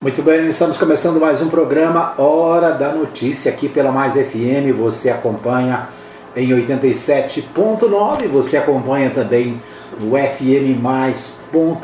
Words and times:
Muito 0.00 0.22
bem, 0.22 0.46
estamos 0.46 0.78
começando 0.78 1.18
mais 1.18 1.42
um 1.42 1.48
programa 1.48 2.14
Hora 2.16 2.70
da 2.70 2.92
Notícia 2.92 3.50
aqui 3.50 3.68
pela 3.68 3.90
Mais 3.90 4.14
FM. 4.14 4.72
Você 4.78 5.10
acompanha 5.10 5.88
em 6.36 6.50
87.9, 6.50 8.28
você 8.28 8.58
acompanha 8.58 9.10
também 9.10 9.60
no 9.98 10.16
fmmais.com.br 10.16 11.82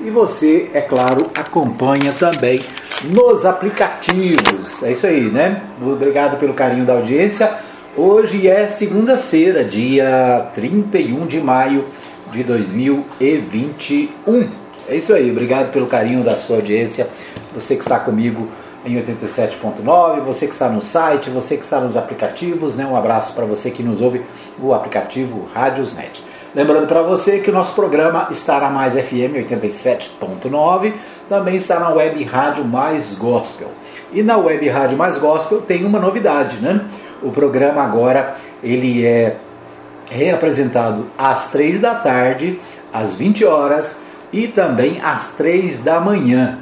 e 0.00 0.10
você, 0.10 0.68
é 0.74 0.80
claro, 0.80 1.30
acompanha 1.32 2.12
também 2.18 2.60
nos 3.04 3.46
aplicativos. 3.46 4.82
É 4.82 4.90
isso 4.90 5.06
aí, 5.06 5.30
né? 5.30 5.62
Obrigado 5.80 6.40
pelo 6.40 6.54
carinho 6.54 6.84
da 6.84 6.94
audiência. 6.94 7.56
Hoje 7.96 8.48
é 8.48 8.66
segunda-feira, 8.66 9.62
dia 9.62 10.50
31 10.56 11.24
de 11.24 11.40
maio 11.40 11.84
de 12.32 12.42
2021. 12.42 14.71
É 14.88 14.96
isso 14.96 15.14
aí, 15.14 15.30
obrigado 15.30 15.72
pelo 15.72 15.86
carinho 15.86 16.24
da 16.24 16.36
sua 16.36 16.56
audiência, 16.56 17.08
você 17.54 17.76
que 17.76 17.82
está 17.82 18.00
comigo 18.00 18.48
em 18.84 18.96
87.9, 18.96 20.20
você 20.20 20.46
que 20.46 20.52
está 20.52 20.68
no 20.68 20.82
site, 20.82 21.30
você 21.30 21.56
que 21.56 21.62
está 21.62 21.80
nos 21.80 21.96
aplicativos, 21.96 22.74
né? 22.74 22.84
um 22.84 22.96
abraço 22.96 23.32
para 23.32 23.44
você 23.44 23.70
que 23.70 23.82
nos 23.82 24.00
ouve 24.00 24.22
no 24.58 24.74
aplicativo 24.74 25.48
Rádiosnet. 25.54 26.24
Lembrando 26.54 26.86
para 26.86 27.00
você 27.00 27.38
que 27.38 27.48
o 27.48 27.52
nosso 27.52 27.74
programa 27.74 28.28
está 28.30 28.60
na 28.60 28.68
Mais 28.68 28.94
FM 28.94 29.38
87.9, 29.48 30.92
também 31.28 31.56
está 31.56 31.78
na 31.78 31.90
Web 31.90 32.22
Rádio 32.24 32.64
Mais 32.64 33.14
Gospel. 33.14 33.68
E 34.12 34.22
na 34.22 34.36
Web 34.36 34.68
Rádio 34.68 34.98
Mais 34.98 35.16
Gospel 35.16 35.62
tem 35.62 35.84
uma 35.84 35.98
novidade, 35.98 36.56
né? 36.56 36.84
O 37.22 37.30
programa 37.30 37.82
agora 37.82 38.36
ele 38.62 39.06
é 39.06 39.36
reapresentado 40.10 41.06
às 41.16 41.50
3 41.50 41.80
da 41.80 41.94
tarde, 41.94 42.60
às 42.92 43.14
20 43.14 43.46
horas 43.46 44.02
e 44.32 44.48
também 44.48 45.00
às 45.02 45.32
três 45.32 45.80
da 45.80 46.00
manhã. 46.00 46.58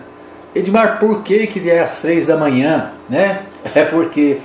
Edmar, 0.54 0.98
por 0.98 1.22
que, 1.22 1.46
que 1.46 1.70
é 1.70 1.80
às 1.80 2.00
três 2.00 2.26
da 2.26 2.36
manhã? 2.36 2.90
Né? 3.08 3.42
É 3.74 3.84
porque 3.84 4.38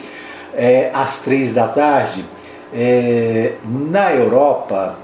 é, 0.53 0.91
às 0.93 1.21
três 1.21 1.53
da 1.53 1.69
tarde, 1.69 2.25
é, 2.73 3.53
na 3.63 4.13
Europa, 4.13 4.95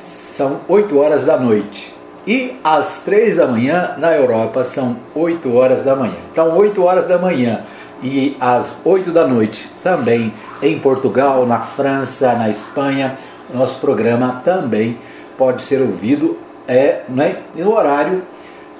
são 0.00 0.60
8 0.68 0.98
horas 0.98 1.24
da 1.24 1.38
noite. 1.38 1.94
E 2.26 2.56
às 2.64 3.02
três 3.04 3.36
da 3.36 3.46
manhã, 3.46 3.94
na 3.98 4.12
Europa, 4.12 4.64
são 4.64 4.96
8 5.14 5.54
horas 5.54 5.84
da 5.84 5.94
manhã. 5.94 6.16
Então, 6.32 6.56
8 6.56 6.82
horas 6.82 7.06
da 7.06 7.16
manhã 7.18 7.60
e 8.02 8.36
às 8.40 8.76
8 8.84 9.12
da 9.12 9.26
noite, 9.26 9.70
também 9.82 10.32
em 10.60 10.78
Portugal, 10.78 11.46
na 11.46 11.60
França, 11.60 12.32
na 12.34 12.50
Espanha, 12.50 13.16
nosso 13.54 13.80
programa 13.80 14.42
também 14.44 14.98
pode 15.38 15.62
ser 15.62 15.80
ouvido 15.80 16.36
é 16.68 17.02
né, 17.08 17.36
no 17.54 17.74
horário 17.74 18.22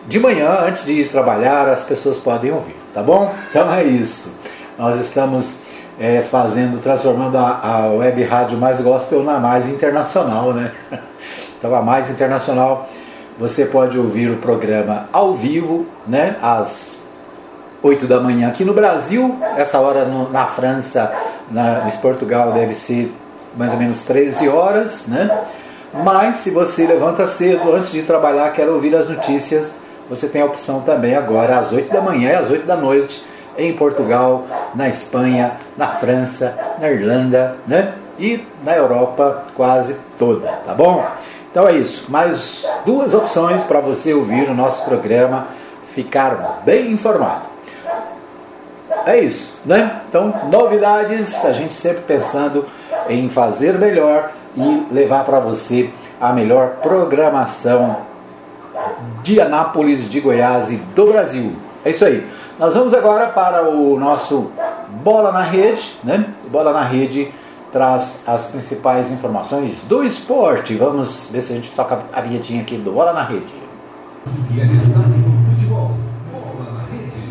de 0.06 0.20
manhã, 0.20 0.60
antes 0.66 0.84
de 0.84 0.92
ir 0.92 1.08
trabalhar, 1.08 1.68
as 1.68 1.84
pessoas 1.84 2.18
podem 2.18 2.52
ouvir, 2.52 2.76
tá 2.94 3.02
bom? 3.02 3.34
Então 3.50 3.72
é 3.72 3.82
isso. 3.82 4.32
Nós 4.78 4.96
estamos 5.00 5.58
é, 5.98 6.20
fazendo, 6.20 6.80
transformando 6.80 7.36
a, 7.38 7.60
a 7.62 7.88
web 7.88 8.22
rádio 8.22 8.58
mais 8.58 8.80
gospel 8.80 9.22
na 9.22 9.38
mais 9.38 9.68
internacional, 9.68 10.52
né? 10.52 10.72
Então 11.58 11.74
a 11.74 11.80
mais 11.80 12.10
internacional 12.10 12.86
você 13.38 13.64
pode 13.64 13.98
ouvir 13.98 14.30
o 14.30 14.36
programa 14.36 15.08
ao 15.10 15.32
vivo, 15.32 15.86
né? 16.06 16.36
Às 16.42 17.00
8 17.82 18.06
da 18.06 18.20
manhã 18.20 18.48
aqui 18.48 18.64
no 18.64 18.74
Brasil, 18.74 19.38
essa 19.56 19.78
hora 19.78 20.04
no, 20.04 20.30
na 20.30 20.46
França, 20.46 21.12
na, 21.50 21.88
em 21.88 21.96
Portugal 21.98 22.52
deve 22.52 22.74
ser 22.74 23.12
mais 23.56 23.72
ou 23.72 23.78
menos 23.78 24.02
13 24.02 24.48
horas, 24.48 25.06
né? 25.06 25.44
Mas 25.92 26.36
se 26.36 26.50
você 26.50 26.86
levanta 26.86 27.26
cedo 27.26 27.72
antes 27.72 27.92
de 27.92 28.02
trabalhar, 28.02 28.52
quer 28.52 28.68
ouvir 28.68 28.94
as 28.94 29.08
notícias, 29.08 29.74
você 30.08 30.28
tem 30.28 30.42
a 30.42 30.46
opção 30.46 30.80
também 30.80 31.16
agora 31.16 31.58
às 31.58 31.72
8 31.72 31.92
da 31.92 32.00
manhã 32.00 32.30
e 32.30 32.36
às 32.36 32.50
8 32.50 32.66
da 32.66 32.76
noite 32.76 33.24
em 33.58 33.72
Portugal, 33.72 34.44
na 34.74 34.88
Espanha, 34.88 35.52
na 35.76 35.88
França, 35.88 36.54
na 36.78 36.90
Irlanda, 36.90 37.56
né? 37.66 37.94
E 38.18 38.46
na 38.62 38.76
Europa 38.76 39.44
quase 39.54 39.96
toda, 40.18 40.46
tá 40.66 40.74
bom? 40.74 41.04
Então 41.50 41.66
é 41.66 41.72
isso. 41.72 42.10
Mais 42.10 42.66
duas 42.84 43.14
opções 43.14 43.64
para 43.64 43.80
você 43.80 44.12
ouvir 44.12 44.48
o 44.48 44.54
nosso 44.54 44.84
programa, 44.84 45.48
ficar 45.92 46.62
bem 46.64 46.92
informado. 46.92 47.46
É 49.06 49.18
isso, 49.18 49.58
né? 49.64 50.00
Então, 50.08 50.34
novidades, 50.50 51.44
a 51.44 51.52
gente 51.52 51.74
sempre 51.74 52.02
pensando 52.02 52.66
em 53.08 53.28
fazer 53.28 53.78
melhor 53.78 54.32
e 54.56 54.86
levar 54.90 55.24
para 55.24 55.40
você 55.40 55.90
a 56.20 56.32
melhor 56.32 56.76
programação 56.82 57.96
de 59.22 59.40
Anápolis, 59.40 60.08
de 60.08 60.20
Goiás 60.20 60.70
e 60.70 60.76
do 60.76 61.06
Brasil. 61.06 61.52
É 61.84 61.90
isso 61.90 62.04
aí. 62.04 62.26
Nós 62.58 62.74
vamos 62.74 62.94
agora 62.94 63.28
para 63.28 63.68
o 63.68 63.98
nosso 63.98 64.50
Bola 65.02 65.30
na 65.30 65.42
Rede, 65.42 65.98
né? 66.02 66.26
Bola 66.50 66.72
na 66.72 66.82
Rede 66.82 67.32
traz 67.70 68.22
as 68.26 68.46
principais 68.46 69.10
informações 69.10 69.76
do 69.88 70.02
esporte. 70.02 70.74
Vamos 70.74 71.28
ver 71.30 71.42
se 71.42 71.52
a 71.52 71.56
gente 71.56 71.70
toca 71.72 72.00
a 72.12 72.20
vinhetinha 72.22 72.62
aqui 72.62 72.76
do 72.76 72.92
Bola 72.92 73.12
na 73.12 73.22
Rede. 73.22 73.52
Futebol. 75.54 75.90
Bola 76.32 76.72
na 76.72 76.96
Rede. 76.96 77.22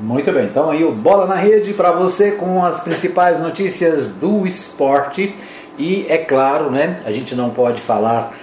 Muito 0.00 0.32
bem, 0.32 0.46
então 0.46 0.70
aí 0.70 0.84
o 0.84 0.90
Bola 0.90 1.26
na 1.26 1.36
Rede 1.36 1.72
para 1.74 1.92
você 1.92 2.32
com 2.32 2.64
as 2.64 2.80
principais 2.80 3.40
notícias 3.40 4.08
do 4.08 4.46
esporte. 4.46 5.36
E 5.78 6.06
é 6.08 6.18
claro, 6.18 6.70
né, 6.70 7.00
a 7.04 7.12
gente 7.12 7.34
não 7.34 7.50
pode 7.50 7.80
falar 7.80 8.34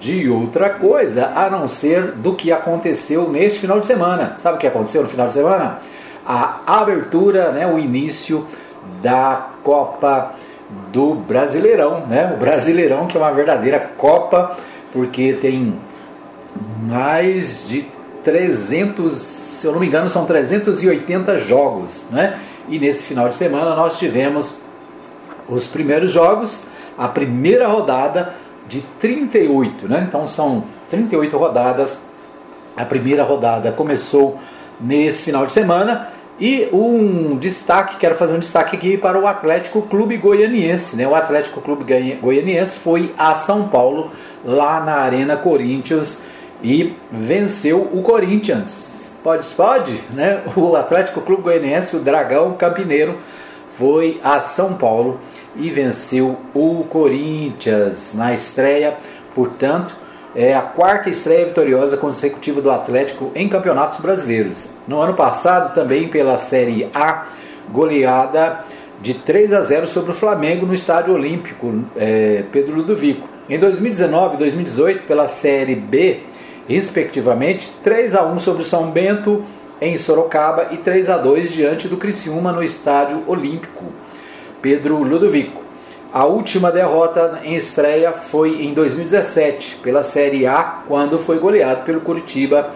de 0.00 0.28
outra 0.28 0.68
coisa 0.70 1.32
a 1.34 1.48
não 1.48 1.66
ser 1.66 2.12
do 2.12 2.34
que 2.34 2.52
aconteceu 2.52 3.30
neste 3.30 3.60
final 3.60 3.80
de 3.80 3.86
semana. 3.86 4.36
Sabe 4.40 4.56
o 4.56 4.60
que 4.60 4.66
aconteceu 4.66 5.02
no 5.02 5.08
final 5.08 5.28
de 5.28 5.34
semana? 5.34 5.78
A 6.26 6.60
abertura, 6.66 7.50
né, 7.52 7.66
o 7.66 7.78
início 7.78 8.46
da 9.00 9.48
Copa 9.62 10.32
do 10.92 11.14
Brasileirão, 11.14 12.06
né? 12.06 12.32
O 12.34 12.38
Brasileirão 12.38 13.06
que 13.06 13.16
é 13.16 13.20
uma 13.20 13.32
verdadeira 13.32 13.78
Copa 13.96 14.56
porque 14.92 15.32
tem 15.34 15.74
mais 16.82 17.66
de 17.68 17.86
300, 18.24 19.12
se 19.12 19.66
eu 19.66 19.72
não 19.72 19.80
me 19.80 19.86
engano, 19.86 20.08
são 20.08 20.24
380 20.24 21.38
jogos, 21.38 22.06
né? 22.10 22.38
E 22.68 22.78
nesse 22.78 23.06
final 23.06 23.28
de 23.28 23.36
semana 23.36 23.74
nós 23.74 23.98
tivemos 23.98 24.56
os 25.48 25.66
primeiros 25.66 26.12
jogos 26.12 26.62
a 26.96 27.08
primeira 27.08 27.66
rodada 27.66 28.34
de 28.68 28.80
38, 29.00 29.88
né? 29.88 30.04
Então 30.08 30.26
são 30.26 30.64
38 30.88 31.36
rodadas. 31.36 31.98
A 32.76 32.84
primeira 32.84 33.22
rodada 33.24 33.72
começou 33.72 34.38
nesse 34.80 35.22
final 35.22 35.44
de 35.44 35.52
semana 35.52 36.08
e 36.40 36.68
um 36.72 37.36
destaque, 37.36 37.96
quero 37.98 38.14
fazer 38.14 38.34
um 38.34 38.38
destaque 38.38 38.74
aqui 38.74 38.96
para 38.96 39.18
o 39.18 39.26
Atlético 39.26 39.82
Clube 39.82 40.16
Goianiense, 40.16 40.96
né? 40.96 41.06
O 41.06 41.14
Atlético 41.14 41.60
Clube 41.60 41.84
Goianiense 42.14 42.78
foi 42.78 43.12
a 43.18 43.34
São 43.34 43.68
Paulo 43.68 44.10
lá 44.42 44.80
na 44.80 44.94
Arena 44.94 45.36
Corinthians 45.36 46.22
e 46.62 46.96
venceu 47.12 47.90
o 47.92 48.00
Corinthians. 48.02 49.12
Pode, 49.22 49.46
pode, 49.54 49.92
né? 50.14 50.40
O 50.56 50.74
Atlético 50.76 51.20
Clube 51.20 51.42
Goianiense, 51.42 51.96
o 51.96 52.00
Dragão 52.00 52.54
Campineiro, 52.54 53.18
foi 53.76 54.18
a 54.24 54.40
São 54.40 54.74
Paulo 54.74 55.20
e 55.56 55.70
venceu 55.70 56.36
o 56.54 56.84
Corinthians 56.88 58.12
na 58.14 58.32
estreia. 58.34 58.96
Portanto, 59.34 59.94
é 60.34 60.54
a 60.54 60.62
quarta 60.62 61.10
estreia 61.10 61.46
vitoriosa 61.46 61.96
consecutiva 61.96 62.60
do 62.60 62.70
Atlético 62.70 63.32
em 63.34 63.48
campeonatos 63.48 64.00
brasileiros. 64.00 64.68
No 64.86 65.00
ano 65.00 65.14
passado, 65.14 65.74
também 65.74 66.08
pela 66.08 66.38
Série 66.38 66.88
A, 66.94 67.26
goleada 67.70 68.64
de 69.00 69.14
3 69.14 69.52
a 69.54 69.62
0 69.62 69.86
sobre 69.86 70.12
o 70.12 70.14
Flamengo 70.14 70.66
no 70.66 70.74
Estádio 70.74 71.14
Olímpico 71.14 71.82
é, 71.96 72.44
Pedro 72.52 72.76
Ludovico. 72.76 73.28
Em 73.48 73.58
2019 73.58 74.34
e 74.34 74.38
2018, 74.38 75.02
pela 75.04 75.26
Série 75.26 75.74
B, 75.74 76.20
respectivamente, 76.68 77.70
3 77.82 78.14
a 78.14 78.24
1 78.24 78.38
sobre 78.38 78.62
o 78.62 78.64
São 78.64 78.90
Bento 78.90 79.44
em 79.80 79.96
Sorocaba 79.96 80.68
e 80.70 80.76
3 80.76 81.08
a 81.08 81.16
2 81.16 81.50
diante 81.50 81.88
do 81.88 81.96
Criciúma 81.96 82.52
no 82.52 82.62
Estádio 82.62 83.24
Olímpico. 83.26 83.86
Pedro 84.60 85.02
Ludovico. 85.02 85.62
A 86.12 86.24
última 86.24 86.72
derrota 86.72 87.40
em 87.44 87.54
estreia 87.54 88.10
foi 88.12 88.62
em 88.64 88.74
2017, 88.74 89.76
pela 89.76 90.02
Série 90.02 90.44
A, 90.46 90.82
quando 90.88 91.18
foi 91.18 91.38
goleado 91.38 91.84
pelo 91.84 92.00
Curitiba 92.00 92.70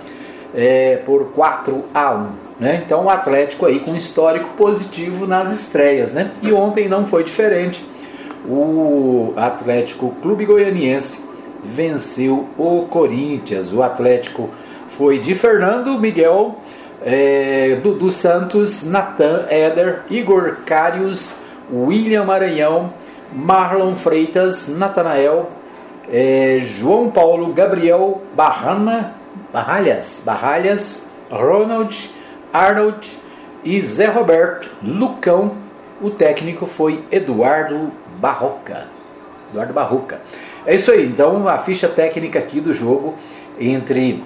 é, 0.54 1.00
por 1.04 1.32
4 1.32 1.84
a 1.92 2.14
1. 2.14 2.44
Né? 2.60 2.82
Então 2.86 3.06
o 3.06 3.10
Atlético 3.10 3.66
aí 3.66 3.80
com 3.80 3.96
histórico 3.96 4.50
positivo 4.56 5.26
nas 5.26 5.50
estreias. 5.50 6.12
Né? 6.12 6.30
E 6.42 6.52
ontem 6.52 6.88
não 6.88 7.06
foi 7.06 7.24
diferente. 7.24 7.84
O 8.48 9.32
Atlético 9.36 10.14
Clube 10.22 10.44
Goianiense 10.44 11.24
venceu 11.64 12.46
o 12.56 12.86
Corinthians. 12.88 13.72
O 13.72 13.82
Atlético 13.82 14.50
foi 14.88 15.18
de 15.18 15.34
Fernando 15.34 15.98
Miguel, 15.98 16.56
é, 17.04 17.78
Dudu 17.82 18.10
Santos, 18.10 18.84
Natan 18.84 19.46
Éder, 19.48 20.02
Igor 20.08 20.58
Carius, 20.64 21.34
William 21.72 22.24
Maranhão, 22.24 22.92
Marlon 23.32 23.96
Freitas, 23.96 24.68
Natanael, 24.68 25.50
é, 26.10 26.58
João 26.62 27.10
Paulo, 27.10 27.52
Gabriel 27.52 28.22
Barrama, 28.34 29.14
Barralhas, 29.52 30.22
Barralhas, 30.24 31.06
Ronald, 31.30 32.10
Arnold 32.52 33.10
e 33.64 33.80
Zé 33.80 34.06
Roberto, 34.06 34.70
Lucão. 34.82 35.52
O 36.00 36.10
técnico 36.10 36.66
foi 36.66 37.02
Eduardo 37.10 37.90
Barroca. 38.20 38.86
Eduardo 39.50 39.72
Barroca. 39.72 40.20
É 40.66 40.74
isso 40.74 40.90
aí, 40.90 41.06
então 41.06 41.48
a 41.48 41.58
ficha 41.58 41.88
técnica 41.88 42.38
aqui 42.38 42.60
do 42.60 42.74
jogo 42.74 43.14
entre 43.58 44.22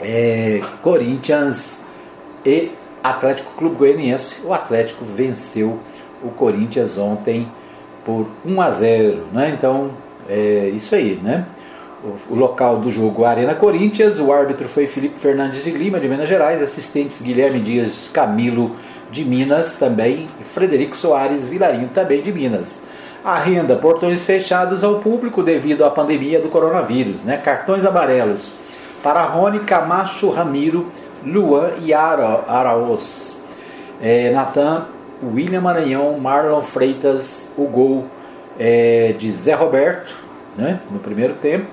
é, 0.00 0.60
Corinthians 0.82 1.78
e 2.44 2.70
Atlético 3.02 3.52
Clube 3.56 3.76
Goianiense. 3.76 4.40
O 4.44 4.52
Atlético 4.52 5.04
venceu 5.04 5.78
o 6.24 6.30
Corinthians 6.30 6.96
ontem 6.98 7.46
por 8.04 8.26
1 8.44 8.60
a 8.60 8.70
0, 8.70 9.18
né? 9.32 9.54
Então 9.56 9.90
é 10.28 10.70
isso 10.74 10.94
aí, 10.94 11.20
né? 11.22 11.44
O, 12.30 12.34
local 12.34 12.78
do 12.78 12.90
jogo 12.90 13.24
Arena 13.24 13.54
Corinthians, 13.54 14.18
o 14.18 14.30
árbitro 14.30 14.68
foi 14.68 14.86
Felipe 14.86 15.18
Fernandes 15.18 15.64
de 15.64 15.70
Lima 15.70 15.98
de 15.98 16.06
Minas 16.06 16.28
Gerais, 16.28 16.60
assistentes 16.60 17.22
Guilherme 17.22 17.60
Dias 17.60 18.10
Camilo 18.12 18.76
de 19.10 19.24
Minas 19.24 19.76
também, 19.76 20.28
e 20.38 20.44
Frederico 20.44 20.94
Soares 20.96 21.46
Vilarinho 21.46 21.88
também 21.88 22.20
de 22.20 22.30
Minas. 22.30 22.82
A 23.24 23.38
renda, 23.38 23.76
portões 23.76 24.22
fechados 24.22 24.84
ao 24.84 24.96
público 24.96 25.42
devido 25.42 25.82
à 25.82 25.90
pandemia 25.90 26.40
do 26.40 26.50
coronavírus, 26.50 27.24
né? 27.24 27.38
Cartões 27.38 27.86
amarelos 27.86 28.50
para 29.02 29.22
Rony 29.22 29.60
Camacho 29.60 30.28
Ramiro, 30.30 30.86
Luan 31.24 31.72
e 31.82 31.94
Ara, 31.94 32.44
Araos. 32.46 33.38
É, 34.02 34.30
Natan, 34.30 34.86
William 35.32 35.60
Maranhão, 35.60 36.18
Marlon 36.18 36.62
Freitas, 36.62 37.52
o 37.56 37.64
gol 37.64 38.06
é, 38.58 39.14
de 39.16 39.30
Zé 39.30 39.54
Roberto, 39.54 40.14
né, 40.56 40.80
no 40.90 40.98
primeiro 40.98 41.34
tempo. 41.34 41.66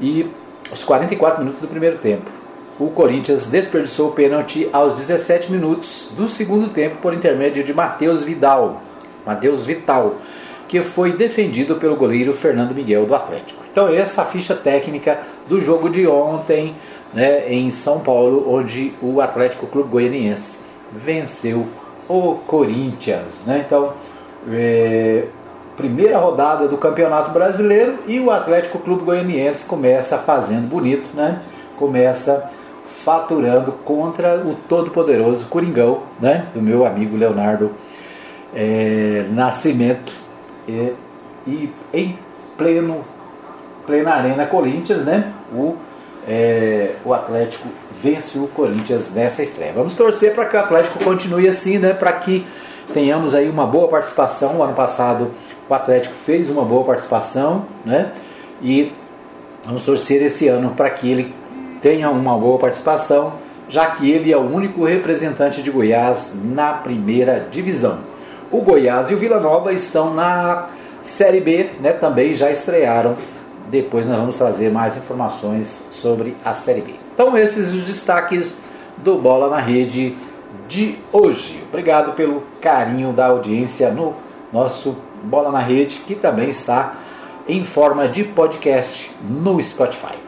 E 0.00 0.26
os 0.72 0.84
44 0.84 1.40
minutos 1.40 1.60
do 1.60 1.68
primeiro 1.68 1.98
tempo. 1.98 2.30
O 2.78 2.90
Corinthians 2.90 3.48
desperdiçou 3.48 4.10
o 4.10 4.12
pênalti 4.12 4.68
aos 4.72 4.94
17 4.94 5.50
minutos 5.50 6.10
do 6.14 6.28
segundo 6.28 6.68
tempo 6.68 6.96
por 6.96 7.14
intermédio 7.14 7.64
de 7.64 7.72
Matheus 7.72 8.22
Vidal. 8.22 8.82
Matheus 9.24 9.64
Vital 9.64 10.16
que 10.68 10.82
foi 10.82 11.12
defendido 11.12 11.76
pelo 11.76 11.96
goleiro 11.96 12.32
Fernando 12.32 12.74
Miguel 12.74 13.06
do 13.06 13.14
Atlético. 13.14 13.62
Então 13.70 13.88
essa 13.88 14.24
ficha 14.24 14.54
técnica 14.54 15.20
do 15.48 15.60
jogo 15.60 15.88
de 15.88 16.06
ontem 16.06 16.74
né, 17.14 17.52
em 17.52 17.70
São 17.70 18.00
Paulo, 18.00 18.52
onde 18.52 18.92
o 19.00 19.20
Atlético 19.20 19.66
Clube 19.66 19.90
Goianiense 19.90 20.58
venceu 20.92 21.66
o 22.08 22.36
Corinthians. 22.46 23.44
Né? 23.46 23.64
Então, 23.66 23.92
é, 24.50 25.24
primeira 25.76 26.18
rodada 26.18 26.68
do 26.68 26.76
Campeonato 26.76 27.30
Brasileiro 27.30 27.98
e 28.06 28.20
o 28.20 28.30
Atlético 28.30 28.78
Clube 28.78 29.04
Goianiense 29.04 29.64
começa 29.66 30.18
fazendo 30.18 30.68
bonito, 30.68 31.08
né? 31.14 31.40
começa 31.78 32.50
faturando 33.04 33.72
contra 33.84 34.36
o 34.36 34.56
todo-poderoso 34.68 35.46
Coringão, 35.46 36.00
né? 36.20 36.46
do 36.54 36.60
meu 36.60 36.86
amigo 36.86 37.16
Leonardo 37.16 37.72
é, 38.54 39.26
Nascimento, 39.30 40.12
e, 40.66 40.92
e 41.46 41.70
em 41.92 42.18
pleno 42.56 43.04
plena 43.86 44.14
arena 44.14 44.46
Corinthians, 44.46 45.04
né? 45.04 45.32
O, 45.52 45.76
é, 46.26 46.94
o 47.04 47.14
Atlético 47.14 47.68
vence 48.02 48.38
o 48.38 48.46
Corinthians 48.48 49.10
nessa 49.12 49.42
estreia. 49.42 49.72
Vamos 49.72 49.94
torcer 49.94 50.34
para 50.34 50.44
que 50.46 50.56
o 50.56 50.60
Atlético 50.60 51.02
continue 51.04 51.48
assim, 51.48 51.78
né? 51.78 51.92
Para 51.92 52.12
que 52.12 52.46
tenhamos 52.92 53.34
aí 53.34 53.48
uma 53.48 53.66
boa 53.66 53.88
participação. 53.88 54.56
O 54.56 54.62
ano 54.62 54.74
passado 54.74 55.30
o 55.68 55.74
Atlético 55.74 56.14
fez 56.14 56.48
uma 56.50 56.64
boa 56.64 56.84
participação, 56.84 57.66
né? 57.84 58.12
E 58.62 58.92
vamos 59.64 59.84
torcer 59.84 60.22
esse 60.22 60.48
ano 60.48 60.70
para 60.70 60.90
que 60.90 61.10
ele 61.10 61.34
tenha 61.80 62.10
uma 62.10 62.36
boa 62.36 62.58
participação, 62.58 63.34
já 63.68 63.86
que 63.86 64.10
ele 64.10 64.32
é 64.32 64.36
o 64.36 64.40
único 64.40 64.84
representante 64.84 65.62
de 65.62 65.70
Goiás 65.70 66.34
na 66.34 66.72
primeira 66.72 67.46
divisão. 67.50 67.98
O 68.50 68.60
Goiás 68.60 69.10
e 69.10 69.14
o 69.14 69.16
Vila 69.16 69.40
Nova 69.40 69.72
estão 69.72 70.14
na 70.14 70.66
Série 71.02 71.40
B, 71.40 71.70
né, 71.80 71.92
também 71.92 72.32
já 72.34 72.50
estrearam. 72.50 73.16
Depois 73.68 74.06
nós 74.06 74.16
vamos 74.16 74.36
trazer 74.36 74.70
mais 74.70 74.96
informações 74.96 75.82
sobre 75.90 76.36
a 76.44 76.54
Série 76.54 76.80
B. 76.80 76.94
Então 77.14 77.36
esses 77.36 77.72
os 77.72 77.82
destaques 77.82 78.54
do 78.98 79.16
Bola 79.16 79.48
na 79.48 79.60
Rede 79.60 80.16
de 80.68 80.96
hoje. 81.12 81.62
Obrigado 81.68 82.12
pelo 82.12 82.42
carinho 82.60 83.12
da 83.12 83.26
audiência 83.26 83.90
no 83.90 84.14
nosso 84.52 84.96
Bola 85.22 85.50
na 85.50 85.60
Rede, 85.60 86.00
que 86.06 86.14
também 86.14 86.50
está 86.50 86.94
em 87.48 87.64
forma 87.64 88.08
de 88.08 88.24
podcast 88.24 89.10
no 89.28 89.62
Spotify. 89.62 90.26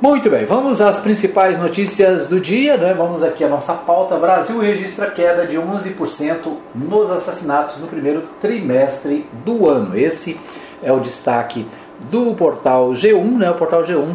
Muito 0.00 0.28
bem, 0.28 0.44
vamos 0.44 0.82
às 0.82 1.00
principais 1.00 1.58
notícias 1.58 2.26
do 2.26 2.38
dia, 2.38 2.76
né? 2.76 2.92
Vamos 2.92 3.22
aqui 3.22 3.42
à 3.42 3.48
nossa 3.48 3.72
pauta. 3.72 4.16
Brasil 4.16 4.58
registra 4.58 5.10
queda 5.10 5.46
de 5.46 5.56
11% 5.56 6.36
nos 6.74 7.10
assassinatos 7.10 7.78
no 7.78 7.86
primeiro 7.86 8.22
trimestre 8.38 9.26
do 9.42 9.66
ano. 9.66 9.98
Esse 9.98 10.38
é 10.82 10.92
o 10.92 11.00
destaque 11.00 11.66
do 12.10 12.34
portal 12.34 12.90
G1, 12.90 13.38
né? 13.38 13.50
O 13.50 13.54
portal 13.54 13.82
G1 13.82 14.14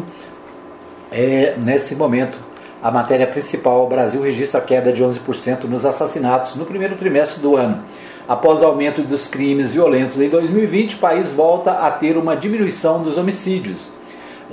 é 1.10 1.54
nesse 1.58 1.94
momento 1.94 2.38
a 2.82 2.90
matéria 2.90 3.26
principal. 3.26 3.84
O 3.84 3.88
Brasil 3.88 4.22
registra 4.22 4.60
queda 4.60 4.92
de 4.92 5.02
11% 5.02 5.64
nos 5.64 5.84
assassinatos 5.84 6.56
no 6.56 6.64
primeiro 6.64 6.96
trimestre 6.96 7.42
do 7.42 7.56
ano. 7.56 7.82
Após 8.28 8.62
o 8.62 8.66
aumento 8.66 9.02
dos 9.02 9.26
crimes 9.26 9.72
violentos 9.72 10.20
em 10.20 10.28
2020, 10.28 10.94
o 10.94 10.98
país 10.98 11.32
volta 11.32 11.72
a 11.72 11.90
ter 11.90 12.16
uma 12.16 12.36
diminuição 12.36 13.02
dos 13.02 13.18
homicídios 13.18 13.90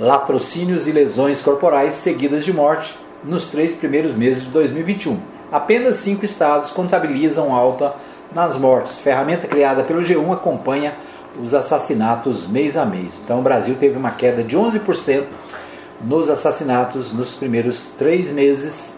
latrocínios 0.00 0.88
e 0.88 0.92
lesões 0.92 1.42
corporais 1.42 1.92
seguidas 1.92 2.42
de 2.42 2.52
morte 2.54 2.98
nos 3.22 3.46
três 3.46 3.74
primeiros 3.74 4.14
meses 4.14 4.44
de 4.44 4.48
2021. 4.48 5.20
Apenas 5.52 5.96
cinco 5.96 6.24
estados 6.24 6.70
contabilizam 6.70 7.54
alta 7.54 7.92
nas 8.34 8.56
mortes. 8.56 8.98
Ferramenta 8.98 9.46
criada 9.46 9.82
pelo 9.82 10.00
G1 10.00 10.32
acompanha 10.32 10.94
os 11.42 11.54
assassinatos 11.54 12.46
mês 12.46 12.76
a 12.76 12.84
mês. 12.84 13.12
Então 13.24 13.40
o 13.40 13.42
Brasil 13.42 13.76
teve 13.78 13.96
uma 13.96 14.10
queda 14.10 14.42
de 14.42 14.56
11% 14.56 15.24
nos 16.02 16.30
assassinatos 16.30 17.12
nos 17.12 17.34
primeiros 17.34 17.88
três 17.98 18.32
meses 18.32 18.96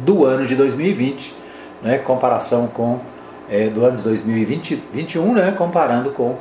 do 0.00 0.24
ano 0.24 0.46
de 0.46 0.54
2020, 0.54 1.34
né, 1.82 1.98
comparação 1.98 2.66
com 2.66 3.00
é, 3.48 3.68
do 3.68 3.84
ano 3.84 3.98
de 3.98 4.02
2021, 4.02 5.34
né, 5.34 5.54
comparando 5.56 6.10
com 6.10 6.36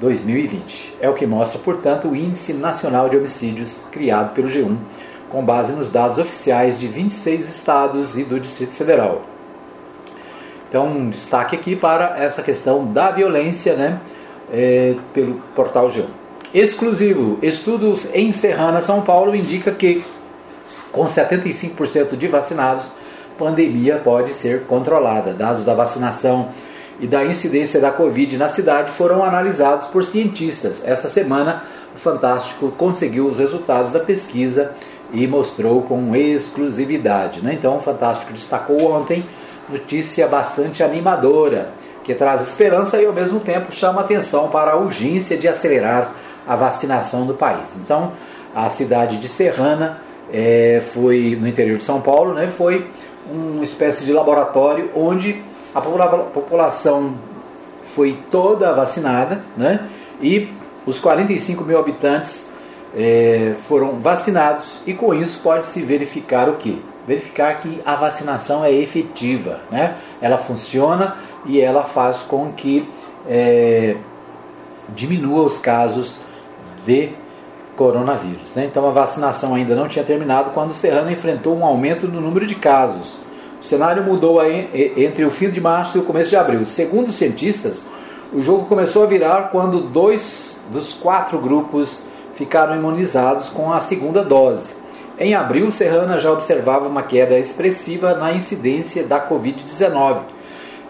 2020. 0.00 0.96
É 1.00 1.08
o 1.08 1.14
que 1.14 1.26
mostra, 1.26 1.58
portanto, 1.58 2.08
o 2.08 2.16
Índice 2.16 2.52
Nacional 2.52 3.08
de 3.08 3.16
Homicídios 3.16 3.82
criado 3.90 4.34
pelo 4.34 4.48
G1, 4.48 4.76
com 5.30 5.44
base 5.44 5.72
nos 5.72 5.90
dados 5.90 6.18
oficiais 6.18 6.78
de 6.78 6.86
26 6.86 7.48
estados 7.48 8.16
e 8.16 8.24
do 8.24 8.38
Distrito 8.38 8.72
Federal. 8.72 9.35
Então, 10.68 10.86
um 10.86 11.10
destaque 11.10 11.54
aqui 11.54 11.76
para 11.76 12.16
essa 12.18 12.42
questão 12.42 12.84
da 12.84 13.10
violência 13.10 13.74
né, 13.74 14.00
é, 14.52 14.94
pelo 15.14 15.34
portal 15.54 15.88
G1. 15.88 16.06
Exclusivo: 16.52 17.38
estudos 17.42 18.08
em 18.12 18.32
Serrana, 18.32 18.80
São 18.80 19.02
Paulo, 19.02 19.34
indica 19.34 19.70
que, 19.70 20.04
com 20.90 21.04
75% 21.04 22.16
de 22.16 22.26
vacinados, 22.26 22.90
pandemia 23.38 24.00
pode 24.02 24.34
ser 24.34 24.62
controlada. 24.62 25.32
Dados 25.32 25.64
da 25.64 25.74
vacinação 25.74 26.48
e 26.98 27.06
da 27.06 27.24
incidência 27.24 27.80
da 27.80 27.90
Covid 27.90 28.36
na 28.36 28.48
cidade 28.48 28.90
foram 28.90 29.22
analisados 29.22 29.86
por 29.88 30.04
cientistas. 30.04 30.82
Esta 30.84 31.08
semana, 31.08 31.64
o 31.94 31.98
Fantástico 31.98 32.72
conseguiu 32.72 33.26
os 33.26 33.38
resultados 33.38 33.92
da 33.92 34.00
pesquisa 34.00 34.72
e 35.12 35.26
mostrou 35.26 35.82
com 35.82 36.16
exclusividade. 36.16 37.40
Né? 37.40 37.52
Então, 37.52 37.76
o 37.76 37.80
Fantástico 37.80 38.32
destacou 38.32 38.92
ontem 38.92 39.24
notícia 39.68 40.26
bastante 40.26 40.82
animadora, 40.82 41.70
que 42.04 42.14
traz 42.14 42.40
esperança 42.40 43.00
e 43.00 43.06
ao 43.06 43.12
mesmo 43.12 43.40
tempo 43.40 43.72
chama 43.72 44.00
atenção 44.00 44.48
para 44.48 44.72
a 44.72 44.76
urgência 44.76 45.36
de 45.36 45.48
acelerar 45.48 46.12
a 46.46 46.54
vacinação 46.54 47.26
do 47.26 47.34
país. 47.34 47.74
Então, 47.76 48.12
a 48.54 48.70
cidade 48.70 49.16
de 49.16 49.28
Serrana 49.28 50.00
é, 50.32 50.80
foi 50.80 51.36
no 51.40 51.48
interior 51.48 51.78
de 51.78 51.84
São 51.84 52.00
Paulo, 52.00 52.32
né, 52.32 52.52
foi 52.56 52.86
uma 53.30 53.64
espécie 53.64 54.04
de 54.04 54.12
laboratório 54.12 54.90
onde 54.94 55.42
a 55.74 55.80
população 55.80 57.14
foi 57.84 58.18
toda 58.30 58.72
vacinada, 58.72 59.42
né? 59.56 59.88
E 60.20 60.48
os 60.86 60.98
45 60.98 61.64
mil 61.64 61.78
habitantes 61.78 62.48
é, 62.96 63.54
foram 63.68 63.98
vacinados 64.00 64.78
e 64.86 64.94
com 64.94 65.12
isso 65.12 65.40
pode-se 65.42 65.82
verificar 65.82 66.48
o 66.48 66.54
que? 66.54 66.80
Verificar 67.06 67.60
que 67.60 67.80
a 67.84 67.94
vacinação 67.94 68.64
é 68.64 68.72
efetiva, 68.72 69.60
né? 69.70 69.96
Ela 70.20 70.38
funciona 70.38 71.16
e 71.44 71.60
ela 71.60 71.84
faz 71.84 72.22
com 72.22 72.52
que 72.52 72.88
é, 73.28 73.96
diminua 74.88 75.44
os 75.44 75.58
casos 75.58 76.18
de 76.84 77.10
coronavírus. 77.76 78.54
Né? 78.54 78.64
Então 78.64 78.88
a 78.88 78.90
vacinação 78.90 79.54
ainda 79.54 79.74
não 79.74 79.86
tinha 79.86 80.04
terminado 80.04 80.50
quando 80.50 80.70
o 80.70 80.74
Serrano 80.74 81.10
enfrentou 81.10 81.56
um 81.56 81.64
aumento 81.64 82.08
no 82.08 82.20
número 82.20 82.46
de 82.46 82.54
casos. 82.54 83.18
O 83.60 83.64
cenário 83.64 84.02
mudou 84.02 84.38
entre 84.44 85.24
o 85.24 85.30
fim 85.30 85.50
de 85.50 85.60
março 85.60 85.98
e 85.98 86.00
o 86.00 86.04
começo 86.04 86.30
de 86.30 86.36
abril. 86.36 86.64
Segundo 86.64 87.08
os 87.08 87.16
cientistas, 87.16 87.84
o 88.32 88.40
jogo 88.40 88.66
começou 88.66 89.02
a 89.02 89.06
virar 89.06 89.50
quando 89.50 89.80
dois 89.80 90.60
dos 90.70 90.94
quatro 90.94 91.38
grupos 91.38 92.04
ficaram 92.34 92.76
imunizados 92.76 93.48
com 93.48 93.72
a 93.72 93.80
segunda 93.80 94.22
dose. 94.22 94.74
Em 95.18 95.34
abril, 95.34 95.72
Serrana 95.72 96.18
já 96.18 96.30
observava 96.30 96.86
uma 96.86 97.02
queda 97.02 97.38
expressiva 97.38 98.14
na 98.14 98.34
incidência 98.34 99.02
da 99.02 99.18
Covid-19. 99.18 100.20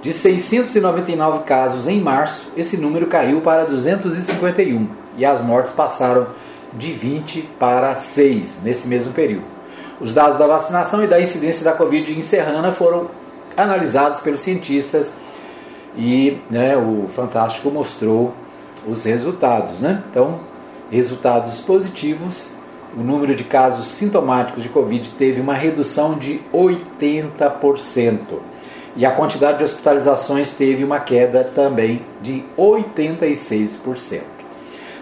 De 0.03 0.13
699 0.13 1.45
casos 1.45 1.87
em 1.87 2.01
março, 2.01 2.51
esse 2.57 2.77
número 2.77 3.07
caiu 3.07 3.41
para 3.41 3.65
251 3.65 4.89
e 5.17 5.25
as 5.25 5.41
mortes 5.41 5.73
passaram 5.73 6.27
de 6.75 6.93
20 6.93 7.43
para 7.59 7.95
6 7.95 8.59
nesse 8.65 8.89
mesmo 8.89 9.13
período. 9.13 9.45
Os 10.01 10.13
dados 10.13 10.37
da 10.37 10.47
vacinação 10.47 11.05
e 11.05 11.07
da 11.07 11.21
incidência 11.21 11.65
da 11.65 11.73
Covid 11.73 12.13
em 12.13 12.21
Serrana 12.21 12.73
foram 12.73 13.09
analisados 13.57 14.21
pelos 14.21 14.41
cientistas 14.41 15.15
e 15.97 16.37
né, 16.51 16.77
o 16.77 17.07
Fantástico 17.09 17.71
mostrou 17.71 18.35
os 18.87 19.05
resultados. 19.05 19.81
Né? 19.81 20.03
Então, 20.11 20.41
resultados 20.91 21.61
positivos 21.61 22.56
o 22.97 23.01
número 23.01 23.35
de 23.35 23.45
casos 23.45 23.89
sintomáticos 23.89 24.63
de 24.63 24.71
Covid 24.71 25.11
teve 25.11 25.41
uma 25.41 25.53
redução 25.53 26.17
de 26.17 26.41
80%. 26.53 28.19
E 28.97 29.05
a 29.05 29.11
quantidade 29.11 29.59
de 29.59 29.65
hospitalizações 29.65 30.53
teve 30.53 30.83
uma 30.83 30.99
queda 30.99 31.45
também 31.45 32.01
de 32.23 32.43
86%. 32.57 34.23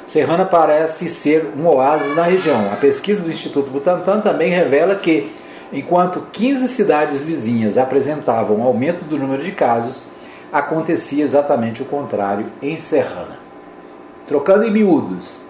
Serrana 0.05 0.45
parece 0.45 1.09
ser 1.09 1.53
um 1.57 1.67
oásis 1.69 2.15
na 2.17 2.25
região. 2.25 2.73
A 2.73 2.77
pesquisa 2.77 3.23
do 3.23 3.31
Instituto 3.31 3.71
Butantan 3.71 4.21
também 4.21 4.51
revela 4.51 4.97
que, 4.97 5.33
enquanto 5.73 6.27
15 6.33 6.69
cidades 6.69 7.23
vizinhas 7.23 7.79
apresentavam 7.79 8.63
aumento 8.63 9.05
do 9.05 9.17
número 9.17 9.45
de 9.45 9.53
casos, 9.53 10.07
acontecia 10.53 11.23
exatamente 11.23 11.83
o 11.83 11.87
contrário 11.87 12.47
em 12.61 12.77
Serrana. 12.77 13.39
Trocando 14.27 14.65
em 14.65 14.71
miúdos, 14.71 15.41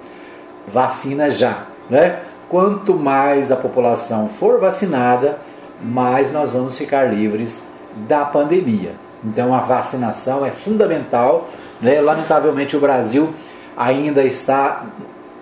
vacina 0.68 1.30
já, 1.30 1.64
né? 1.88 2.20
Quanto 2.48 2.94
mais 2.94 3.50
a 3.50 3.56
população 3.56 4.28
for 4.28 4.60
vacinada, 4.60 5.38
mais 5.82 6.32
nós 6.32 6.52
vamos 6.52 6.78
ficar 6.78 7.04
livres 7.04 7.62
da 8.08 8.24
pandemia. 8.24 8.92
Então 9.24 9.54
a 9.54 9.60
vacinação 9.60 10.44
é 10.44 10.50
fundamental. 10.50 11.48
Né? 11.80 12.00
Lamentavelmente 12.00 12.76
o 12.76 12.80
Brasil 12.80 13.30
ainda 13.76 14.22
está 14.22 14.84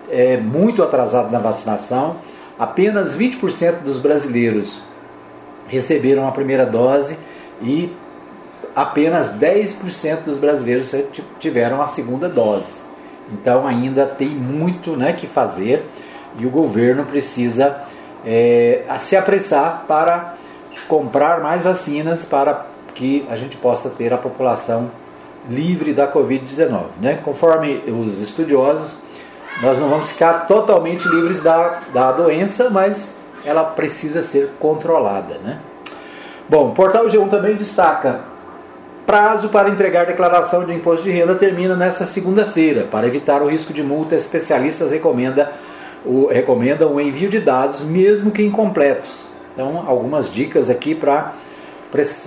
é, 0.09 0.37
muito 0.37 0.81
atrasado 0.81 1.31
na 1.31 1.39
vacinação. 1.39 2.15
Apenas 2.57 3.17
20% 3.17 3.81
dos 3.83 3.99
brasileiros 3.99 4.81
receberam 5.67 6.27
a 6.27 6.31
primeira 6.31 6.65
dose 6.65 7.17
e 7.61 7.91
apenas 8.75 9.33
10% 9.33 10.23
dos 10.25 10.37
brasileiros 10.37 10.95
tiveram 11.39 11.81
a 11.81 11.87
segunda 11.87 12.29
dose. 12.29 12.81
Então 13.31 13.65
ainda 13.65 14.05
tem 14.05 14.29
muito 14.29 14.95
né, 14.95 15.13
que 15.13 15.27
fazer 15.27 15.85
e 16.39 16.45
o 16.45 16.49
governo 16.49 17.05
precisa 17.05 17.83
é, 18.25 18.83
se 18.99 19.15
apressar 19.15 19.85
para 19.87 20.35
comprar 20.87 21.41
mais 21.41 21.61
vacinas 21.61 22.25
para 22.25 22.65
que 22.93 23.25
a 23.29 23.35
gente 23.35 23.57
possa 23.57 23.89
ter 23.89 24.13
a 24.13 24.17
população 24.17 24.91
livre 25.49 25.93
da 25.93 26.11
Covid-19. 26.11 26.83
Né? 26.99 27.19
Conforme 27.23 27.83
os 27.87 28.21
estudiosos, 28.21 28.97
nós 29.61 29.77
não 29.77 29.89
vamos 29.89 30.11
ficar 30.11 30.47
totalmente 30.47 31.07
livres 31.07 31.41
da, 31.41 31.81
da 31.93 32.11
doença, 32.11 32.69
mas 32.69 33.15
ela 33.45 33.63
precisa 33.63 34.23
ser 34.23 34.51
controlada. 34.59 35.37
Né? 35.43 35.59
Bom, 36.47 36.69
o 36.69 36.71
portal 36.71 37.07
G1 37.07 37.29
também 37.29 37.55
destaca 37.55 38.21
prazo 39.05 39.49
para 39.49 39.69
entregar 39.69 40.05
declaração 40.05 40.65
de 40.65 40.73
imposto 40.73 41.03
de 41.03 41.11
renda 41.11 41.35
termina 41.35 41.75
nesta 41.75 42.05
segunda-feira. 42.05 42.87
Para 42.89 43.07
evitar 43.07 43.41
o 43.41 43.47
risco 43.47 43.73
de 43.73 43.83
multa, 43.83 44.15
especialistas 44.15 44.91
recomendam 44.91 45.47
o, 46.05 46.27
recomendam 46.27 46.93
o 46.93 47.01
envio 47.01 47.29
de 47.29 47.39
dados, 47.39 47.81
mesmo 47.81 48.31
que 48.31 48.43
incompletos. 48.43 49.25
Então, 49.53 49.83
algumas 49.87 50.31
dicas 50.31 50.69
aqui 50.69 50.95
para 50.95 51.33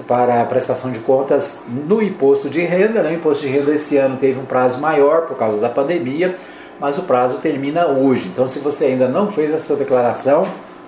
para 0.06 0.42
a 0.42 0.44
prestação 0.44 0.92
de 0.92 1.00
contas 1.00 1.58
no 1.66 2.00
imposto 2.00 2.48
de 2.48 2.60
renda. 2.60 3.02
Né? 3.02 3.10
O 3.10 3.14
imposto 3.14 3.44
de 3.44 3.52
renda 3.52 3.74
esse 3.74 3.96
ano 3.96 4.16
teve 4.16 4.38
um 4.38 4.44
prazo 4.44 4.78
maior 4.78 5.22
por 5.22 5.36
causa 5.36 5.60
da 5.60 5.68
pandemia, 5.68 6.36
mas 6.78 6.96
o 6.98 7.02
prazo 7.02 7.38
termina 7.38 7.88
hoje. 7.88 8.28
Então, 8.28 8.46
se 8.46 8.60
você 8.60 8.84
ainda 8.84 9.08
não 9.08 9.32
fez 9.32 9.52
a 9.52 9.58
sua 9.58 9.74
declaração, 9.74 10.46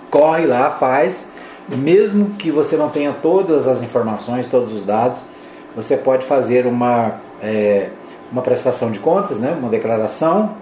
corre 0.08 0.46
lá, 0.46 0.70
faz. 0.70 1.24
Mesmo 1.68 2.30
que 2.38 2.52
você 2.52 2.76
não 2.76 2.88
tenha 2.88 3.12
todas 3.20 3.66
as 3.66 3.82
informações, 3.82 4.46
todos 4.46 4.72
os 4.72 4.84
dados, 4.84 5.18
você 5.74 5.96
pode 5.96 6.24
fazer 6.24 6.64
uma, 6.64 7.16
é, 7.42 7.88
uma 8.30 8.42
prestação 8.42 8.92
de 8.92 9.00
contas, 9.00 9.40
né? 9.40 9.56
uma 9.58 9.68
declaração 9.68 10.54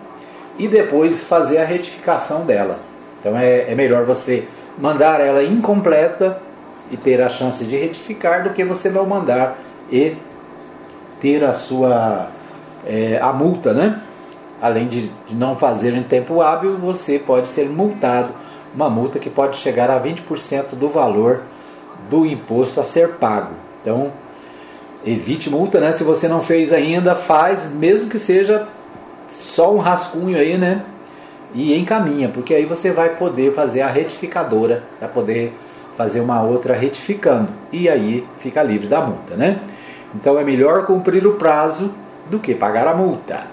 e 0.59 0.69
depois 0.69 1.23
fazer 1.25 1.59
a 1.59 1.65
retificação 1.65 2.45
dela. 2.45 2.79
Então 3.21 3.37
é, 3.37 3.71
é 3.71 3.75
melhor 3.75 4.05
você 4.05 4.47
mandar 4.79 5.21
ela 5.21 5.43
incompleta 5.43 6.39
e 6.91 6.97
ter 6.97 7.21
a 7.21 7.29
chance 7.29 7.65
de 7.65 7.77
retificar 7.77 8.45
do 8.45 8.51
que 8.51 8.65
você 8.65 8.89
não 8.89 9.07
mandar 9.07 9.59
e 9.91 10.15
ter 11.21 11.45
a 11.45 11.53
sua 11.53 12.29
é, 12.87 13.19
a 13.21 13.33
multa, 13.33 13.73
né? 13.73 14.01
Além 14.61 14.87
de, 14.87 15.11
de 15.27 15.35
não 15.35 15.57
fazer 15.57 15.95
em 15.95 16.03
tempo 16.03 16.41
hábil, 16.41 16.77
você 16.77 17.19
pode 17.19 17.49
ser 17.49 17.69
multado, 17.69 18.33
uma 18.75 18.89
multa 18.89 19.19
que 19.19 19.29
pode 19.29 19.57
chegar 19.57 19.91
a 19.91 20.01
20% 20.01 20.75
do 20.75 20.89
valor 20.89 21.43
do 22.09 22.25
imposto 22.25 22.81
a 22.81 22.85
ser 22.85 23.15
pago. 23.15 23.53
Então, 23.83 24.13
evite 25.05 25.51
multa, 25.51 25.81
né? 25.81 25.93
Se 25.93 26.05
você 26.05 26.29
não 26.29 26.41
fez 26.41 26.73
ainda, 26.73 27.15
faz, 27.15 27.71
mesmo 27.71 28.09
que 28.09 28.19
seja 28.19 28.67
só 29.29 29.73
um 29.75 29.79
rascunho 29.79 30.39
aí, 30.39 30.57
né? 30.57 30.83
E 31.55 31.79
encaminha, 31.79 32.29
porque 32.29 32.55
aí 32.55 32.65
você 32.65 32.91
vai 32.91 33.11
poder 33.11 33.55
fazer 33.55 33.83
a 33.83 33.89
retificadora, 33.89 34.83
para 34.99 35.09
poder 35.09 35.53
fazer 35.97 36.21
uma 36.21 36.43
outra 36.43 36.75
retificando. 36.75 37.49
E 37.73 37.89
aí 37.89 38.27
fica 38.39 38.63
livre 38.63 38.87
da 38.87 39.01
multa, 39.01 39.35
né? 39.35 39.61
Então 40.15 40.39
é 40.39 40.45
melhor 40.45 40.85
cumprir 40.87 41.27
o 41.27 41.35
prazo 41.35 41.95
do 42.31 42.39
que 42.39 42.55
pagar 42.55 42.87
a 42.87 42.95
multa. 42.95 43.45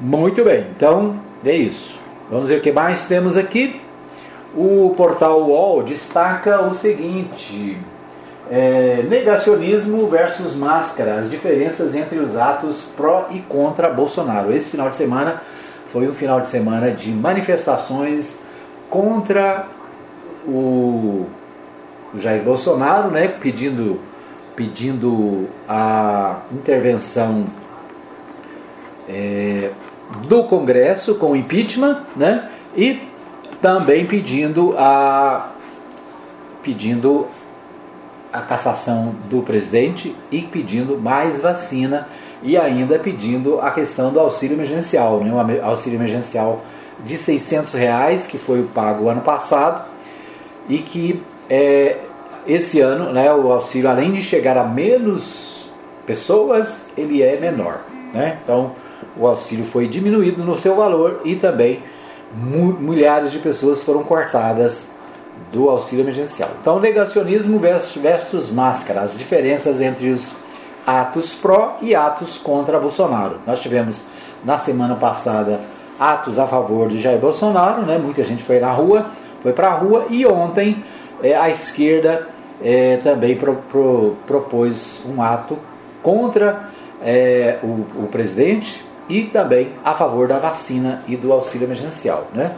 Muito 0.00 0.44
bem, 0.44 0.66
então 0.76 1.16
é 1.44 1.54
isso. 1.54 1.98
Vamos 2.30 2.48
ver 2.48 2.58
o 2.58 2.60
que 2.60 2.72
mais 2.72 3.06
temos 3.06 3.36
aqui. 3.36 3.80
O 4.54 4.94
portal 4.96 5.42
UOL 5.42 5.82
destaca 5.82 6.62
o 6.62 6.72
seguinte: 6.72 7.76
é, 8.50 9.04
negacionismo 9.08 10.06
versus 10.08 10.54
máscara, 10.54 11.16
as 11.16 11.30
diferenças 11.30 11.94
entre 11.94 12.18
os 12.18 12.36
atos 12.36 12.82
pró 12.96 13.28
e 13.30 13.40
contra 13.40 13.88
Bolsonaro. 13.88 14.54
Esse 14.54 14.70
final 14.70 14.90
de 14.90 14.96
semana 14.96 15.42
foi 15.88 16.08
um 16.08 16.14
final 16.14 16.40
de 16.40 16.46
semana 16.46 16.90
de 16.90 17.10
manifestações 17.10 18.38
contra 18.88 19.66
o 20.46 21.26
Jair 22.14 22.42
Bolsonaro, 22.42 23.10
né, 23.10 23.28
pedindo, 23.28 24.00
pedindo 24.54 25.48
a 25.68 26.40
intervenção 26.52 27.46
é, 29.08 29.70
do 30.28 30.44
Congresso 30.44 31.16
com 31.16 31.34
impeachment, 31.34 32.02
né, 32.14 32.48
e 32.76 33.00
também 33.60 34.06
pedindo 34.06 34.74
a 34.78 35.50
pedindo 36.62 37.28
a 38.36 38.42
cassação 38.42 39.14
do 39.30 39.40
presidente 39.40 40.14
e 40.30 40.42
pedindo 40.42 40.98
mais 40.98 41.40
vacina 41.40 42.06
e 42.42 42.54
ainda 42.54 42.98
pedindo 42.98 43.58
a 43.62 43.70
questão 43.70 44.12
do 44.12 44.20
auxílio 44.20 44.56
emergencial, 44.56 45.24
né? 45.24 45.32
o 45.32 45.64
auxílio 45.64 45.96
emergencial 45.96 46.62
de 47.02 47.16
600 47.16 47.72
reais 47.72 48.26
que 48.26 48.36
foi 48.36 48.62
pago 48.74 49.08
ano 49.08 49.22
passado 49.22 49.86
e 50.68 50.78
que 50.78 51.22
é, 51.48 51.96
esse 52.46 52.78
ano 52.78 53.10
né, 53.10 53.32
o 53.32 53.50
auxílio 53.50 53.88
além 53.88 54.12
de 54.12 54.22
chegar 54.22 54.58
a 54.58 54.64
menos 54.64 55.70
pessoas 56.04 56.84
ele 56.94 57.22
é 57.22 57.40
menor, 57.40 57.80
né? 58.12 58.36
então 58.44 58.72
o 59.16 59.26
auxílio 59.26 59.64
foi 59.64 59.88
diminuído 59.88 60.44
no 60.44 60.58
seu 60.58 60.76
valor 60.76 61.22
e 61.24 61.36
também 61.36 61.82
milhares 62.34 63.32
de 63.32 63.38
pessoas 63.38 63.82
foram 63.82 64.02
cortadas 64.02 64.90
do 65.52 65.68
auxílio 65.68 66.04
emergencial. 66.04 66.50
Então, 66.60 66.80
negacionismo 66.80 67.58
versus, 67.58 68.50
máscara, 68.50 69.00
as 69.00 69.16
diferenças 69.16 69.80
entre 69.80 70.10
os 70.10 70.34
atos 70.86 71.34
pró 71.34 71.78
e 71.80 71.94
atos 71.94 72.38
contra 72.38 72.78
Bolsonaro. 72.78 73.38
Nós 73.46 73.60
tivemos 73.60 74.04
na 74.44 74.58
semana 74.58 74.94
passada 74.94 75.60
atos 75.98 76.38
a 76.38 76.46
favor 76.46 76.88
de 76.88 77.00
Jair 77.00 77.18
Bolsonaro, 77.18 77.82
né? 77.82 77.98
muita 77.98 78.24
gente 78.24 78.42
foi 78.42 78.60
na 78.60 78.70
rua, 78.70 79.06
foi 79.40 79.52
para 79.52 79.68
a 79.68 79.74
rua, 79.74 80.06
e 80.10 80.26
ontem 80.26 80.84
é, 81.22 81.34
a 81.34 81.48
esquerda 81.48 82.28
é, 82.62 82.98
também 82.98 83.36
pro, 83.36 83.54
pro, 83.70 84.16
propôs 84.26 85.02
um 85.06 85.22
ato 85.22 85.58
contra 86.02 86.70
é, 87.02 87.58
o, 87.62 88.04
o 88.04 88.08
presidente 88.10 88.84
e 89.08 89.22
também 89.22 89.72
a 89.84 89.94
favor 89.94 90.28
da 90.28 90.38
vacina 90.38 91.02
e 91.06 91.16
do 91.16 91.32
auxílio 91.32 91.66
emergencial. 91.66 92.28
Né? 92.34 92.52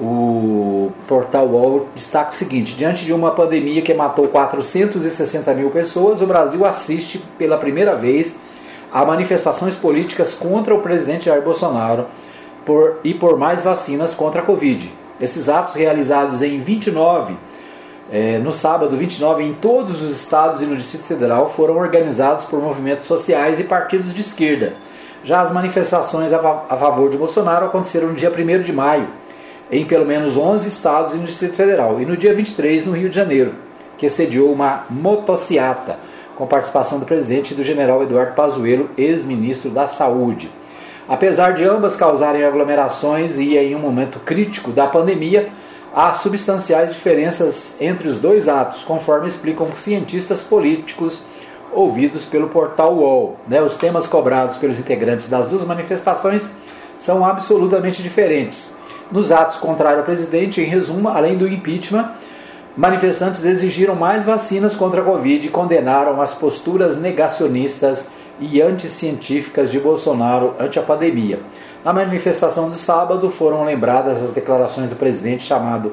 O 0.00 0.92
portal 1.08 1.46
UOL 1.46 1.88
destaca 1.94 2.32
o 2.32 2.36
seguinte: 2.36 2.76
diante 2.76 3.04
de 3.04 3.12
uma 3.12 3.32
pandemia 3.32 3.82
que 3.82 3.92
matou 3.92 4.28
460 4.28 5.52
mil 5.54 5.70
pessoas, 5.70 6.20
o 6.20 6.26
Brasil 6.26 6.64
assiste 6.64 7.18
pela 7.36 7.58
primeira 7.58 7.96
vez 7.96 8.34
a 8.92 9.04
manifestações 9.04 9.74
políticas 9.74 10.34
contra 10.34 10.74
o 10.74 10.80
presidente 10.80 11.26
Jair 11.26 11.42
Bolsonaro, 11.42 12.06
por, 12.64 12.98
e 13.02 13.12
por 13.12 13.36
mais 13.38 13.62
vacinas 13.62 14.14
contra 14.14 14.40
a 14.40 14.44
Covid. 14.44 14.90
Esses 15.20 15.48
atos 15.48 15.74
realizados 15.74 16.42
em 16.42 16.60
29, 16.60 17.34
eh, 18.10 18.38
no 18.38 18.52
sábado 18.52 18.96
29, 18.96 19.42
em 19.42 19.52
todos 19.52 20.00
os 20.00 20.12
estados 20.12 20.62
e 20.62 20.64
no 20.64 20.76
Distrito 20.76 21.04
Federal, 21.04 21.50
foram 21.50 21.76
organizados 21.76 22.44
por 22.44 22.62
movimentos 22.62 23.06
sociais 23.06 23.58
e 23.58 23.64
partidos 23.64 24.14
de 24.14 24.20
esquerda. 24.20 24.74
Já 25.24 25.40
as 25.40 25.52
manifestações 25.52 26.32
a, 26.32 26.38
a 26.68 26.76
favor 26.76 27.10
de 27.10 27.16
Bolsonaro 27.16 27.66
aconteceram 27.66 28.08
no 28.08 28.14
dia 28.14 28.30
1 28.30 28.62
de 28.62 28.72
maio, 28.72 29.08
em 29.70 29.84
pelo 29.84 30.06
menos 30.06 30.36
11 30.36 30.68
estados 30.68 31.14
e 31.14 31.18
no 31.18 31.26
Distrito 31.26 31.54
Federal, 31.54 32.00
e 32.00 32.06
no 32.06 32.16
dia 32.16 32.34
23 32.34 32.86
no 32.86 32.92
Rio 32.92 33.08
de 33.08 33.16
Janeiro, 33.16 33.54
que 33.96 34.08
sediou 34.08 34.52
uma 34.52 34.84
motociata 34.88 35.98
com 36.36 36.46
participação 36.46 37.00
do 37.00 37.04
presidente 37.04 37.52
e 37.52 37.56
do 37.56 37.64
general 37.64 38.02
Eduardo 38.02 38.34
Pazuello, 38.34 38.88
ex-ministro 38.96 39.70
da 39.70 39.88
Saúde. 39.88 40.50
Apesar 41.08 41.52
de 41.52 41.64
ambas 41.64 41.96
causarem 41.96 42.44
aglomerações 42.44 43.38
e 43.38 43.56
em 43.56 43.74
um 43.74 43.80
momento 43.80 44.20
crítico 44.20 44.70
da 44.70 44.86
pandemia, 44.86 45.48
há 45.92 46.14
substanciais 46.14 46.92
diferenças 46.92 47.74
entre 47.80 48.06
os 48.06 48.20
dois 48.20 48.48
atos, 48.48 48.84
conforme 48.84 49.26
explicam 49.26 49.68
cientistas 49.74 50.42
políticos 50.42 51.22
ouvidos 51.72 52.24
pelo 52.24 52.48
portal 52.48 52.94
UOL. 52.94 53.36
Né? 53.48 53.60
Os 53.60 53.76
temas 53.76 54.06
cobrados 54.06 54.56
pelos 54.58 54.78
integrantes 54.78 55.28
das 55.28 55.48
duas 55.48 55.66
manifestações 55.66 56.48
são 56.98 57.24
absolutamente 57.24 58.02
diferentes. 58.02 58.77
Nos 59.10 59.32
atos 59.32 59.56
contrários 59.56 60.00
ao 60.00 60.04
presidente, 60.04 60.60
em 60.60 60.64
resumo, 60.64 61.08
além 61.08 61.38
do 61.38 61.48
impeachment, 61.48 62.10
manifestantes 62.76 63.42
exigiram 63.42 63.94
mais 63.94 64.24
vacinas 64.24 64.76
contra 64.76 65.00
a 65.00 65.04
Covid 65.04 65.46
e 65.46 65.50
condenaram 65.50 66.20
as 66.20 66.34
posturas 66.34 66.98
negacionistas 66.98 68.10
e 68.38 68.60
anticientíficas 68.60 69.70
de 69.70 69.80
Bolsonaro 69.80 70.54
ante 70.60 70.78
a 70.78 70.82
pandemia. 70.82 71.40
Na 71.82 71.92
manifestação 71.92 72.68
do 72.68 72.76
sábado 72.76 73.30
foram 73.30 73.64
lembradas 73.64 74.22
as 74.22 74.32
declarações 74.32 74.90
do 74.90 74.96
presidente 74.96 75.46
chamado, 75.46 75.92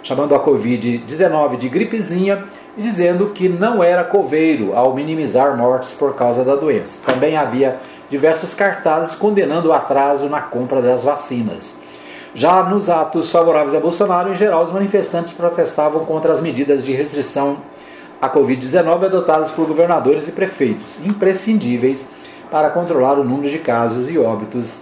chamando 0.00 0.32
a 0.32 0.40
Covid-19 0.40 1.56
de 1.56 1.68
gripezinha 1.68 2.44
e 2.76 2.82
dizendo 2.82 3.26
que 3.30 3.48
não 3.48 3.82
era 3.82 4.04
coveiro 4.04 4.76
ao 4.76 4.94
minimizar 4.94 5.56
mortes 5.56 5.94
por 5.94 6.14
causa 6.14 6.44
da 6.44 6.54
doença. 6.54 7.00
Também 7.04 7.36
havia 7.36 7.78
diversos 8.08 8.54
cartazes 8.54 9.16
condenando 9.16 9.70
o 9.70 9.72
atraso 9.72 10.28
na 10.28 10.40
compra 10.40 10.80
das 10.80 11.02
vacinas. 11.02 11.81
Já 12.34 12.62
nos 12.62 12.88
atos 12.88 13.30
favoráveis 13.30 13.74
a 13.74 13.80
Bolsonaro, 13.80 14.32
em 14.32 14.34
geral, 14.34 14.64
os 14.64 14.72
manifestantes 14.72 15.34
protestavam 15.34 16.04
contra 16.04 16.32
as 16.32 16.40
medidas 16.40 16.82
de 16.82 16.92
restrição 16.92 17.58
a 18.20 18.30
Covid-19 18.30 19.04
adotadas 19.04 19.50
por 19.50 19.66
governadores 19.66 20.28
e 20.28 20.32
prefeitos, 20.32 21.04
imprescindíveis 21.04 22.06
para 22.50 22.70
controlar 22.70 23.18
o 23.18 23.24
número 23.24 23.50
de 23.50 23.58
casos 23.58 24.08
e 24.08 24.18
óbitos 24.18 24.78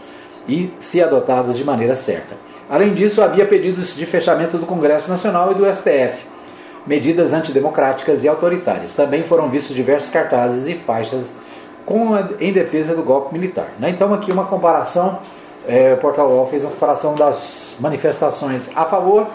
e 0.47 0.71
se 0.79 1.03
adotadas 1.03 1.57
de 1.57 1.65
maneira 1.65 1.95
certa. 1.95 2.37
Além 2.69 2.95
disso, 2.95 3.23
havia 3.23 3.47
pedidos 3.47 3.97
de 3.97 4.07
fechamento 4.07 4.57
do 4.57 4.67
Congresso 4.67 5.11
Nacional 5.11 5.51
e 5.51 5.55
do 5.55 5.65
STF, 5.75 6.25
medidas 6.87 7.33
antidemocráticas 7.33 8.23
e 8.23 8.29
autoritárias. 8.29 8.93
Também 8.93 9.25
foram 9.25 9.49
vistos 9.49 9.75
diversos 9.75 10.11
cartazes 10.11 10.69
e 10.69 10.75
faixas 10.75 11.35
com 11.85 12.15
a, 12.15 12.29
em 12.39 12.53
defesa 12.53 12.95
do 12.95 13.03
golpe 13.03 13.33
militar. 13.33 13.69
Né? 13.79 13.91
Então, 13.91 14.15
aqui 14.15 14.31
uma 14.31 14.45
comparação: 14.45 15.19
é, 15.67 15.95
o 15.95 15.97
Portal 15.99 16.29
UOL 16.29 16.47
fez 16.47 16.65
uma 16.65 16.73
comparação 16.73 17.15
das 17.15 17.77
manifestações 17.81 18.71
a 18.75 18.85
favor 18.85 19.27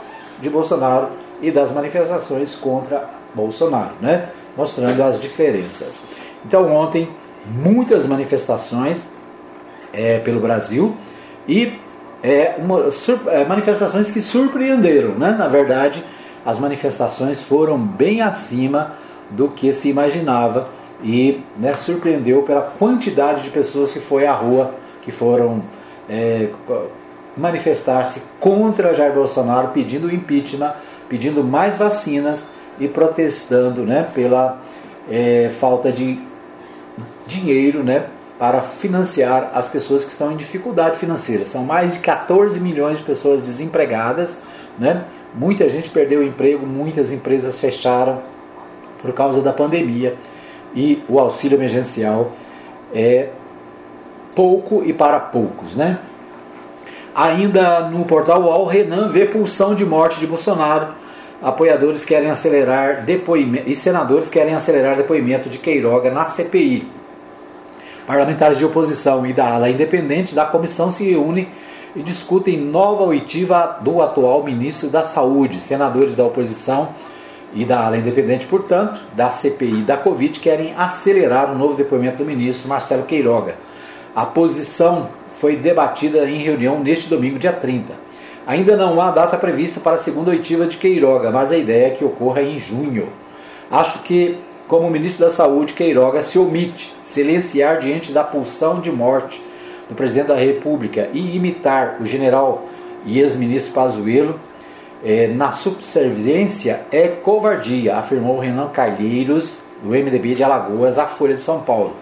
de 0.42 0.50
Bolsonaro 0.50 1.10
e 1.42 1.52
das 1.52 1.72
manifestações 1.72 2.56
contra 2.56 3.10
Bolsonaro, 3.34 3.92
né? 4.02 4.30
mostrando 4.56 5.02
as 5.04 5.20
diferenças. 5.20 6.04
Então, 6.46 6.74
ontem, 6.74 7.10
muitas 7.46 8.06
manifestações 8.06 9.06
é, 9.94 10.20
pelo 10.20 10.40
Brasil 10.40 10.96
e 11.48 11.80
é, 12.24 12.56
uma, 12.58 12.90
sur, 12.90 13.20
é, 13.28 13.46
manifestações 13.46 14.12
que 14.12 14.22
surpreenderam. 14.22 15.12
Né? 15.12 15.36
Na 15.38 15.48
verdade, 15.48 16.04
as 16.46 16.60
manifestações 16.60 17.42
foram 17.42 17.78
bem 17.78 18.22
acima 18.22 18.94
do 19.30 19.50
que 19.50 19.72
se 19.74 19.90
imaginava 19.90 20.68
e 21.04 21.44
né, 21.58 21.74
surpreendeu 21.74 22.44
pela 22.44 22.62
quantidade 22.62 23.44
de 23.44 23.50
pessoas 23.50 23.92
que 23.92 24.00
foi 24.00 24.26
à 24.26 24.32
rua, 24.32 24.74
que 25.02 25.12
foram 25.12 25.62
é, 26.10 26.50
manifestar-se 27.36 28.22
contra 28.40 28.94
Jair 28.94 29.14
Bolsonaro, 29.14 29.70
pedindo 29.70 30.14
impeachment, 30.14 30.74
pedindo 31.10 31.44
mais 31.44 31.78
vacinas 31.78 32.48
e 32.80 32.88
protestando 32.88 33.82
né, 33.82 34.08
pela 34.14 34.60
é, 35.10 35.50
falta 35.60 35.92
de 35.92 36.20
dinheiro 37.28 37.84
né, 37.84 38.06
para 38.38 38.62
financiar 38.62 39.52
as 39.54 39.68
pessoas 39.68 40.04
que 40.04 40.12
estão 40.12 40.32
em 40.32 40.38
dificuldade 40.38 40.98
financeira. 40.98 41.46
São 41.46 41.64
mais 41.64 41.94
de 41.94 42.00
14 42.00 42.60
milhões 42.60 42.98
de 42.98 43.04
pessoas 43.04 43.42
desempregadas, 43.42 44.38
né? 44.78 45.06
muita 45.34 45.70
gente 45.70 45.90
perdeu 45.90 46.22
o 46.22 46.24
emprego, 46.24 46.66
muitas 46.66 47.12
empresas 47.12 47.60
fecharam 47.60 48.22
por 49.02 49.14
causa 49.14 49.42
da 49.42 49.54
pandemia 49.54 50.16
e 50.76 51.02
o 51.08 51.20
auxílio 51.20 51.58
emergencial 51.58 52.32
é 52.94 53.30
pouco 54.36 54.84
e 54.86 54.94
para 54.94 55.20
poucos. 55.20 55.76
Né? 55.76 55.98
Ainda 57.16 57.82
no 57.90 58.06
portal 58.06 58.42
UOL, 58.42 58.66
Renan 58.66 59.10
vê 59.10 59.26
pulsão 59.26 59.74
de 59.74 59.86
morte 59.86 60.20
de 60.20 60.28
Bolsonaro 60.28 61.06
apoiadores 61.42 62.06
querem 62.06 62.30
acelerar 62.30 63.04
depoimento 63.04 63.70
e 63.70 63.76
senadores 63.76 64.30
querem 64.30 64.56
acelerar 64.56 64.96
depoimento 64.96 65.50
de 65.50 65.60
Queiroga 65.60 66.10
na 66.10 66.26
CPI. 66.28 66.88
Parlamentares 68.08 68.58
de 68.58 68.66
oposição 68.66 69.26
e 69.26 69.34
da 69.34 69.54
ala 69.54 69.70
independente 69.70 70.36
da 70.36 70.46
comissão 70.46 70.92
se 70.92 71.04
reúnem 71.04 71.48
e 71.96 72.02
discutem 72.02 72.58
nova 72.58 73.04
oitiva 73.04 73.78
do 73.82 74.02
atual 74.02 74.44
ministro 74.44 74.90
da 74.90 75.04
Saúde. 75.04 75.62
Senadores 75.62 76.16
da 76.16 76.24
oposição 76.24 76.90
e 77.54 77.64
da 77.64 77.86
ala 77.86 77.98
independente, 77.98 78.46
portanto, 78.48 79.00
da 79.14 79.32
CPI 79.32 79.84
da 79.84 79.98
Covid, 79.98 80.40
querem 80.40 80.74
acelerar 80.76 81.52
o 81.52 81.58
novo 81.58 81.76
depoimento 81.76 82.18
do 82.18 82.26
ministro 82.26 82.68
Marcelo 82.68 83.04
Queiroga. 83.04 83.56
A 84.16 84.26
posição 84.26 85.10
foi 85.34 85.58
debatida 85.58 86.30
em 86.30 86.38
reunião 86.38 86.80
neste 86.80 87.10
domingo, 87.10 87.38
dia 87.38 87.52
30. 87.52 87.94
Ainda 88.48 88.78
não 88.78 89.02
há 89.02 89.12
data 89.12 89.38
prevista 89.38 89.82
para 89.82 89.96
a 89.96 89.98
segunda 89.98 90.32
oitiva 90.32 90.66
de 90.66 90.78
Queiroga, 90.78 91.32
mas 91.32 91.52
a 91.52 91.58
ideia 91.58 91.88
é 91.88 91.90
que 91.90 92.06
ocorra 92.06 92.42
em 92.42 92.58
junho. 92.58 93.10
Acho 93.70 94.00
que, 94.04 94.38
como 94.68 94.90
ministro 94.90 95.26
da 95.26 95.32
Saúde, 95.32 95.74
Queiroga 95.74 96.22
se 96.22 96.40
omite 96.40 96.94
silenciar 97.04 97.80
diante 97.80 98.14
da 98.14 98.24
pulsão 98.24 98.80
de 98.80 98.90
morte 98.90 99.44
do 99.90 99.96
presidente 99.96 100.28
da 100.28 100.36
República 100.36 101.10
e 101.12 101.36
imitar 101.36 101.98
o 102.00 102.06
general 102.06 102.64
e 103.06 103.20
ex-ministro 103.20 103.74
Pazuello 103.74 104.40
é, 105.04 105.28
na 105.28 105.52
subserviência 105.52 106.82
é 106.92 107.08
covardia, 107.10 107.98
afirmou 107.98 108.40
Renan 108.40 108.70
Calheiros, 108.70 109.64
do 109.84 109.90
MDB 109.90 110.36
de 110.36 110.44
Alagoas, 110.44 110.98
à 110.98 111.06
Folha 111.06 111.36
de 111.36 111.44
São 111.44 111.60
Paulo. 111.62 111.94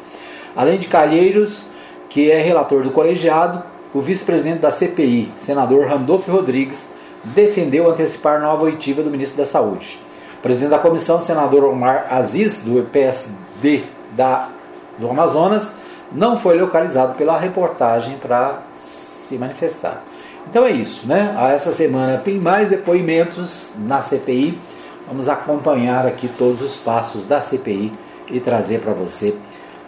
Além 0.56 0.78
de 0.78 0.88
Calheiros, 0.88 1.73
que 2.14 2.30
é 2.30 2.40
relator 2.44 2.84
do 2.84 2.92
colegiado, 2.92 3.64
o 3.92 4.00
vice-presidente 4.00 4.60
da 4.60 4.70
CPI, 4.70 5.32
senador 5.36 5.88
Randolfo 5.88 6.32
Rodrigues, 6.32 6.88
defendeu 7.24 7.90
antecipar 7.90 8.40
nova 8.40 8.66
oitiva 8.66 9.02
do 9.02 9.10
ministro 9.10 9.40
da 9.40 9.46
Saúde. 9.46 10.00
O 10.38 10.42
presidente 10.44 10.70
da 10.70 10.78
comissão, 10.78 11.20
senador 11.20 11.64
Omar 11.64 12.06
Aziz, 12.12 12.62
do 12.62 12.84
PSD 12.84 13.82
da, 14.12 14.48
do 15.00 15.10
Amazonas, 15.10 15.72
não 16.12 16.38
foi 16.38 16.56
localizado 16.56 17.16
pela 17.16 17.36
reportagem 17.36 18.18
para 18.18 18.60
se 18.78 19.36
manifestar. 19.36 20.04
Então 20.48 20.68
é 20.68 20.72
isso, 20.72 21.08
né? 21.08 21.36
Essa 21.52 21.74
semana 21.74 22.20
tem 22.20 22.36
mais 22.36 22.70
depoimentos 22.70 23.70
na 23.76 24.04
CPI. 24.04 24.60
Vamos 25.08 25.28
acompanhar 25.28 26.06
aqui 26.06 26.28
todos 26.28 26.62
os 26.62 26.76
passos 26.76 27.26
da 27.26 27.42
CPI 27.42 27.92
e 28.28 28.40
trazer 28.40 28.82
para 28.82 28.94
você 28.94 29.34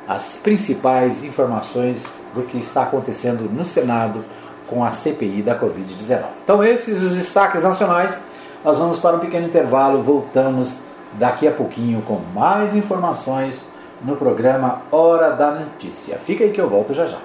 as 0.07 0.35
principais 0.35 1.23
informações 1.23 2.05
do 2.33 2.43
que 2.43 2.57
está 2.57 2.83
acontecendo 2.83 3.49
no 3.51 3.65
Senado 3.65 4.23
com 4.67 4.83
a 4.83 4.91
CPI 4.91 5.41
da 5.41 5.57
Covid-19. 5.57 6.23
Então, 6.43 6.63
esses 6.63 7.01
os 7.01 7.15
destaques 7.15 7.61
nacionais. 7.61 8.15
Nós 8.63 8.79
vamos 8.79 8.99
para 8.99 9.15
um 9.15 9.19
pequeno 9.19 9.45
intervalo, 9.45 10.01
voltamos 10.01 10.79
daqui 11.13 11.47
a 11.47 11.51
pouquinho 11.51 12.01
com 12.01 12.19
mais 12.33 12.75
informações 12.75 13.63
no 14.01 14.15
programa 14.15 14.81
Hora 14.91 15.31
da 15.31 15.51
Notícia. 15.51 16.17
Fica 16.25 16.43
aí 16.43 16.51
que 16.51 16.59
eu 16.59 16.67
volto 16.67 16.93
já 16.93 17.05
já. 17.05 17.19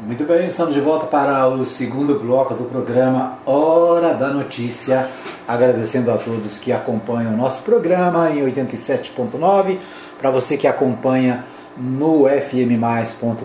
Muito 0.00 0.24
bem, 0.24 0.46
estamos 0.46 0.74
de 0.74 0.80
volta 0.80 1.06
para 1.06 1.46
o 1.46 1.64
segundo 1.64 2.18
bloco 2.18 2.54
do 2.54 2.64
programa 2.64 3.38
Hora 3.46 4.14
da 4.14 4.28
Notícia. 4.28 5.08
Agradecendo 5.46 6.10
a 6.10 6.18
todos 6.18 6.58
que 6.58 6.72
acompanham 6.72 7.32
o 7.32 7.36
nosso 7.36 7.62
programa 7.62 8.30
em 8.30 8.44
87.9, 8.44 9.78
para 10.18 10.30
você 10.30 10.56
que 10.56 10.66
acompanha 10.66 11.44
no 11.76 12.26
fmmais.com.br. 12.28 13.44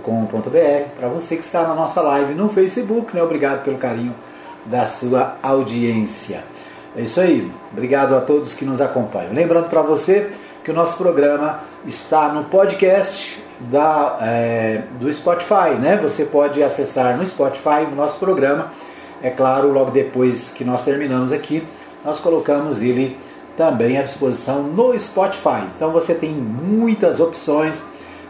Para 0.98 1.08
você 1.08 1.36
que 1.36 1.44
está 1.44 1.64
na 1.64 1.74
nossa 1.74 2.02
live 2.02 2.34
no 2.34 2.50
Facebook, 2.50 3.16
né? 3.16 3.24
obrigado 3.24 3.64
pelo 3.64 3.78
carinho 3.78 4.14
da 4.66 4.88
sua 4.88 5.38
audiência. 5.42 6.44
É 6.96 7.02
isso 7.02 7.20
aí, 7.20 7.50
obrigado 7.72 8.16
a 8.16 8.22
todos 8.22 8.54
que 8.54 8.66
nos 8.66 8.82
acompanham. 8.82 9.34
Lembrando 9.34 9.70
para 9.70 9.82
você 9.82 10.32
que 10.64 10.72
o 10.72 10.74
nosso 10.74 10.98
programa 10.98 11.62
está 11.86 12.30
no 12.30 12.46
podcast 12.46 13.42
da, 13.60 14.18
é, 14.22 14.84
do 15.00 15.12
Spotify, 15.12 15.76
né? 15.80 15.98
Você 16.02 16.26
pode 16.26 16.62
acessar 16.62 17.18
no 17.18 17.26
Spotify 17.26 17.86
o 17.92 17.96
nosso 17.96 18.20
programa. 18.20 18.72
É 19.22 19.30
claro, 19.30 19.72
logo 19.72 19.92
depois 19.92 20.52
que 20.52 20.64
nós 20.64 20.84
terminamos 20.84 21.32
aqui, 21.32 21.64
nós 22.06 22.20
colocamos 22.20 22.82
ele 22.82 23.18
também 23.58 23.98
à 23.98 24.02
disposição 24.02 24.64
no 24.64 24.98
Spotify. 24.98 25.64
Então 25.76 25.92
você 25.92 26.14
tem 26.14 26.32
muitas 26.32 27.20
opções 27.20 27.84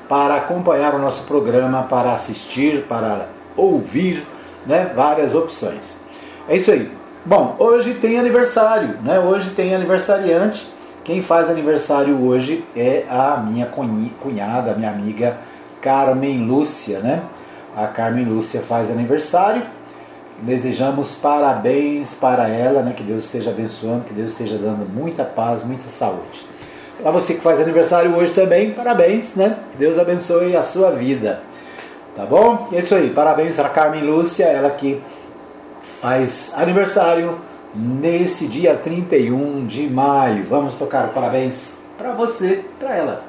para 0.09 0.37
acompanhar 0.37 0.95
o 0.95 0.99
nosso 0.99 1.23
programa, 1.27 1.83
para 1.83 2.11
assistir, 2.11 2.85
para 2.89 3.27
ouvir, 3.55 4.25
né? 4.65 4.91
Várias 4.95 5.35
opções. 5.35 5.99
É 6.49 6.57
isso 6.57 6.71
aí. 6.71 6.91
Bom, 7.23 7.55
hoje 7.59 7.93
tem 7.93 8.17
aniversário, 8.17 8.97
né? 9.03 9.19
Hoje 9.19 9.51
tem 9.51 9.75
aniversariante. 9.75 10.67
Quem 11.03 11.21
faz 11.21 11.47
aniversário 11.47 12.19
hoje 12.25 12.63
é 12.75 13.05
a 13.07 13.37
minha 13.37 13.67
cunhada, 13.67 14.73
minha 14.73 14.89
amiga 14.89 15.37
Carmen 15.79 16.43
Lúcia, 16.43 16.99
né? 16.99 17.21
A 17.77 17.85
Carmen 17.85 18.25
Lúcia 18.25 18.61
faz 18.61 18.89
aniversário. 18.89 19.61
Desejamos 20.41 21.13
parabéns 21.15 22.15
para 22.15 22.47
ela, 22.47 22.81
né? 22.81 22.93
Que 22.97 23.03
Deus 23.03 23.25
esteja 23.25 23.51
abençoando, 23.51 24.05
que 24.05 24.13
Deus 24.13 24.31
esteja 24.31 24.57
dando 24.57 24.91
muita 24.91 25.23
paz, 25.23 25.63
muita 25.63 25.87
saúde. 25.89 26.48
Para 27.01 27.11
você 27.11 27.35
que 27.35 27.41
faz 27.41 27.61
aniversário 27.61 28.13
hoje 28.13 28.33
também, 28.33 28.71
parabéns, 28.71 29.33
né? 29.33 29.55
Deus 29.77 29.97
abençoe 29.97 30.55
a 30.55 30.63
sua 30.63 30.91
vida. 30.91 31.41
Tá 32.13 32.25
bom? 32.25 32.67
É 32.73 32.79
isso 32.79 32.93
aí. 32.93 33.09
Parabéns 33.09 33.55
para 33.55 33.69
Carmen 33.69 34.03
Lúcia, 34.03 34.45
ela 34.45 34.69
que 34.71 35.01
faz 36.01 36.51
aniversário 36.55 37.39
nesse 37.73 38.47
dia 38.47 38.75
31 38.75 39.65
de 39.65 39.87
maio. 39.87 40.45
Vamos 40.49 40.75
tocar 40.75 41.07
parabéns 41.09 41.75
para 41.97 42.11
você, 42.11 42.65
para 42.77 42.95
ela. 42.95 43.23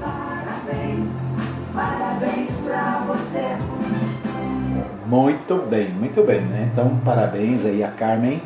Parabéns, 0.00 1.08
parabéns 1.72 2.50
para 2.64 3.04
você. 3.06 3.56
Muito 5.06 5.54
bem, 5.68 5.88
muito 5.90 6.24
bem, 6.24 6.40
né? 6.40 6.70
Então, 6.72 6.98
parabéns 7.04 7.64
aí 7.64 7.84
a 7.84 7.88
Carmen, 7.88 8.42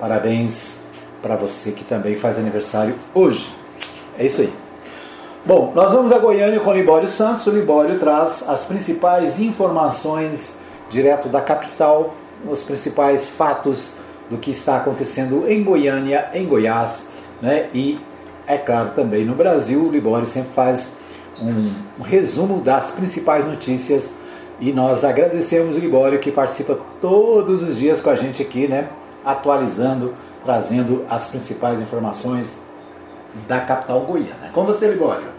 parabéns 0.00 0.85
para 1.26 1.34
você 1.34 1.72
que 1.72 1.84
também 1.84 2.14
faz 2.14 2.38
aniversário 2.38 2.94
hoje. 3.12 3.50
É 4.16 4.24
isso 4.24 4.42
aí. 4.42 4.52
Bom, 5.44 5.72
nós 5.74 5.92
vamos 5.92 6.12
a 6.12 6.18
Goiânia 6.18 6.60
com 6.60 6.70
o 6.70 6.72
Libório 6.72 7.08
Santos. 7.08 7.48
O 7.48 7.50
Libório 7.50 7.98
traz 7.98 8.48
as 8.48 8.64
principais 8.64 9.40
informações 9.40 10.56
direto 10.88 11.28
da 11.28 11.40
capital, 11.40 12.14
os 12.48 12.62
principais 12.62 13.28
fatos 13.28 13.96
do 14.30 14.38
que 14.38 14.52
está 14.52 14.76
acontecendo 14.76 15.50
em 15.50 15.64
Goiânia, 15.64 16.30
em 16.32 16.46
Goiás, 16.46 17.08
né? 17.42 17.68
e, 17.74 17.98
é 18.46 18.56
claro, 18.56 18.90
também 18.94 19.24
no 19.24 19.34
Brasil. 19.34 19.82
O 19.82 19.90
Libório 19.90 20.26
sempre 20.26 20.50
faz 20.54 20.92
um, 21.42 21.72
um 21.98 22.02
resumo 22.04 22.60
das 22.60 22.92
principais 22.92 23.44
notícias 23.44 24.12
e 24.60 24.72
nós 24.72 25.04
agradecemos 25.04 25.76
o 25.76 25.80
Libório 25.80 26.20
que 26.20 26.30
participa 26.30 26.78
todos 27.00 27.64
os 27.64 27.76
dias 27.76 28.00
com 28.00 28.10
a 28.10 28.14
gente 28.14 28.42
aqui, 28.42 28.68
né? 28.68 28.88
atualizando, 29.24 30.14
trazendo 30.46 31.04
as 31.10 31.28
principais 31.28 31.80
informações 31.80 32.56
da 33.46 33.60
capital 33.60 34.00
goiana. 34.00 34.48
Com 34.54 34.64
você, 34.64 34.88
Libório. 34.88 35.36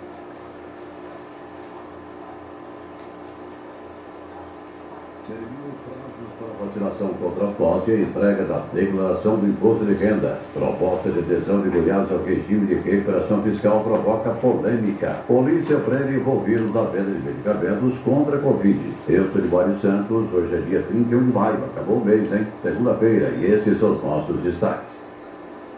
vacinação 6.77 7.09
contra 7.19 7.45
a 7.45 8.01
entrega 8.01 8.43
da 8.43 8.61
declaração 8.73 9.37
do 9.37 9.47
imposto 9.47 9.85
de 9.85 9.93
renda. 9.93 10.39
Proposta 10.53 11.09
de 11.09 11.19
adesão 11.19 11.61
de 11.61 11.69
Goiás 11.69 12.11
ao 12.11 12.23
regime 12.23 12.67
de 12.67 12.75
recuperação 12.75 13.41
fiscal 13.41 13.81
provoca 13.81 14.31
polêmica. 14.31 15.17
Polícia 15.27 15.77
prende 15.77 16.15
envolvidos 16.15 16.73
na 16.73 16.83
venda 16.83 17.11
de 17.11 17.19
medicamentos 17.19 17.97
contra 17.99 18.37
a 18.37 18.39
Covid. 18.39 18.79
Eu 19.07 19.27
sou 19.29 19.41
Mário 19.47 19.79
Santos, 19.79 20.33
hoje 20.33 20.55
é 20.55 20.61
dia 20.61 20.81
31 20.83 21.25
de 21.25 21.33
maio, 21.33 21.59
acabou 21.73 21.97
o 21.97 22.05
mês, 22.05 22.31
hein? 22.33 22.47
Segunda-feira, 22.61 23.29
e 23.37 23.45
esses 23.45 23.79
são 23.79 23.95
os 23.95 24.03
nossos 24.03 24.41
destaques. 24.41 24.96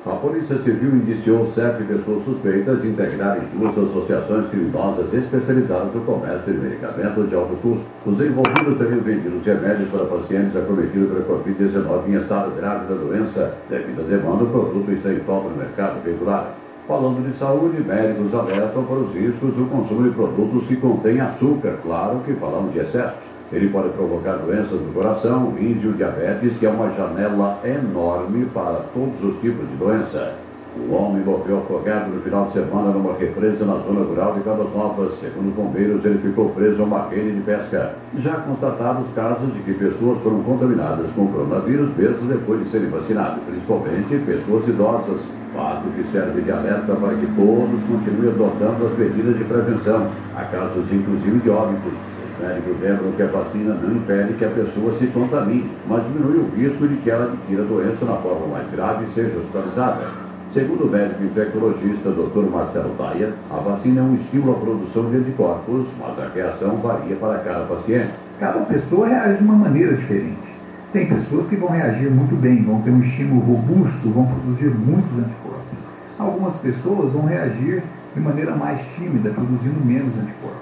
A 0.06 0.12
Polícia 0.12 0.58
Civil 0.60 0.96
indiciou 0.96 1.46
sete 1.46 1.84
pessoas 1.84 2.24
suspeitas 2.24 2.82
de 2.82 2.88
integrarem 2.88 3.44
duas 3.54 3.78
associações 3.78 4.48
criminosas 4.48 5.14
especializadas 5.14 5.94
no 5.94 6.00
comércio 6.02 6.54
de 6.54 6.58
medicamentos 6.58 7.28
de 7.28 7.36
alto 7.36 7.58
custo. 7.58 7.84
Os 8.06 8.22
envolvidos 8.22 8.78
teriam 8.78 9.02
vendido 9.02 9.42
remédios 9.44 9.90
para 9.90 10.06
pacientes 10.06 10.56
acometidos 10.56 11.10
pela 11.10 11.26
Covid-19 11.26 12.08
em 12.08 12.14
estado 12.14 12.56
grave 12.56 12.88
da 12.88 12.96
doença. 12.96 13.58
Devido 13.70 14.00
à 14.00 14.04
demanda, 14.06 14.46
o 14.46 14.50
produto 14.50 14.90
está 14.90 15.12
em 15.12 15.20
falta 15.20 15.50
no 15.50 15.58
mercado 15.58 16.02
veicular. 16.02 16.56
Falando 16.88 17.30
de 17.30 17.38
saúde, 17.38 17.84
médicos 17.84 18.34
alertam 18.34 18.86
para 18.86 19.00
os 19.00 19.14
riscos 19.14 19.54
do 19.54 19.70
consumo 19.70 20.04
de 20.04 20.16
produtos 20.16 20.66
que 20.66 20.78
contêm 20.78 21.20
açúcar. 21.20 21.78
Claro 21.84 22.22
que 22.26 22.32
falamos 22.36 22.72
de 22.72 22.80
excessos. 22.80 23.39
Ele 23.52 23.70
pode 23.70 23.90
provocar 23.90 24.34
doenças 24.34 24.80
do 24.80 24.94
coração, 24.94 25.54
e 25.60 25.74
diabetes, 25.74 26.58
que 26.58 26.66
é 26.66 26.70
uma 26.70 26.92
janela 26.92 27.60
enorme 27.64 28.46
para 28.54 28.84
todos 28.94 29.24
os 29.24 29.42
tipos 29.42 29.68
de 29.70 29.76
doença. 29.76 30.34
O 30.78 30.94
homem 30.94 31.24
morreu 31.24 31.58
afogado 31.58 32.12
no 32.12 32.22
final 32.22 32.46
de 32.46 32.54
semana 32.54 32.92
numa 32.92 33.14
represa 33.18 33.66
na 33.66 33.80
zona 33.80 34.02
rural 34.02 34.34
de 34.34 34.42
Cabas 34.42 34.72
Novas. 34.74 35.16
Segundo 35.20 35.54
bombeiros, 35.56 36.06
ele 36.06 36.20
ficou 36.20 36.50
preso 36.50 36.84
a 36.84 36.86
uma 36.86 37.10
rede 37.10 37.32
de 37.32 37.42
pesca. 37.42 37.96
Já 38.20 38.36
constatados 38.36 39.08
casos 39.16 39.52
de 39.54 39.60
que 39.62 39.74
pessoas 39.74 40.20
foram 40.20 40.44
contaminadas 40.44 41.12
com 41.16 41.28
coronavírus 41.28 41.90
mesmo 41.98 42.28
depois 42.28 42.64
de 42.64 42.70
serem 42.70 42.90
vacinadas, 42.90 43.40
principalmente 43.48 44.24
pessoas 44.26 44.68
idosas. 44.68 45.20
Fato 45.56 45.90
que 45.96 46.04
serve 46.12 46.42
de 46.42 46.52
alerta 46.52 46.96
para 46.96 47.16
que 47.16 47.26
todos 47.36 47.82
continuem 47.90 48.30
adotando 48.30 48.86
as 48.86 48.98
medidas 48.98 49.38
de 49.38 49.44
prevenção. 49.44 50.08
Há 50.38 50.44
casos, 50.44 50.86
inclusive, 50.94 51.40
de 51.40 51.50
óbitos. 51.50 51.94
Médicos 52.40 52.80
lembram 52.82 53.12
que 53.12 53.22
a 53.22 53.28
vacina 53.28 53.74
não 53.74 53.98
impede 53.98 54.34
que 54.36 54.46
a 54.46 54.50
pessoa 54.50 54.94
se 54.94 55.08
contamine, 55.08 55.70
mas 55.88 56.06
diminui 56.06 56.38
o 56.38 56.50
risco 56.56 56.88
de 56.88 56.96
que 56.96 57.10
ela 57.10 57.26
adquira 57.26 57.64
doença 57.64 58.06
na 58.06 58.16
forma 58.16 58.48
mais 58.48 58.72
grave 58.72 59.06
e 59.06 59.10
seja 59.10 59.38
hospitalizada. 59.38 60.08
Segundo 60.50 60.86
o 60.86 60.90
médico 60.90 61.24
infectologista 61.24 62.10
Dr. 62.10 62.50
Marcelo 62.50 62.96
Taia, 62.98 63.34
a 63.52 63.58
vacina 63.58 64.00
é 64.00 64.04
um 64.04 64.16
estímulo 64.16 64.54
à 64.54 64.56
produção 64.56 65.10
de 65.12 65.18
anticorpos, 65.18 65.88
mas 66.00 66.18
a 66.18 66.30
reação 66.34 66.78
varia 66.78 67.16
para 67.18 67.40
cada 67.40 67.66
paciente. 67.66 68.14
Cada 68.40 68.62
pessoa 68.62 69.08
reage 69.08 69.40
de 69.40 69.44
uma 69.44 69.56
maneira 69.56 69.96
diferente. 69.96 70.60
Tem 70.94 71.08
pessoas 71.08 71.46
que 71.48 71.58
vão 71.58 71.70
reagir 71.70 72.10
muito 72.10 72.36
bem, 72.36 72.64
vão 72.64 72.82
ter 72.82 72.90
um 72.90 73.02
estímulo 73.02 73.42
robusto, 73.42 74.10
vão 74.10 74.26
produzir 74.26 74.70
muitos 74.70 75.12
anticorpos. 75.20 75.78
Algumas 76.18 76.56
pessoas 76.56 77.12
vão 77.12 77.26
reagir 77.26 77.84
de 78.16 78.20
maneira 78.20 78.56
mais 78.56 78.80
tímida, 78.96 79.30
produzindo 79.30 79.86
menos 79.86 80.18
anticorpos. 80.18 80.59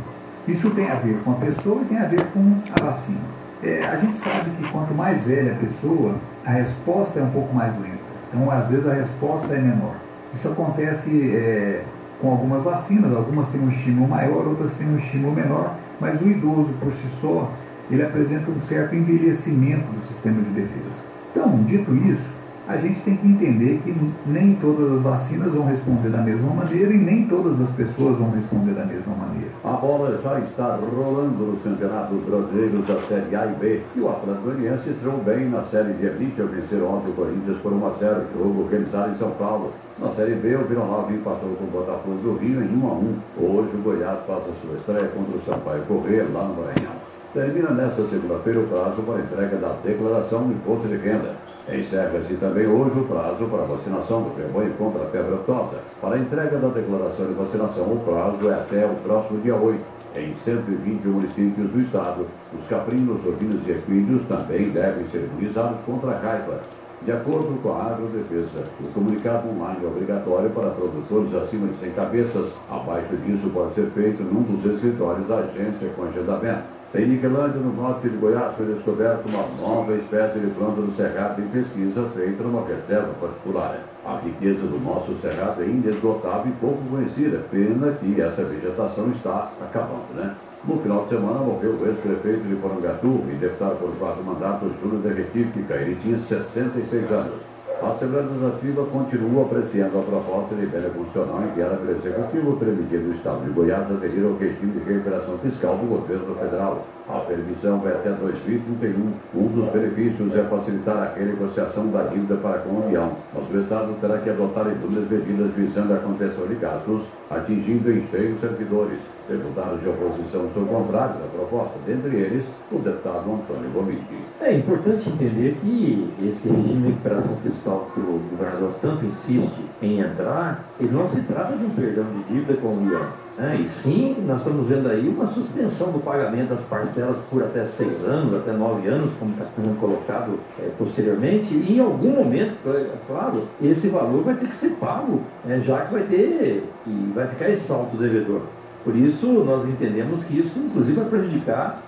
Isso 0.47 0.69
tem 0.71 0.89
a 0.89 0.95
ver 0.95 1.19
com 1.23 1.31
a 1.31 1.35
pessoa 1.35 1.81
e 1.81 1.85
tem 1.85 1.97
a 1.97 2.05
ver 2.05 2.23
com 2.27 2.61
a 2.79 2.85
vacina. 2.85 3.19
É, 3.61 3.85
a 3.85 3.97
gente 3.97 4.17
sabe 4.17 4.49
que 4.51 4.71
quanto 4.71 4.93
mais 4.93 5.23
velha 5.23 5.53
a 5.53 5.55
pessoa, 5.55 6.15
a 6.45 6.51
resposta 6.51 7.19
é 7.19 7.23
um 7.23 7.31
pouco 7.31 7.53
mais 7.53 7.75
lenta. 7.81 7.97
Então, 8.29 8.49
às 8.49 8.69
vezes, 8.69 8.87
a 8.87 8.93
resposta 8.93 9.53
é 9.53 9.59
menor. 9.59 9.95
Isso 10.33 10.47
acontece 10.47 11.31
é, 11.35 11.83
com 12.21 12.31
algumas 12.31 12.63
vacinas, 12.63 13.15
algumas 13.15 13.49
têm 13.49 13.61
um 13.61 13.69
estímulo 13.69 14.07
maior, 14.07 14.47
outras 14.47 14.73
têm 14.73 14.87
um 14.87 14.97
estímulo 14.97 15.33
menor, 15.33 15.75
mas 15.99 16.21
o 16.21 16.27
idoso, 16.27 16.73
por 16.79 16.93
si 16.93 17.07
só, 17.19 17.51
ele 17.89 18.03
apresenta 18.03 18.51
um 18.51 18.61
certo 18.61 18.95
envelhecimento 18.95 19.91
do 19.91 19.99
sistema 20.07 20.41
de 20.41 20.49
defesa. 20.49 21.03
Então, 21.31 21.63
dito 21.63 21.95
isso, 21.95 22.36
a 22.67 22.75
gente 22.75 22.99
tem 23.01 23.15
que 23.15 23.27
entender 23.27 23.81
que 23.83 23.95
nem 24.25 24.55
todas 24.55 24.91
as 24.91 25.01
vacinas 25.01 25.53
vão 25.53 25.65
responder 25.65 26.09
da 26.09 26.17
mesma 26.17 26.53
maneira 26.53 26.93
e 26.93 26.97
nem 26.97 27.25
todas 27.25 27.61
as 27.61 27.69
pessoas 27.71 28.17
vão 28.17 28.29
responder 28.31 28.73
da 28.73 28.85
mesma 28.85 29.15
maneira. 29.15 29.51
A 29.63 29.71
bola 29.71 30.19
já 30.21 30.39
está 30.39 30.75
rolando 30.75 31.45
nos 31.45 31.61
campeonatos 31.61 32.19
brasileiros 32.23 32.85
da 32.85 32.99
Série 33.07 33.35
A 33.35 33.45
e 33.45 33.55
B. 33.55 33.81
E 33.95 33.99
o 34.01 34.09
Atlético 34.09 34.43
Goianiense 34.43 34.89
estreou 34.89 35.17
bem 35.19 35.49
na 35.49 35.63
Série 35.63 35.93
de 35.93 36.05
Elite 36.05 36.41
ao 36.41 36.47
vencer 36.47 36.83
ontem 36.83 37.09
o 37.09 37.13
Corinthians 37.13 37.57
por 37.59 37.71
1 37.71 37.87
a 37.87 37.93
0, 37.93 38.21
jogo 38.37 38.67
realizado 38.69 39.11
em 39.11 39.15
São 39.15 39.31
Paulo. 39.31 39.71
Na 39.99 40.11
Série 40.11 40.35
B, 40.35 40.55
o 40.55 40.65
Vila 40.65 40.85
Nova 40.85 41.11
empatou 41.13 41.49
com 41.55 41.63
o 41.63 41.67
Botafogo 41.67 42.17
do 42.17 42.37
Rio 42.37 42.61
em 42.61 42.83
1 42.83 42.87
a 42.87 42.93
1. 42.93 43.15
Hoje 43.39 43.75
o 43.75 43.81
Goiás 43.81 44.19
faz 44.27 44.43
a 44.43 44.53
sua 44.61 44.75
estreia 44.75 45.07
contra 45.07 45.37
o 45.37 45.41
Sampaio 45.41 45.83
Corrêa, 45.83 46.27
lá 46.33 46.43
no 46.43 46.55
Maranhão. 46.55 46.97
Termina 47.33 47.71
nesta 47.71 48.05
segunda-feira 48.07 48.59
o 48.59 48.67
prazo 48.67 49.01
para 49.03 49.19
entrega 49.19 49.57
da 49.57 49.73
declaração 49.83 50.43
do 50.43 50.53
imposto 50.53 50.87
de 50.87 50.97
renda. 50.97 51.46
Encerra-se 51.69 52.33
também 52.35 52.65
hoje 52.65 52.97
o 52.97 53.03
prazo 53.03 53.45
para 53.47 53.63
vacinação 53.63 54.21
do 54.21 54.33
rebanho 54.41 54.73
contra 54.77 55.03
a 55.03 55.07
febre 55.07 55.33
aftosa. 55.33 55.79
Para 55.99 56.15
a 56.15 56.19
entrega 56.19 56.57
da 56.57 56.69
declaração 56.69 57.27
de 57.27 57.33
vacinação, 57.33 57.83
o 57.91 57.99
prazo 58.05 58.49
é 58.49 58.53
até 58.53 58.85
o 58.85 58.95
próximo 59.03 59.41
dia 59.41 59.55
8. 59.55 59.77
Em 60.15 60.33
120 60.33 61.05
municípios 61.05 61.69
do 61.69 61.81
estado, 61.81 62.25
os 62.57 62.65
caprinos, 62.67 63.25
ovinos 63.25 63.67
e 63.67 63.71
equídeos 63.71 64.21
também 64.29 64.69
devem 64.69 65.05
ser 65.09 65.29
imunizados 65.29 65.79
contra 65.85 66.11
a 66.11 66.17
raiva. 66.17 66.61
De 67.01 67.11
acordo 67.11 67.61
com 67.61 67.73
a 67.73 67.87
Agrodefesa, 67.87 68.63
o 68.79 68.87
comunicado 68.93 69.49
online 69.49 69.83
é 69.83 69.87
obrigatório 69.87 70.49
para 70.51 70.69
produtores 70.69 71.35
acima 71.35 71.67
de 71.67 71.79
100 71.79 71.91
cabeças. 71.91 72.53
Abaixo 72.71 73.15
disso 73.17 73.49
pode 73.49 73.75
ser 73.75 73.87
feito 73.91 74.23
num 74.23 74.41
dos 74.41 74.65
escritórios 74.73 75.27
da 75.27 75.39
agência 75.39 75.89
com 75.95 76.05
agendamento. 76.05 76.76
Em 76.95 77.05
Niquelândia, 77.05 77.59
no 77.59 77.73
norte 77.73 78.07
de 78.07 78.15
Goiás, 78.15 78.55
foi 78.55 78.65
descoberta 78.67 79.27
uma 79.27 79.45
nova 79.61 79.93
espécie 79.93 80.39
de 80.39 80.47
planta 80.51 80.81
do 80.81 80.95
cerrado 80.95 81.41
em 81.41 81.47
pesquisa 81.49 82.09
feita 82.15 82.41
numa 82.43 82.65
reserva 82.65 83.13
particular. 83.19 83.79
A 84.05 84.17
riqueza 84.23 84.65
do 84.65 84.79
nosso 84.79 85.13
cerrado 85.19 85.61
é 85.61 85.65
inesgotável 85.65 86.49
e 86.49 86.55
pouco 86.61 86.81
conhecida. 86.89 87.43
Pena 87.51 87.91
que 87.91 88.21
essa 88.21 88.41
vegetação 88.41 89.11
está 89.11 89.51
acabando, 89.61 90.15
né? 90.15 90.33
No 90.63 90.79
final 90.79 91.03
de 91.03 91.09
semana 91.09 91.39
morreu 91.39 91.73
o 91.73 91.87
ex-prefeito 91.87 92.47
de 92.47 92.55
Porangatu 92.55 93.21
e 93.29 93.35
deputado 93.35 93.79
por 93.79 93.91
quatro 93.99 94.23
mandatos, 94.23 94.71
Júlio 94.81 94.99
Derretífica. 94.99 95.73
Ele 95.73 95.97
tinha 96.01 96.17
66 96.17 97.11
anos. 97.11 97.46
A 97.79 97.89
Assembleia 97.89 98.25
Legislativa 98.25 98.85
continua 98.85 99.43
apreciando 99.43 99.99
a 99.99 100.01
proposta 100.01 100.55
de 100.55 100.63
emenda 100.63 100.89
constitucional 100.89 101.43
enviada 101.43 101.77
pelo 101.77 101.91
Executivo 101.91 102.57
permitindo 102.57 103.09
o 103.09 103.13
Estado 103.13 103.45
de 103.45 103.51
Goiás 103.51 103.91
aderir 103.91 104.25
ao 104.25 104.35
regime 104.35 104.71
de 104.71 104.79
recuperação 104.79 105.37
fiscal 105.37 105.77
do 105.77 105.85
governo 105.85 106.33
federal. 106.33 106.87
A 107.07 107.19
permissão 107.19 107.79
vai 107.79 107.93
até 107.93 108.09
2031. 108.09 109.13
Um 109.35 109.47
dos 109.49 109.69
benefícios 109.69 110.35
é 110.35 110.43
facilitar 110.45 110.97
a 110.97 111.13
renegociação 111.13 111.87
da 111.91 112.03
dívida 112.03 112.37
para 112.37 112.59
com 112.59 112.77
a 112.77 112.85
União, 112.87 113.11
mas 113.31 113.47
o 113.47 113.59
Estado 113.59 113.93
terá 114.01 114.17
que 114.17 114.29
adotar 114.31 114.65
inúmeras 114.65 115.07
medidas 115.07 115.53
visando 115.53 115.93
a 115.93 115.97
contenção 115.97 116.47
de 116.47 116.55
gastos, 116.55 117.03
atingindo 117.29 117.91
em 117.91 118.01
cheio 118.07 118.37
servidores. 118.37 118.99
Deputados 119.27 119.81
de 119.81 119.89
oposição 119.89 120.49
são 120.53 120.65
contrários 120.65 121.17
à 121.17 121.27
proposta, 121.27 121.79
dentre 121.85 122.15
eles 122.15 122.45
o 122.71 122.79
deputado 122.79 123.33
Antônio 123.33 123.69
Gomiti. 123.71 124.17
É 124.39 124.57
importante 124.57 125.09
entender 125.09 125.57
que 125.61 126.09
esse 126.23 126.47
regime 126.47 126.81
de 126.81 126.87
recuperação 126.87 127.35
fiscal 127.43 127.91
que 127.93 127.99
o 127.99 128.21
governador 128.31 128.73
tanto 128.81 129.05
insiste 129.05 129.59
em 129.81 129.99
entrar, 129.99 130.63
ele 130.79 130.91
não 130.91 131.07
se 131.09 131.21
trata 131.23 131.57
de 131.57 131.65
um 131.65 131.69
perdão 131.71 132.05
de 132.05 132.33
dívida 132.33 132.53
com 132.61 132.69
a 132.69 132.71
União 132.71 133.26
é, 133.39 133.55
e 133.55 133.69
sim, 133.69 134.15
nós 134.25 134.39
estamos 134.39 134.67
vendo 134.67 134.89
aí 134.89 135.07
uma 135.07 135.27
suspensão 135.27 135.91
do 135.91 135.99
pagamento 135.99 136.49
das 136.49 136.61
parcelas 136.61 137.17
por 137.29 137.43
até 137.43 137.65
seis 137.65 138.03
anos, 138.03 138.33
até 138.33 138.51
nove 138.51 138.87
anos, 138.87 139.11
como 139.19 139.31
está 139.31 139.45
sendo 139.55 139.79
colocado 139.79 140.39
é, 140.59 140.69
posteriormente, 140.75 141.53
e 141.53 141.77
em 141.77 141.79
algum 141.79 142.09
momento, 142.09 142.57
é, 142.65 142.89
claro, 143.05 143.47
esse 143.61 143.89
valor 143.89 144.23
vai 144.23 144.33
ter 144.35 144.47
que 144.47 144.55
ser 144.55 144.71
pago, 144.77 145.21
é, 145.47 145.59
já 145.59 145.81
que 145.85 145.93
vai 145.93 146.03
ter 146.03 146.63
e 146.87 147.11
vai 147.13 147.27
ficar 147.27 147.49
esse 147.49 147.67
salto 147.67 147.95
devedor. 147.95 148.41
Por 148.83 148.95
isso, 148.95 149.27
nós 149.27 149.69
entendemos 149.69 150.23
que 150.23 150.39
isso, 150.39 150.57
inclusive, 150.57 150.93
vai 150.93 151.05
prejudicar 151.05 151.83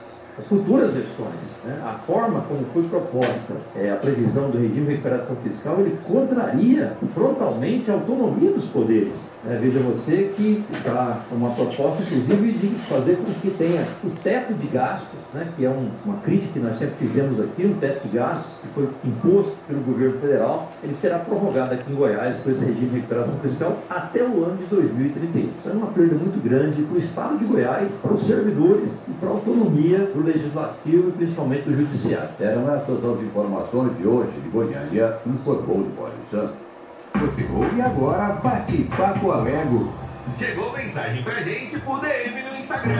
futuras 0.47 0.93
gestões. 0.93 1.49
Né? 1.65 1.81
A 1.83 1.93
forma 2.05 2.41
como 2.41 2.63
foi 2.73 2.83
proposta 2.83 3.55
é, 3.75 3.91
a 3.91 3.95
previsão 3.95 4.51
do 4.51 4.57
regime 4.57 4.85
de 4.85 4.91
recuperação 4.91 5.35
fiscal, 5.37 5.79
ele 5.79 5.97
contraria 6.05 6.93
frontalmente 7.13 7.89
a 7.89 7.95
autonomia 7.95 8.51
dos 8.51 8.65
poderes. 8.65 9.13
É, 9.47 9.55
veja 9.55 9.79
você 9.79 10.31
que 10.35 10.63
está 10.73 11.21
uma 11.31 11.51
proposta, 11.51 12.03
inclusive, 12.03 12.51
de 12.53 12.67
fazer 12.89 13.15
com 13.15 13.25
que 13.39 13.49
tenha 13.51 13.87
o 14.03 14.09
teto 14.21 14.53
de 14.53 14.67
gastos, 14.67 15.19
né, 15.33 15.47
que 15.55 15.63
é 15.63 15.69
um, 15.69 15.89
uma 16.05 16.17
crítica 16.17 16.53
que 16.53 16.59
nós 16.59 16.77
sempre 16.77 17.07
fizemos 17.07 17.39
aqui, 17.39 17.65
um 17.65 17.75
teto 17.75 18.05
de 18.07 18.17
gastos 18.17 18.51
que 18.61 18.67
foi 18.69 18.89
imposto 19.05 19.55
pelo 19.65 19.79
governo 19.81 20.19
federal, 20.19 20.69
ele 20.83 20.93
será 20.93 21.19
prorrogado 21.19 21.73
aqui 21.73 21.89
em 21.91 21.95
Goiás 21.95 22.37
com 22.37 22.51
esse 22.51 22.59
regime 22.59 22.89
de 22.89 22.95
recuperação 22.97 23.35
fiscal 23.41 23.77
até 23.89 24.23
o 24.23 24.43
ano 24.43 24.57
de 24.57 24.65
2031. 24.65 25.41
Isso 25.59 25.69
é 25.69 25.71
uma 25.71 25.87
perda 25.87 26.15
muito 26.15 26.43
grande 26.43 26.81
para 26.81 26.95
o 26.95 26.99
Estado 26.99 27.37
de 27.37 27.45
Goiás, 27.45 27.91
para 28.01 28.13
os 28.13 28.27
servidores 28.27 28.91
e 29.07 29.11
para 29.11 29.29
a 29.29 29.31
autonomia 29.31 29.99
do 29.99 30.21
Legislativo 30.21 31.09
e 31.09 31.11
principalmente 31.13 31.63
do 31.63 31.75
Judiciário. 31.75 32.29
Eram 32.39 32.73
essas 32.73 33.03
as 33.05 33.21
informações 33.21 33.97
de 33.97 34.05
hoje 34.05 34.31
de 34.43 34.49
Goiânia, 34.49 35.17
informou 35.25 35.83
de 35.83 35.89
Boris 35.89 36.29
Santos. 36.29 36.68
Você 37.15 37.47
ouve 37.53 37.81
agora 37.81 38.33
Bate-Papo 38.33 39.31
Alego. 39.31 39.93
Chegou 40.37 40.71
mensagem 40.71 41.23
pra 41.23 41.41
gente 41.41 41.79
por 41.79 41.99
DM 41.99 42.43
no 42.43 42.57
Instagram. 42.57 42.99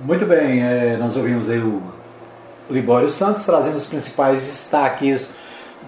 Muito 0.00 0.26
bem, 0.26 0.62
é, 0.62 0.96
nós 0.98 1.16
ouvimos 1.16 1.48
aí 1.50 1.58
o 1.58 1.82
Libório 2.70 3.08
Santos 3.08 3.44
trazendo 3.44 3.76
os 3.76 3.86
principais 3.86 4.42
destaques 4.42 5.30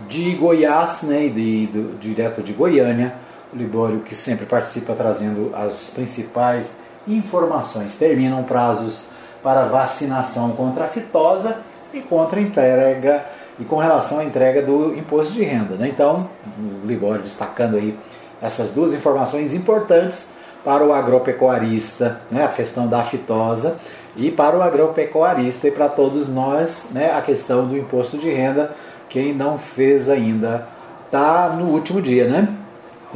de 0.09 0.35
Goiás, 0.35 1.03
né, 1.03 1.29
de, 1.29 1.67
do, 1.67 1.99
direto 1.99 2.43
de 2.43 2.53
Goiânia 2.53 3.26
Libório, 3.53 4.01
que 4.01 4.15
sempre 4.15 4.47
participa 4.47 4.95
trazendo 4.95 5.53
as 5.55 5.91
principais 5.91 6.77
informações. 7.07 7.95
Terminam 7.95 8.43
prazos 8.43 9.09
para 9.43 9.65
vacinação 9.67 10.51
contra 10.53 10.85
a 10.85 10.89
fitosa 10.89 11.59
e 11.93 12.01
contra 12.01 12.41
a 12.41 12.43
entrega 12.43 13.25
e 13.59 13.65
com 13.65 13.77
relação 13.77 14.19
à 14.19 14.25
entrega 14.25 14.61
do 14.61 14.95
imposto 14.97 15.33
de 15.33 15.43
renda. 15.43 15.77
Né? 15.77 15.89
Então, 15.89 16.29
o 16.59 16.87
Libório 16.87 17.23
destacando 17.23 17.77
aí 17.77 17.97
essas 18.43 18.71
duas 18.71 18.93
informações 18.93 19.55
importantes 19.55 20.27
para 20.65 20.85
o 20.85 20.93
agropecuarista, 20.93 22.21
né? 22.31 22.45
a 22.45 22.49
questão 22.49 22.89
da 22.89 23.03
fitosa 23.05 23.77
e 24.17 24.31
para 24.31 24.57
o 24.57 24.63
agropecuarista 24.63 25.69
e 25.69 25.71
para 25.71 25.89
todos 25.89 26.29
nós 26.29 26.89
né? 26.91 27.13
a 27.17 27.23
questão 27.23 27.67
do 27.67 27.77
imposto 27.79 28.19
de 28.19 28.29
renda. 28.29 28.73
Quem 29.09 29.33
não 29.33 29.57
fez 29.57 30.11
ainda 30.11 30.67
está 31.05 31.49
no 31.49 31.67
último 31.67 32.03
dia, 32.03 32.29
né? 32.29 32.49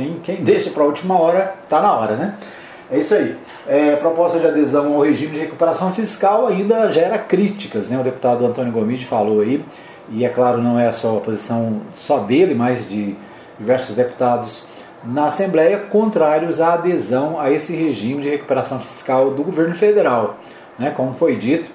Tem, 0.01 0.19
quem 0.23 0.37
deixa 0.37 0.71
para 0.71 0.83
a 0.83 0.87
última 0.87 1.21
hora, 1.21 1.57
está 1.63 1.79
na 1.79 1.93
hora, 1.93 2.17
né? 2.17 2.35
É 2.91 2.99
isso 2.99 3.15
aí. 3.15 3.37
É, 3.69 3.97
proposta 3.97 4.39
de 4.39 4.47
adesão 4.47 4.95
ao 4.95 5.03
regime 5.03 5.35
de 5.35 5.41
recuperação 5.41 5.93
fiscal 5.93 6.47
ainda 6.47 6.91
gera 6.91 7.19
críticas, 7.19 7.91
né? 7.91 8.01
O 8.01 8.03
deputado 8.03 8.47
Antônio 8.47 8.73
Gomide 8.73 9.05
falou 9.05 9.43
aí, 9.43 9.63
e 10.09 10.25
é 10.25 10.29
claro, 10.31 10.57
não 10.57 10.81
é 10.81 10.91
só 10.91 11.19
a 11.19 11.21
posição 11.21 11.83
só 11.93 12.21
dele, 12.21 12.55
mas 12.55 12.89
de 12.89 13.15
diversos 13.59 13.95
deputados 13.95 14.69
na 15.05 15.27
Assembleia 15.27 15.77
contrários 15.77 16.63
à 16.63 16.73
adesão 16.73 17.39
a 17.39 17.51
esse 17.51 17.77
regime 17.77 18.23
de 18.23 18.31
recuperação 18.31 18.81
fiscal 18.81 19.31
do 19.33 19.43
governo 19.43 19.75
federal. 19.75 20.39
Né? 20.79 20.95
Como 20.97 21.13
foi 21.13 21.37
dito, 21.37 21.71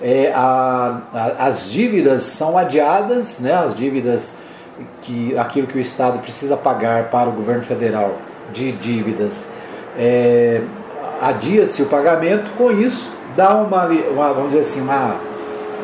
é, 0.00 0.32
a, 0.34 1.02
a, 1.12 1.46
as 1.46 1.70
dívidas 1.70 2.22
são 2.22 2.56
adiadas, 2.56 3.38
né? 3.38 3.52
as 3.52 3.76
dívidas 3.76 4.32
que 5.02 5.36
aquilo 5.38 5.66
que 5.66 5.78
o 5.78 5.80
Estado 5.80 6.18
precisa 6.18 6.56
pagar 6.56 7.04
para 7.04 7.28
o 7.28 7.32
governo 7.32 7.62
federal 7.62 8.16
de 8.52 8.72
dívidas 8.72 9.44
é, 9.98 10.60
adia-se 11.20 11.82
o 11.82 11.86
pagamento, 11.86 12.50
com 12.56 12.70
isso 12.70 13.16
dá 13.34 13.54
uma, 13.54 13.86
uma, 13.86 14.32
vamos 14.32 14.48
dizer 14.48 14.60
assim, 14.60 14.80
uma, 14.80 15.16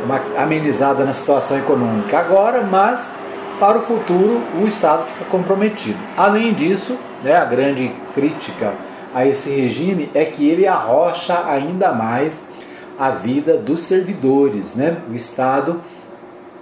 uma 0.04 0.20
amenizada 0.42 1.04
na 1.04 1.12
situação 1.12 1.58
econômica 1.58 2.18
agora, 2.18 2.62
mas 2.62 3.10
para 3.58 3.78
o 3.78 3.82
futuro 3.82 4.40
o 4.60 4.66
Estado 4.66 5.04
fica 5.04 5.24
comprometido. 5.26 5.98
Além 6.16 6.52
disso, 6.52 6.98
né, 7.22 7.36
a 7.36 7.44
grande 7.44 7.92
crítica 8.14 8.72
a 9.14 9.26
esse 9.26 9.50
regime 9.50 10.10
é 10.14 10.24
que 10.24 10.48
ele 10.48 10.66
arrocha 10.66 11.44
ainda 11.46 11.92
mais 11.92 12.46
a 12.98 13.10
vida 13.10 13.56
dos 13.56 13.80
servidores. 13.80 14.74
Né? 14.74 14.96
O 15.10 15.14
Estado 15.14 15.80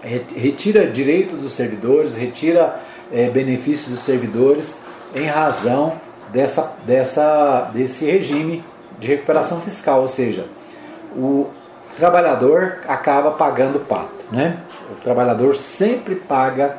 retira 0.03 0.87
direito 0.87 1.37
dos 1.37 1.53
servidores, 1.53 2.17
retira 2.17 2.81
é, 3.13 3.29
benefícios 3.29 3.89
dos 3.89 4.01
servidores 4.01 4.79
em 5.15 5.27
razão 5.27 6.01
dessa, 6.33 6.73
dessa, 6.87 7.71
desse 7.73 8.05
regime 8.05 8.65
de 8.99 9.09
recuperação 9.09 9.61
fiscal, 9.61 10.03
ou 10.03 10.09
seja, 10.09 10.47
o 11.17 11.47
trabalhador 11.97 12.79
acaba 12.87 13.33
pagando 13.33 13.77
o 13.77 13.81
pato, 13.81 14.11
né? 14.31 14.59
O 14.91 15.01
trabalhador 15.03 15.57
sempre 15.57 16.15
paga 16.15 16.77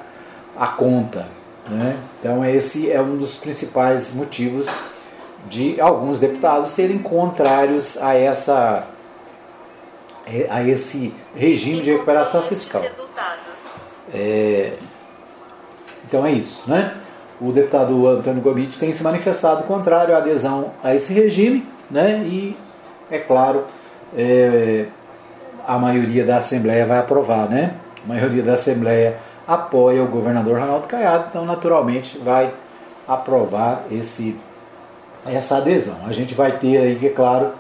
a 0.57 0.67
conta, 0.67 1.27
né? 1.69 1.97
Então 2.19 2.45
esse 2.45 2.91
é 2.91 3.01
um 3.01 3.17
dos 3.17 3.35
principais 3.35 4.13
motivos 4.13 4.67
de 5.49 5.81
alguns 5.81 6.19
deputados 6.19 6.71
serem 6.71 6.99
contrários 6.99 7.97
a 8.01 8.13
essa 8.15 8.83
a 10.49 10.63
esse 10.63 11.13
regime 11.35 11.81
de 11.81 11.91
recuperação 11.91 12.43
fiscal. 12.43 12.81
É, 14.13 14.73
então 16.07 16.25
é 16.25 16.31
isso, 16.31 16.69
né? 16.69 16.95
O 17.39 17.51
deputado 17.51 18.07
Antônio 18.07 18.41
Gomit 18.41 18.77
tem 18.77 18.93
se 18.93 19.03
manifestado 19.03 19.63
contrário 19.63 20.13
à 20.13 20.19
adesão 20.19 20.71
a 20.83 20.93
esse 20.93 21.13
regime, 21.13 21.65
né? 21.89 22.23
E 22.25 22.55
é 23.09 23.17
claro, 23.17 23.65
é, 24.15 24.85
a 25.67 25.77
maioria 25.77 26.25
da 26.25 26.37
Assembleia 26.37 26.85
vai 26.85 26.99
aprovar, 26.99 27.49
né? 27.49 27.75
A 28.03 28.07
maioria 28.07 28.43
da 28.43 28.53
Assembleia 28.53 29.17
apoia 29.47 30.03
o 30.03 30.07
governador 30.07 30.59
Ronaldo 30.59 30.87
Caiado, 30.87 31.25
então 31.29 31.45
naturalmente 31.45 32.17
vai 32.17 32.51
aprovar 33.07 33.83
esse, 33.91 34.35
essa 35.25 35.57
adesão. 35.57 35.97
A 36.07 36.13
gente 36.13 36.33
vai 36.33 36.57
ter 36.57 36.77
aí, 36.77 37.05
é 37.05 37.09
claro, 37.09 37.53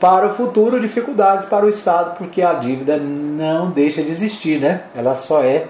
para 0.00 0.26
o 0.26 0.34
futuro 0.34 0.80
dificuldades 0.80 1.46
para 1.46 1.66
o 1.66 1.68
Estado, 1.68 2.16
porque 2.16 2.40
a 2.40 2.54
dívida 2.54 2.96
não 2.96 3.70
deixa 3.70 4.02
de 4.02 4.10
existir, 4.10 4.58
né? 4.58 4.84
Ela 4.96 5.14
só 5.14 5.44
é 5.44 5.66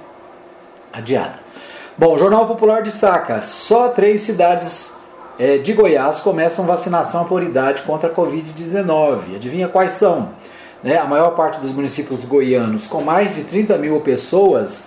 adiada. 0.93 1.35
Bom, 1.99 2.15
o 2.15 2.19
Jornal 2.19 2.47
Popular 2.47 2.83
destaca: 2.83 3.43
só 3.43 3.89
três 3.89 4.23
cidades 4.23 4.95
é, 5.37 5.59
de 5.59 5.73
Goiás 5.73 6.21
começam 6.21 6.65
vacinação 6.65 7.25
por 7.25 7.43
idade 7.43 7.83
contra 7.83 8.09
a 8.09 8.15
Covid-19. 8.15 9.35
Adivinha 9.35 9.69
quais 9.69 9.93
são? 9.93 10.31
Né? 10.83 10.97
A 10.97 11.05
maior 11.05 11.33
parte 11.33 11.61
dos 11.61 11.73
municípios 11.73 12.25
goianos, 12.25 12.87
com 12.87 13.03
mais 13.03 13.35
de 13.35 13.43
30 13.45 13.77
mil 13.79 14.01
pessoas, 14.01 14.85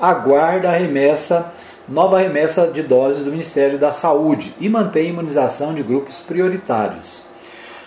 aguarda 0.00 0.68
a 0.68 0.72
remessa, 0.72 1.52
nova 1.86 2.18
remessa 2.18 2.66
de 2.66 2.82
doses 2.82 3.24
do 3.24 3.30
Ministério 3.30 3.78
da 3.78 3.92
Saúde 3.92 4.54
e 4.58 4.68
mantém 4.68 5.10
imunização 5.10 5.74
de 5.74 5.82
grupos 5.82 6.20
prioritários. 6.20 7.25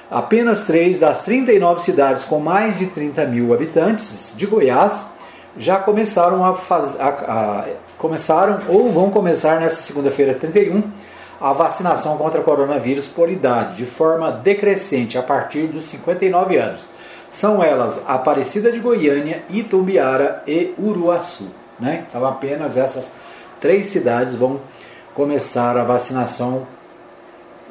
Apenas 0.09 0.61
três 0.61 0.97
das 0.97 1.23
39 1.23 1.81
cidades 1.81 2.23
com 2.23 2.39
mais 2.39 2.77
de 2.77 2.87
30 2.87 3.25
mil 3.25 3.53
habitantes 3.53 4.33
de 4.35 4.45
Goiás 4.47 5.05
já 5.57 5.77
começaram 5.77 6.43
a, 6.43 6.55
faz, 6.55 6.99
a, 6.99 7.07
a 7.07 7.65
começaram 7.97 8.59
ou 8.67 8.91
vão 8.91 9.11
começar 9.11 9.59
nesta 9.59 9.81
segunda-feira 9.81 10.33
31 10.33 10.81
a 11.39 11.53
vacinação 11.53 12.17
contra 12.17 12.41
coronavírus 12.41 13.07
por 13.07 13.29
idade, 13.29 13.77
de 13.77 13.85
forma 13.85 14.31
decrescente 14.31 15.17
a 15.17 15.23
partir 15.23 15.67
dos 15.67 15.85
59 15.85 16.57
anos. 16.57 16.89
São 17.29 17.63
elas 17.63 18.03
Aparecida 18.07 18.71
de 18.71 18.79
Goiânia, 18.79 19.43
Itumbiara 19.49 20.43
e 20.47 20.73
Uruaçu. 20.77 21.49
Né? 21.79 22.05
Então 22.09 22.25
apenas 22.25 22.75
essas 22.75 23.11
três 23.59 23.87
cidades 23.87 24.35
vão 24.35 24.59
começar 25.13 25.77
a 25.77 25.83
vacinação 25.83 26.65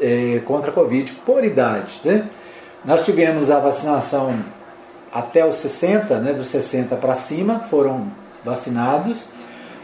é, 0.00 0.40
contra 0.44 0.70
a 0.70 0.74
Covid 0.74 1.12
por 1.24 1.44
idade. 1.44 2.00
Né? 2.04 2.26
Nós 2.84 3.04
tivemos 3.04 3.50
a 3.50 3.58
vacinação 3.58 4.38
até 5.12 5.44
os 5.44 5.56
60, 5.56 6.18
né, 6.18 6.32
dos 6.32 6.48
60 6.48 6.96
para 6.96 7.14
cima, 7.14 7.60
foram 7.60 8.10
vacinados. 8.44 9.30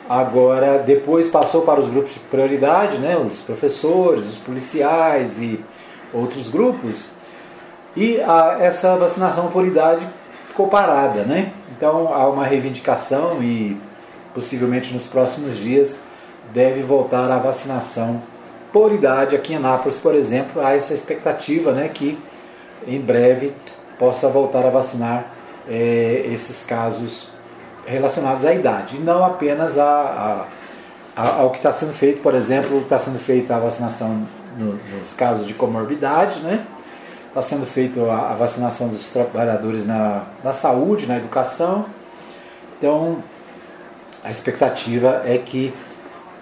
Agora, 0.08 0.78
depois 0.78 1.28
passou 1.28 1.62
para 1.62 1.80
os 1.80 1.88
grupos 1.88 2.14
de 2.14 2.20
prioridade, 2.20 2.98
né, 2.98 3.16
os 3.16 3.40
professores, 3.40 4.24
os 4.24 4.38
policiais 4.38 5.40
e 5.40 5.58
outros 6.12 6.48
grupos. 6.50 7.08
E 7.96 8.20
a, 8.20 8.58
essa 8.60 8.96
vacinação 8.96 9.48
por 9.48 9.66
idade 9.66 10.06
ficou 10.46 10.68
parada, 10.68 11.22
né? 11.22 11.52
Então 11.76 12.12
há 12.12 12.28
uma 12.28 12.44
reivindicação 12.44 13.42
e 13.42 13.76
possivelmente 14.34 14.92
nos 14.92 15.06
próximos 15.06 15.56
dias 15.56 16.00
deve 16.52 16.82
voltar 16.82 17.30
a 17.30 17.38
vacinação 17.38 18.22
por 18.74 18.92
idade 18.92 19.36
aqui 19.36 19.52
em 19.52 19.56
Anápolis, 19.56 20.00
por 20.00 20.16
exemplo, 20.16 20.60
há 20.60 20.74
essa 20.74 20.92
expectativa, 20.92 21.70
né, 21.70 21.88
que 21.88 22.18
em 22.88 23.00
breve 23.00 23.52
possa 24.00 24.28
voltar 24.28 24.66
a 24.66 24.68
vacinar 24.68 25.26
é, 25.68 26.28
esses 26.32 26.66
casos 26.66 27.28
relacionados 27.86 28.44
à 28.44 28.52
idade, 28.52 28.96
e 28.96 28.98
não 28.98 29.24
apenas 29.24 29.78
a, 29.78 30.46
a, 31.16 31.22
a, 31.22 31.34
ao 31.36 31.50
que 31.50 31.58
está 31.58 31.72
sendo 31.72 31.92
feito, 31.92 32.20
por 32.20 32.34
exemplo, 32.34 32.80
está 32.80 32.98
sendo 32.98 33.20
feita 33.20 33.54
a 33.54 33.60
vacinação 33.60 34.26
no, 34.58 34.80
nos 34.98 35.14
casos 35.14 35.46
de 35.46 35.54
comorbidade, 35.54 36.40
né? 36.40 36.66
Está 37.28 37.42
sendo 37.42 37.66
feita 37.66 38.00
a, 38.10 38.32
a, 38.32 38.34
vacinação 38.34 38.88
dos 38.88 39.08
trabalhadores 39.08 39.86
na, 39.86 40.24
na 40.42 40.52
saúde, 40.52 41.06
na 41.06 41.16
educação. 41.16 41.86
Então, 42.76 43.22
a 44.24 44.32
expectativa 44.32 45.22
é 45.24 45.38
que 45.38 45.72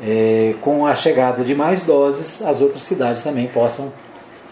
é, 0.03 0.55
com 0.61 0.85
a 0.85 0.95
chegada 0.95 1.45
de 1.45 1.55
mais 1.55 1.83
doses, 1.83 2.43
as 2.43 2.61
outras 2.61 2.83
cidades 2.83 3.23
também 3.23 3.47
possam 3.47 3.93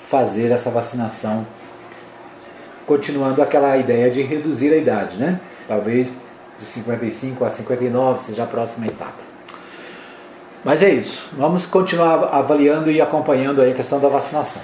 fazer 0.09 0.51
essa 0.51 0.71
vacinação, 0.71 1.45
continuando 2.87 3.43
aquela 3.43 3.77
ideia 3.77 4.11
de 4.11 4.23
reduzir 4.23 4.73
a 4.73 4.77
idade, 4.77 5.17
né? 5.17 5.41
Talvez 5.67 6.13
de 6.59 6.67
55 6.67 7.45
a 7.45 7.51
59 7.51 8.23
seja 8.23 8.45
a 8.45 8.47
próxima 8.47 8.87
etapa. 8.87 9.31
Mas 10.65 10.83
é 10.83 10.91
isso. 10.91 11.31
Vamos 11.33 11.65
continuar 11.65 12.29
avaliando 12.33 12.91
e 12.91 13.01
acompanhando 13.01 13.63
a 13.63 13.73
questão 13.73 13.99
da 13.99 14.09
vacinação. 14.09 14.61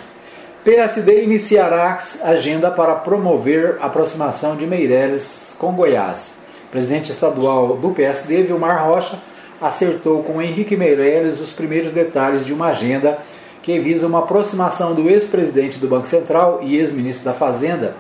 PSD 0.63 1.23
iniciará 1.23 1.99
agenda 2.23 2.71
para 2.71 2.97
promover 2.97 3.79
a 3.81 3.87
aproximação 3.87 4.57
de 4.57 4.67
Meireles 4.67 5.57
com 5.59 5.73
Goiás. 5.73 6.35
Presidente 6.71 7.13
estadual 7.13 7.77
do 7.77 7.91
PSD, 7.91 8.43
Vilmar 8.43 8.85
Rocha, 8.85 9.19
acertou 9.61 10.23
com 10.23 10.43
Henrique 10.43 10.77
Meirelles 10.77 11.41
os 11.41 11.53
primeiros 11.53 11.93
detalhes 11.93 12.45
de 12.45 12.53
uma 12.53 12.69
agenda 12.69 13.19
que 13.63 13.79
visa 13.79 14.07
uma 14.07 14.21
aproximação 14.21 14.95
do 14.95 15.09
ex-presidente 15.11 15.79
do 15.79 15.89
Banco 15.89 16.07
Central 16.07 16.61
e 16.63 16.77
ex-ministro 16.77 17.25
da 17.25 17.35
Fazenda 17.35 17.95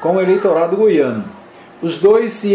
com 0.00 0.16
o 0.16 0.20
eleitorado 0.20 0.76
goiano. 0.76 1.24
Os 1.82 1.98
dois 1.98 2.32
se 2.32 2.54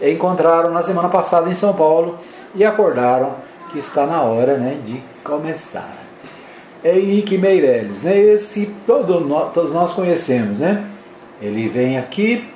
encontraram 0.00 0.70
na 0.70 0.82
semana 0.82 1.08
passada 1.08 1.50
em 1.50 1.54
São 1.54 1.74
Paulo 1.74 2.18
e 2.54 2.64
acordaram 2.64 3.34
que 3.70 3.78
está 3.78 4.06
na 4.06 4.22
hora 4.22 4.56
né, 4.56 4.78
de 4.84 5.02
começar. 5.24 5.98
Henrique 6.84 7.38
Meirelles, 7.38 8.02
né? 8.02 8.18
esse 8.18 8.66
todo, 8.86 9.20
todos 9.52 9.72
nós 9.72 9.92
conhecemos. 9.92 10.60
Né? 10.60 10.84
Ele 11.40 11.68
vem 11.68 11.98
aqui, 11.98 12.48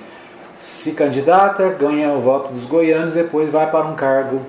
se 0.63 0.93
candidata, 0.93 1.69
ganha 1.69 2.13
o 2.13 2.21
voto 2.21 2.53
dos 2.53 2.65
goianos, 2.65 3.13
depois 3.13 3.51
vai 3.51 3.71
para 3.71 3.85
um 3.85 3.95
cargo 3.95 4.41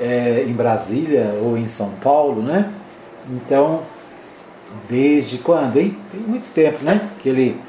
é, 0.00 0.44
em 0.46 0.52
Brasília 0.52 1.34
ou 1.42 1.56
em 1.56 1.68
São 1.68 1.90
Paulo, 2.02 2.42
né? 2.42 2.70
Então, 3.28 3.82
desde 4.88 5.38
quando, 5.38 5.78
hein? 5.78 5.96
Tem 6.10 6.20
muito 6.20 6.52
tempo, 6.52 6.84
né? 6.84 7.10
Que 7.20 7.28
ele 7.28 7.60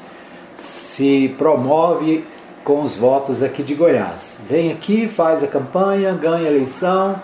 se 0.56 1.34
promove 1.36 2.24
com 2.62 2.82
os 2.82 2.96
votos 2.96 3.42
aqui 3.42 3.62
de 3.62 3.74
Goiás. 3.74 4.40
Vem 4.48 4.72
aqui, 4.72 5.06
faz 5.06 5.42
a 5.42 5.46
campanha, 5.46 6.12
ganha 6.14 6.48
a 6.48 6.50
eleição. 6.50 7.20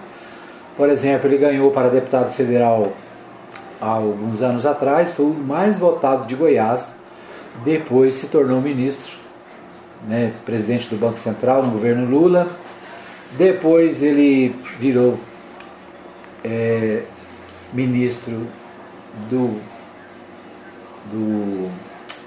Por 0.76 0.88
exemplo, 0.90 1.28
ele 1.28 1.38
ganhou 1.38 1.70
para 1.70 1.88
deputado 1.88 2.30
federal 2.30 2.92
há 3.80 3.88
alguns 3.88 4.42
anos 4.42 4.66
atrás, 4.66 5.12
foi 5.12 5.26
o 5.26 5.34
mais 5.34 5.78
votado 5.78 6.26
de 6.26 6.34
Goiás. 6.34 6.94
Depois 7.64 8.14
se 8.14 8.28
tornou 8.28 8.60
ministro, 8.60 9.16
né, 10.06 10.32
presidente 10.44 10.88
do 10.88 10.96
Banco 10.96 11.18
Central 11.18 11.62
no 11.62 11.72
governo 11.72 12.08
Lula 12.08 12.48
depois 13.36 14.02
ele 14.02 14.54
virou 14.78 15.18
é, 16.44 17.02
ministro 17.72 18.46
do, 19.28 19.60
do 21.06 21.70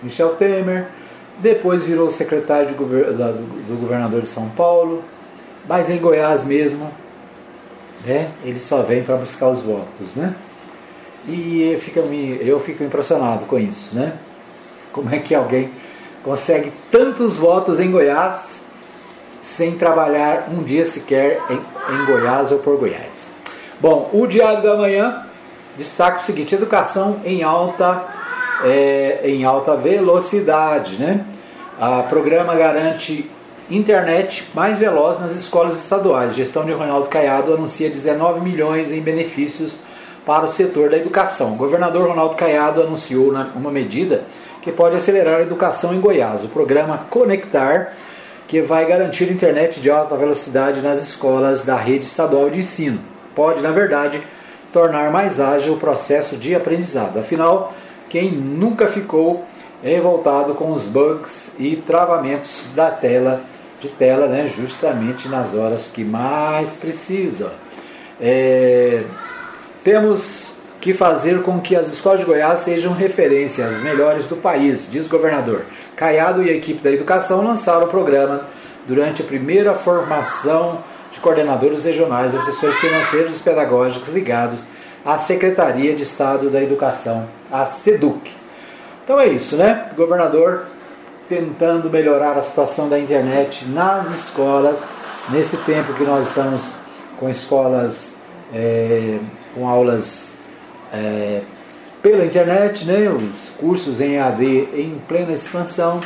Michel 0.01 0.35
Temer, 0.35 0.87
depois 1.39 1.83
virou 1.83 2.09
secretário 2.09 2.69
de 2.69 2.73
do, 2.73 2.83
do, 2.83 3.79
governador 3.79 4.21
de 4.21 4.29
São 4.29 4.49
Paulo, 4.49 5.03
mas 5.67 5.89
em 5.89 5.97
Goiás 5.97 6.45
mesmo, 6.45 6.91
né, 8.05 8.31
ele 8.43 8.59
só 8.59 8.81
vem 8.81 9.03
para 9.03 9.17
buscar 9.17 9.49
os 9.49 9.61
votos, 9.61 10.15
né? 10.15 10.35
E 11.27 11.77
fica, 11.79 12.01
eu 12.01 12.59
fico 12.59 12.83
impressionado 12.83 13.45
com 13.45 13.57
isso, 13.57 13.95
né? 13.95 14.13
Como 14.91 15.09
é 15.09 15.19
que 15.19 15.33
alguém 15.33 15.71
consegue 16.21 16.71
tantos 16.91 17.37
votos 17.37 17.79
em 17.79 17.89
Goiás 17.89 18.62
sem 19.53 19.75
trabalhar 19.75 20.47
um 20.51 20.63
dia 20.63 20.83
sequer 20.83 21.39
em, 21.49 21.95
em 21.95 22.05
Goiás 22.05 22.51
ou 22.51 22.57
por 22.57 22.77
Goiás. 22.77 23.29
Bom, 23.79 24.09
o 24.11 24.25
Diário 24.25 24.63
da 24.63 24.75
Manhã 24.75 25.25
destaca 25.77 26.19
o 26.19 26.23
seguinte: 26.23 26.55
educação 26.55 27.21
em 27.23 27.43
alta, 27.43 28.03
é, 28.63 29.21
em 29.23 29.43
alta 29.43 29.75
velocidade. 29.75 30.99
Né? 30.99 31.23
O 31.79 32.09
programa 32.09 32.55
garante 32.55 33.29
internet 33.69 34.49
mais 34.55 34.79
veloz 34.79 35.19
nas 35.19 35.35
escolas 35.35 35.77
estaduais. 35.77 36.33
Gestão 36.33 36.65
de 36.65 36.71
Ronaldo 36.71 37.07
Caiado 37.07 37.53
anuncia 37.53 37.89
19 37.89 38.41
milhões 38.41 38.91
em 38.91 39.01
benefícios 39.01 39.79
para 40.25 40.45
o 40.45 40.49
setor 40.49 40.89
da 40.89 40.97
educação. 40.97 41.53
O 41.53 41.57
governador 41.57 42.07
Ronaldo 42.07 42.35
Caiado 42.35 42.81
anunciou 42.81 43.31
uma 43.55 43.71
medida 43.71 44.23
que 44.61 44.71
pode 44.71 44.95
acelerar 44.95 45.39
a 45.39 45.41
educação 45.41 45.93
em 45.93 45.99
Goiás. 45.99 46.43
O 46.43 46.47
programa 46.47 47.05
Conectar 47.09 47.93
que 48.53 48.61
vai 48.61 48.85
garantir 48.85 49.31
internet 49.31 49.81
de 49.81 49.89
alta 49.89 50.15
velocidade 50.15 50.79
nas 50.79 51.01
escolas 51.01 51.63
da 51.63 51.75
rede 51.75 52.05
estadual 52.05 52.51
de 52.51 52.59
ensino. 52.59 52.99
Pode, 53.33 53.63
na 53.63 53.71
verdade, 53.71 54.21
tornar 54.71 55.11
mais 55.11 55.39
ágil 55.39 55.73
o 55.73 55.79
processo 55.79 56.37
de 56.37 56.53
aprendizado. 56.53 57.17
Afinal, 57.17 57.73
quem 58.07 58.29
nunca 58.29 58.85
ficou 58.85 59.43
revoltado 59.81 60.53
com 60.53 60.71
os 60.71 60.83
bugs 60.83 61.51
e 61.57 61.77
travamentos 61.77 62.63
da 62.75 62.91
tela 62.91 63.41
de 63.81 63.87
tela, 63.89 64.27
né, 64.27 64.47
justamente 64.47 65.27
nas 65.27 65.55
horas 65.55 65.89
que 65.91 66.03
mais 66.03 66.73
precisa. 66.73 67.53
É, 68.21 69.01
temos 69.83 70.57
que 70.79 70.93
fazer 70.93 71.41
com 71.41 71.59
que 71.59 71.75
as 71.75 71.91
escolas 71.91 72.19
de 72.19 72.25
Goiás 72.27 72.59
sejam 72.59 72.93
referência, 72.93 73.65
as 73.65 73.81
melhores 73.81 74.27
do 74.27 74.35
país, 74.35 74.87
diz 74.91 75.07
o 75.07 75.09
governador. 75.09 75.65
Caiado 75.95 76.43
e 76.43 76.49
a 76.49 76.53
equipe 76.53 76.81
da 76.83 76.91
educação 76.91 77.43
lançaram 77.43 77.85
o 77.85 77.89
programa 77.89 78.41
durante 78.87 79.21
a 79.21 79.25
primeira 79.25 79.73
formação 79.73 80.83
de 81.11 81.19
coordenadores 81.19 81.85
regionais, 81.85 82.33
assessores 82.33 82.75
financeiros 82.77 83.39
e 83.39 83.43
pedagógicos 83.43 84.13
ligados 84.13 84.65
à 85.05 85.17
Secretaria 85.17 85.95
de 85.95 86.03
Estado 86.03 86.49
da 86.49 86.61
Educação, 86.61 87.27
a 87.51 87.65
SEDUC. 87.65 88.31
Então 89.03 89.19
é 89.19 89.27
isso, 89.27 89.55
né? 89.55 89.89
Governador 89.95 90.65
tentando 91.29 91.89
melhorar 91.89 92.37
a 92.37 92.41
situação 92.41 92.89
da 92.89 92.99
internet 92.99 93.65
nas 93.65 94.09
escolas, 94.09 94.83
nesse 95.29 95.57
tempo 95.57 95.93
que 95.93 96.03
nós 96.03 96.27
estamos 96.27 96.77
com 97.19 97.29
escolas 97.29 98.15
é, 98.53 99.19
com 99.53 99.67
aulas 99.67 100.37
é, 100.91 101.41
pela 102.03 102.25
internet, 102.25 102.85
né, 102.85 103.09
os 103.09 103.49
cursos 103.51 104.01
em 104.01 104.19
AD 104.19 104.45
em 104.45 105.01
plena 105.07 105.31
expansão, 105.31 106.01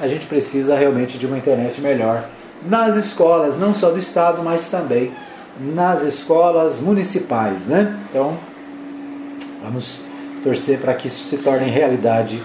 a 0.00 0.08
gente 0.08 0.26
precisa 0.26 0.74
realmente 0.74 1.18
de 1.18 1.26
uma 1.26 1.36
internet 1.36 1.82
melhor 1.82 2.24
nas 2.66 2.96
escolas, 2.96 3.58
não 3.58 3.74
só 3.74 3.90
do 3.90 3.98
Estado, 3.98 4.42
mas 4.42 4.66
também 4.68 5.12
nas 5.60 6.02
escolas 6.02 6.80
municipais, 6.80 7.66
né? 7.66 7.94
Então, 8.08 8.36
vamos 9.62 10.02
torcer 10.42 10.78
para 10.78 10.94
que 10.94 11.08
isso 11.08 11.28
se 11.28 11.36
torne 11.36 11.68
realidade 11.70 12.42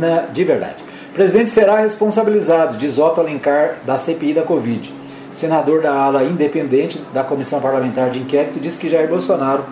na, 0.00 0.22
de 0.22 0.44
verdade. 0.44 0.82
O 1.10 1.14
presidente 1.14 1.50
será 1.50 1.80
responsabilizado, 1.80 2.78
diz 2.78 2.98
Otto 2.98 3.20
Alencar, 3.20 3.76
da 3.84 3.98
CPI 3.98 4.32
da 4.32 4.42
Covid. 4.42 4.92
Senador 5.32 5.82
da 5.82 5.92
ala 5.92 6.24
independente 6.24 6.98
da 7.12 7.22
Comissão 7.22 7.60
Parlamentar 7.60 8.10
de 8.10 8.18
Inquérito 8.18 8.58
diz 8.58 8.76
que 8.76 8.88
Jair 8.88 9.08
Bolsonaro 9.08 9.64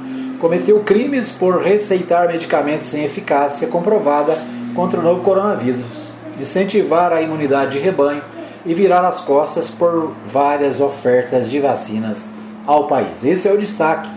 cometeu 0.42 0.80
crimes 0.80 1.30
por 1.30 1.62
receitar 1.62 2.26
medicamentos 2.26 2.88
sem 2.88 3.04
eficácia 3.04 3.68
comprovada 3.68 4.36
contra 4.74 4.98
o 4.98 5.02
novo 5.02 5.22
coronavírus, 5.22 6.14
incentivar 6.36 7.12
a 7.12 7.22
imunidade 7.22 7.70
de 7.70 7.78
rebanho 7.78 8.24
e 8.66 8.74
virar 8.74 9.06
as 9.06 9.20
costas 9.20 9.70
por 9.70 10.10
várias 10.26 10.80
ofertas 10.80 11.48
de 11.48 11.60
vacinas 11.60 12.24
ao 12.66 12.88
país. 12.88 13.24
Esse 13.24 13.46
é 13.46 13.52
o 13.52 13.56
destaque 13.56 14.08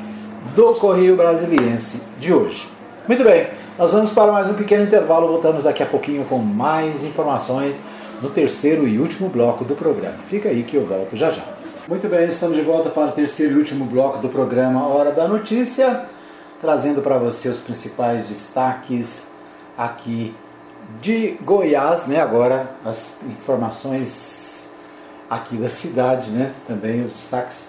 do 0.56 0.74
Correio 0.74 1.16
Brasiliense 1.16 2.02
de 2.20 2.34
hoje. 2.34 2.68
Muito 3.08 3.24
bem, 3.24 3.46
nós 3.78 3.94
vamos 3.94 4.12
para 4.12 4.32
mais 4.32 4.50
um 4.50 4.56
pequeno 4.56 4.84
intervalo, 4.84 5.28
voltamos 5.28 5.62
daqui 5.62 5.84
a 5.84 5.86
pouquinho 5.86 6.26
com 6.26 6.40
mais 6.40 7.04
informações 7.04 7.78
no 8.20 8.32
terceiro 8.32 8.88
e 8.88 8.98
último 8.98 9.30
bloco 9.30 9.64
do 9.64 9.76
programa. 9.76 10.18
Fica 10.28 10.50
aí 10.50 10.64
que 10.64 10.76
eu 10.76 10.88
volto 10.88 11.16
já 11.16 11.30
já. 11.30 11.44
Muito 11.88 12.10
bem, 12.10 12.26
estamos 12.26 12.58
de 12.58 12.64
volta 12.64 12.90
para 12.90 13.10
o 13.10 13.12
terceiro 13.12 13.54
e 13.54 13.58
último 13.60 13.86
bloco 13.86 14.18
do 14.18 14.28
programa 14.28 14.88
Hora 14.88 15.12
da 15.12 15.28
Notícia, 15.28 16.15
trazendo 16.62 17.02
para 17.02 17.18
você 17.18 17.50
os 17.50 17.60
principais 17.60 18.26
destaques 18.26 19.28
aqui 19.78 20.36
de 21.02 21.38
Goiás, 21.42 22.08
né? 22.08 22.22
Agora 22.22 22.72
as 22.84 23.18
informações 23.28 24.70
aqui 25.30 25.58
da 25.58 25.70
cidade, 25.70 26.32
né? 26.32 26.52
Também 26.68 27.02
os 27.02 27.12
destaques 27.12 27.68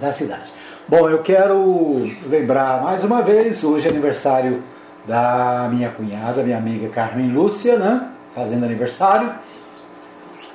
da 0.00 0.12
cidade. 0.12 0.52
Bom, 0.86 1.08
eu 1.08 1.22
quero 1.22 2.06
lembrar 2.26 2.82
mais 2.82 3.04
uma 3.04 3.22
vez, 3.22 3.64
hoje 3.64 3.86
é 3.86 3.90
aniversário 3.90 4.62
da 5.06 5.68
minha 5.72 5.90
cunhada, 5.90 6.42
minha 6.42 6.58
amiga 6.58 6.88
Carmen 6.88 7.30
Lúcia, 7.30 7.78
né? 7.78 8.10
Fazendo 8.34 8.64
aniversário. 8.64 9.32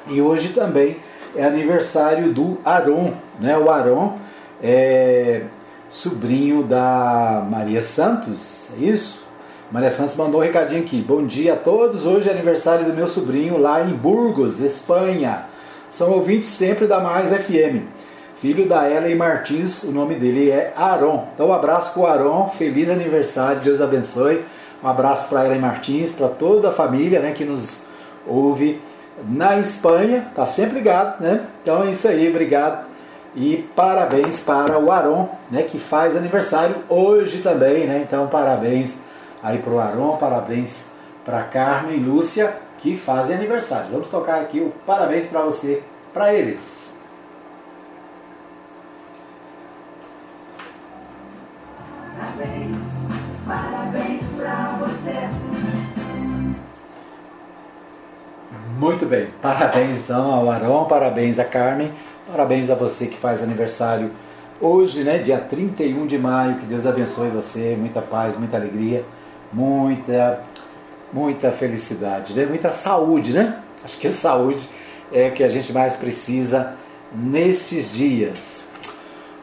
E 0.07 0.21
hoje 0.21 0.49
também 0.49 0.97
é 1.35 1.45
aniversário 1.45 2.31
do 2.33 2.57
Aron, 2.65 3.13
né? 3.39 3.57
O 3.57 3.69
Aron 3.69 4.17
é 4.61 5.43
sobrinho 5.89 6.63
da 6.63 7.45
Maria 7.49 7.83
Santos, 7.83 8.69
é 8.77 8.85
isso? 8.85 9.25
Maria 9.71 9.91
Santos 9.91 10.15
mandou 10.15 10.39
um 10.39 10.43
recadinho 10.43 10.81
aqui. 10.81 11.01
Bom 11.01 11.25
dia 11.25 11.53
a 11.53 11.55
todos. 11.55 12.05
Hoje 12.05 12.29
é 12.29 12.31
aniversário 12.31 12.85
do 12.85 12.93
meu 12.93 13.07
sobrinho 13.07 13.57
lá 13.57 13.81
em 13.81 13.93
Burgos, 13.93 14.59
Espanha. 14.59 15.45
São 15.89 16.11
ouvintes 16.11 16.49
sempre 16.49 16.87
da 16.87 16.99
Mais 16.99 17.31
FM. 17.31 17.85
Filho 18.39 18.67
da 18.67 18.89
Ellen 18.89 19.15
Martins, 19.15 19.83
o 19.83 19.91
nome 19.91 20.15
dele 20.15 20.49
é 20.49 20.73
Aron. 20.75 21.27
Então, 21.33 21.49
um 21.49 21.53
abraço 21.53 21.93
para 21.93 22.01
o 22.01 22.07
Aron. 22.07 22.49
Feliz 22.49 22.89
aniversário, 22.89 23.61
Deus 23.61 23.81
abençoe. 23.81 24.43
Um 24.83 24.87
abraço 24.87 25.27
para 25.27 25.45
Ellen 25.45 25.59
Martins, 25.59 26.11
para 26.11 26.29
toda 26.29 26.69
a 26.69 26.71
família 26.71 27.19
né, 27.19 27.33
que 27.33 27.43
nos 27.43 27.83
ouve 28.25 28.81
na 29.27 29.59
Espanha. 29.59 30.31
Tá 30.33 30.45
sempre 30.45 30.79
ligado, 30.79 31.21
né? 31.21 31.41
Então 31.61 31.83
é 31.83 31.91
isso 31.91 32.07
aí, 32.07 32.29
obrigado. 32.29 32.88
E 33.35 33.69
parabéns 33.75 34.41
para 34.41 34.79
o 34.79 34.91
Aron, 34.91 35.29
né, 35.51 35.63
que 35.63 35.77
faz 35.77 36.15
aniversário 36.15 36.75
hoje 36.89 37.41
também, 37.41 37.85
né? 37.85 38.03
Então, 38.05 38.27
parabéns 38.27 39.01
aí 39.41 39.59
para 39.59 39.71
o 39.71 39.79
Aron, 39.79 40.17
parabéns 40.17 40.87
para 41.23 41.43
Carmen 41.43 41.95
e 41.95 41.99
Lúcia, 41.99 42.57
que 42.79 42.97
fazem 42.97 43.35
aniversário. 43.35 43.91
Vamos 43.91 44.07
tocar 44.07 44.41
aqui 44.41 44.59
o 44.59 44.71
parabéns 44.85 45.27
para 45.27 45.41
você, 45.41 45.83
para 46.13 46.33
eles. 46.33 46.79
Muito 58.79 59.05
bem, 59.05 59.27
parabéns 59.41 59.99
então 59.99 60.31
ao 60.31 60.49
Aron, 60.49 60.85
parabéns 60.85 61.37
a 61.37 61.43
Carmen, 61.43 61.91
parabéns 62.29 62.69
a 62.69 62.75
você 62.75 63.07
que 63.07 63.17
faz 63.17 63.41
aniversário 63.41 64.11
hoje, 64.61 65.03
né, 65.03 65.17
dia 65.17 65.37
31 65.37 66.05
de 66.05 66.17
maio. 66.17 66.55
Que 66.55 66.65
Deus 66.65 66.85
abençoe 66.85 67.29
você, 67.29 67.75
muita 67.77 68.01
paz, 68.01 68.37
muita 68.37 68.57
alegria, 68.57 69.03
muita, 69.51 70.41
muita 71.11 71.51
felicidade, 71.51 72.33
né? 72.33 72.45
muita 72.45 72.69
saúde, 72.69 73.33
né? 73.33 73.59
Acho 73.83 73.97
que 73.97 74.11
saúde 74.11 74.69
é 75.11 75.29
o 75.29 75.31
que 75.31 75.43
a 75.43 75.49
gente 75.49 75.73
mais 75.73 75.95
precisa 75.95 76.73
nestes 77.13 77.91
dias. 77.91 78.67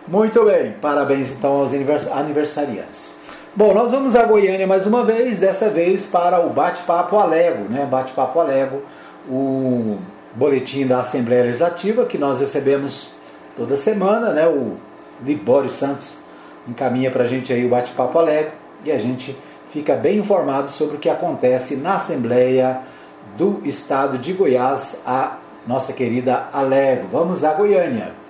Muito 0.07 0.45
bem, 0.45 0.75
parabéns 0.81 1.33
então 1.33 1.55
aos 1.55 1.73
aniversariantes. 1.75 3.17
Bom, 3.55 3.75
nós 3.75 3.91
vamos 3.91 4.15
a 4.15 4.23
Goiânia 4.25 4.67
mais 4.67 4.87
uma 4.87 5.03
vez, 5.03 5.39
dessa 5.39 5.69
vez 5.69 6.07
para 6.07 6.39
o 6.39 6.51
Bate-Papo 6.51 7.17
Alego, 7.17 7.65
né? 7.71 7.87
Bate-Papo 7.91 8.39
Alego, 8.39 8.83
o 9.29 9.99
boletim 10.37 10.87
da 10.87 11.01
Assembleia 11.01 11.45
Legislativa 11.45 12.05
que 12.05 12.19
nós 12.19 12.41
recebemos 12.41 13.15
toda 13.57 13.77
semana, 13.77 14.33
né? 14.33 14.47
O 14.47 14.77
Libório 15.25 15.71
Santos 15.71 16.19
encaminha 16.69 17.11
para 17.11 17.25
a 17.25 17.27
gente 17.27 17.53
aí 17.53 17.65
o 17.65 17.71
Bate-Papo 17.71 18.19
Alego 18.19 18.51
e 18.85 18.93
a 18.93 18.99
gente 18.99 19.37
fica 19.71 19.95
bem 19.95 20.19
informado 20.19 20.69
sobre 20.69 20.97
o 20.97 20.99
que 20.99 21.09
acontece 21.09 21.77
na 21.77 21.97
Assembleia 21.97 22.81
do 23.37 23.63
Estado 23.65 24.19
de 24.19 24.35
Goiás, 24.35 25.03
a 25.07 25.39
nossa 25.67 25.93
querida 25.93 26.49
Alego. 26.53 27.09
Vamos 27.11 27.43
a 27.43 27.55
Goiânia. 27.55 28.26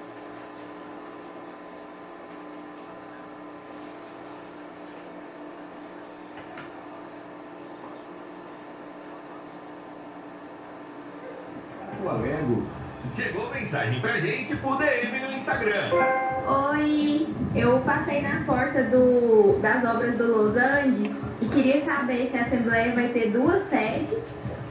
Do, 18.84 19.58
das 19.60 19.84
obras 19.84 20.16
do 20.16 20.26
Los 20.26 20.56
Angeles 20.56 21.12
e 21.40 21.46
queria 21.46 21.84
saber 21.84 22.30
se 22.30 22.36
a 22.38 22.42
Assembleia 22.42 22.94
vai 22.94 23.08
ter 23.08 23.30
duas 23.30 23.68
sedes 23.68 24.18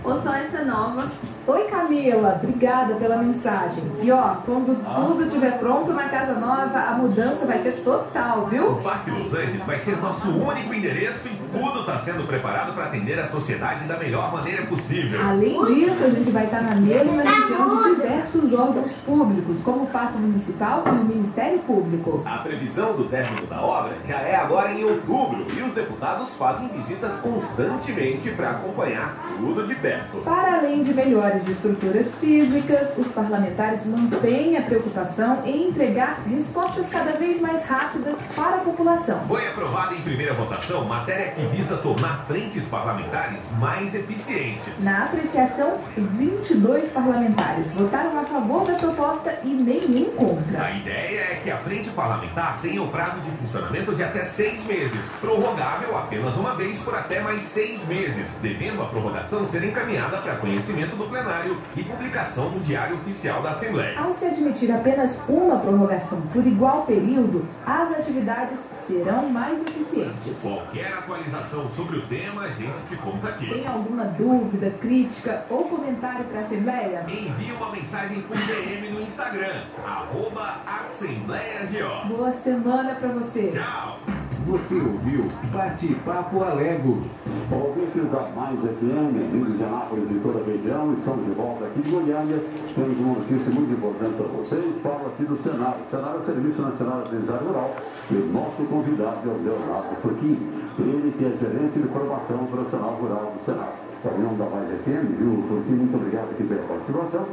ou 0.04 0.22
só 0.22 0.36
essa 0.36 0.64
nova. 0.64 1.10
Oi 1.48 1.64
Camila, 1.66 2.40
obrigada 2.42 2.96
pela 2.96 3.18
mensagem. 3.18 3.84
E 4.02 4.12
ó, 4.12 4.36
quando 4.46 4.76
tudo 4.96 5.26
estiver 5.26 5.58
pronto 5.60 5.92
na 5.94 6.10
casa 6.10 6.34
nova, 6.34 6.80
a 6.80 6.92
mudança 6.94 7.46
vai 7.46 7.60
ser 7.60 7.84
total, 7.84 8.44
O 8.44 8.48
viu? 8.48 8.76
Parque 8.78 9.12
Los 9.12 9.34
Angeles 9.34 9.64
vai 9.64 9.80
ser 9.80 9.98
nosso 9.98 10.30
único 10.30 10.74
endereço 10.74 11.28
e 11.28 11.45
tudo 11.60 11.80
está 11.80 11.98
sendo 12.00 12.28
preparado 12.28 12.74
para 12.74 12.86
atender 12.86 13.20
a 13.20 13.26
sociedade 13.26 13.86
da 13.86 13.98
melhor 13.98 14.32
maneira 14.32 14.66
possível. 14.66 15.22
Além 15.22 15.64
disso, 15.66 16.04
a 16.04 16.10
gente 16.10 16.30
vai 16.32 16.46
estar 16.46 16.62
na 16.62 16.76
mesma 16.76 17.24
região 17.24 17.84
de 17.84 17.96
diversos 17.96 18.54
órgãos 18.54 18.92
públicos, 19.06 19.62
como 19.64 19.84
o 19.84 19.88
Paço 19.88 20.18
Municipal 20.18 20.84
e 20.86 20.90
o 20.90 21.06
Ministério 21.06 21.60
Público. 21.60 22.24
A 22.26 22.38
previsão 22.40 22.96
do 22.96 23.06
término 23.06 23.48
da 23.48 23.62
obra 23.62 23.98
já 24.08 24.20
é 24.22 24.36
agora 24.36 24.72
em 24.72 24.84
outubro 24.84 25.46
e 25.56 25.62
os 25.62 25.74
deputados 25.74 26.30
fazem 26.36 26.68
visitas 26.70 27.18
constantemente 27.18 28.30
para 28.32 28.52
acompanhar 28.52 29.16
tudo 29.38 29.66
de 29.66 29.76
perto. 29.76 30.18
Para 30.24 30.58
além 30.58 30.82
de 30.82 30.94
melhores 30.94 31.48
estruturas 31.48 32.14
físicas, 32.16 32.98
os 32.98 33.08
parlamentares 33.08 33.86
mantêm 33.86 34.58
a 34.58 34.62
preocupação 34.62 35.44
em 35.46 35.70
entregar 35.70 36.22
respostas 36.28 36.90
cada 36.90 37.12
vez 37.14 37.40
mais 37.40 37.66
rápidas 37.66 38.18
para 38.36 38.56
a 38.56 38.60
população. 38.60 39.20
Foi 39.28 39.48
aprovada 39.48 39.94
em 39.94 40.02
primeira 40.02 40.34
votação 40.34 40.86
matéria 40.86 41.32
que 41.32 41.45
visa 41.48 41.78
tornar 41.78 42.26
frentes 42.28 42.64
parlamentares 42.66 43.40
mais 43.60 43.94
eficientes. 43.94 44.84
Na 44.84 45.06
apreciação, 45.06 45.78
22 45.98 46.90
parlamentares 46.90 47.72
votaram 47.72 48.20
a 48.20 48.24
favor 48.24 48.66
da 48.66 48.76
proposta 48.76 49.40
e 49.44 49.50
nenhum 49.50 50.12
contra. 50.12 50.64
A 50.64 50.72
ideia 50.72 51.20
é 51.20 51.42
que 51.44 51.52
a 51.52 51.58
frente 51.58 51.90
parlamentar 51.90 52.60
tenha 52.62 52.82
o 52.82 52.88
prazo 52.88 53.20
de 53.22 53.32
funcionamento 53.38 53.96
de 53.96 54.04
até 54.04 54.24
seis 54.24 54.66
meses, 54.66 55.00
prorrogável 55.22 55.98
apenas 55.98 56.36
uma 56.36 56.56
vez 56.56 56.80
por 56.80 56.96
até 56.96 57.22
mais 57.22 57.42
seis 57.44 57.86
meses, 57.88 58.28
devendo 58.42 58.82
a 58.82 58.86
prorrogação 58.86 59.48
ser 59.50 59.64
encaminhada 59.64 60.18
para 60.18 60.36
conhecimento 60.38 60.96
do 60.96 61.06
plenário 61.10 61.62
e 61.76 61.84
publicação 61.84 62.50
no 62.50 62.60
Diário 62.62 62.96
Oficial 62.98 63.42
da 63.42 63.50
Assembleia. 63.50 64.00
Ao 64.00 64.14
se 64.14 64.26
admitir 64.26 64.72
apenas 64.72 65.22
uma 65.28 65.60
prorrogação 65.60 66.22
por 66.22 66.46
igual 66.46 66.84
período, 66.84 67.46
as 67.66 67.92
atividades 67.92 68.60
serão 68.88 69.30
mais 69.30 69.62
eficientes. 69.62 70.38
Qualquer 70.42 70.94
atualização 70.94 71.35
sobre 71.44 71.98
o 71.98 72.02
tema, 72.04 72.44
a 72.44 72.50
gente 72.50 72.78
te 72.88 72.96
conta 72.98 73.30
aqui. 73.30 73.48
Tem 73.48 73.68
alguma 73.68 74.06
dúvida, 74.06 74.72
crítica 74.82 75.46
ou 75.50 75.66
comentário 75.66 76.26
para 76.26 76.40
a 76.40 76.44
Assembleia? 76.44 77.06
Envie 77.08 77.52
uma 77.52 77.72
mensagem 77.72 78.22
por 78.22 78.38
DM 78.38 78.90
no 78.90 79.02
Instagram, 79.02 79.64
arroba 79.86 80.58
Assembleia. 80.66 81.70
Boa 82.08 82.34
semana 82.34 82.96
para 82.96 83.10
você! 83.10 83.52
Tchau! 83.52 84.00
Você 84.46 84.76
ouviu 84.76 85.26
Bate-Papo 85.52 86.44
Alego. 86.44 87.02
Ouvintes 87.50 88.06
da 88.12 88.30
Mais 88.30 88.54
FM, 88.62 89.18
Rio 89.34 89.58
de 89.58 89.64
Anápolis 89.64 90.06
e 90.06 90.20
toda 90.22 90.38
a 90.38 90.46
região, 90.46 90.94
estamos 90.94 91.26
de 91.26 91.32
volta 91.32 91.66
aqui 91.66 91.82
de 91.82 91.90
Goiânia. 91.90 92.38
Temos 92.76 93.00
uma 93.00 93.16
notícia 93.16 93.50
muito 93.50 93.74
importante 93.74 94.14
para 94.14 94.30
vocês. 94.38 94.66
Fala 94.84 95.10
aqui 95.10 95.26
do 95.26 95.36
Senado. 95.42 95.82
O 95.82 95.90
Senado 95.90 96.18
é 96.18 96.22
o 96.22 96.26
Serviço 96.26 96.62
Nacional 96.62 97.02
de 97.02 97.08
Aprendizagem 97.10 97.48
Rural. 97.48 97.76
E 98.12 98.14
o 98.14 98.26
nosso 98.34 98.62
convidado 98.70 99.22
é 99.26 99.34
o 99.34 99.42
Leonardo 99.42 99.96
Furquim. 100.04 100.38
Ele 100.78 101.10
que 101.18 101.26
é 101.26 101.34
gerente 101.42 101.80
de 101.82 101.88
formação 101.90 102.38
operacional 102.46 102.94
rural 103.02 103.34
do 103.34 103.42
Senado. 103.50 103.82
Reunião 104.06 104.38
da 104.38 104.46
Mais 104.46 104.70
FM, 104.86 105.10
viu, 105.18 105.42
Furquim? 105.50 105.74
Muito 105.74 105.98
obrigado 105.98 106.30
aqui 106.30 106.44
pela 106.46 106.62
participação. 106.70 107.26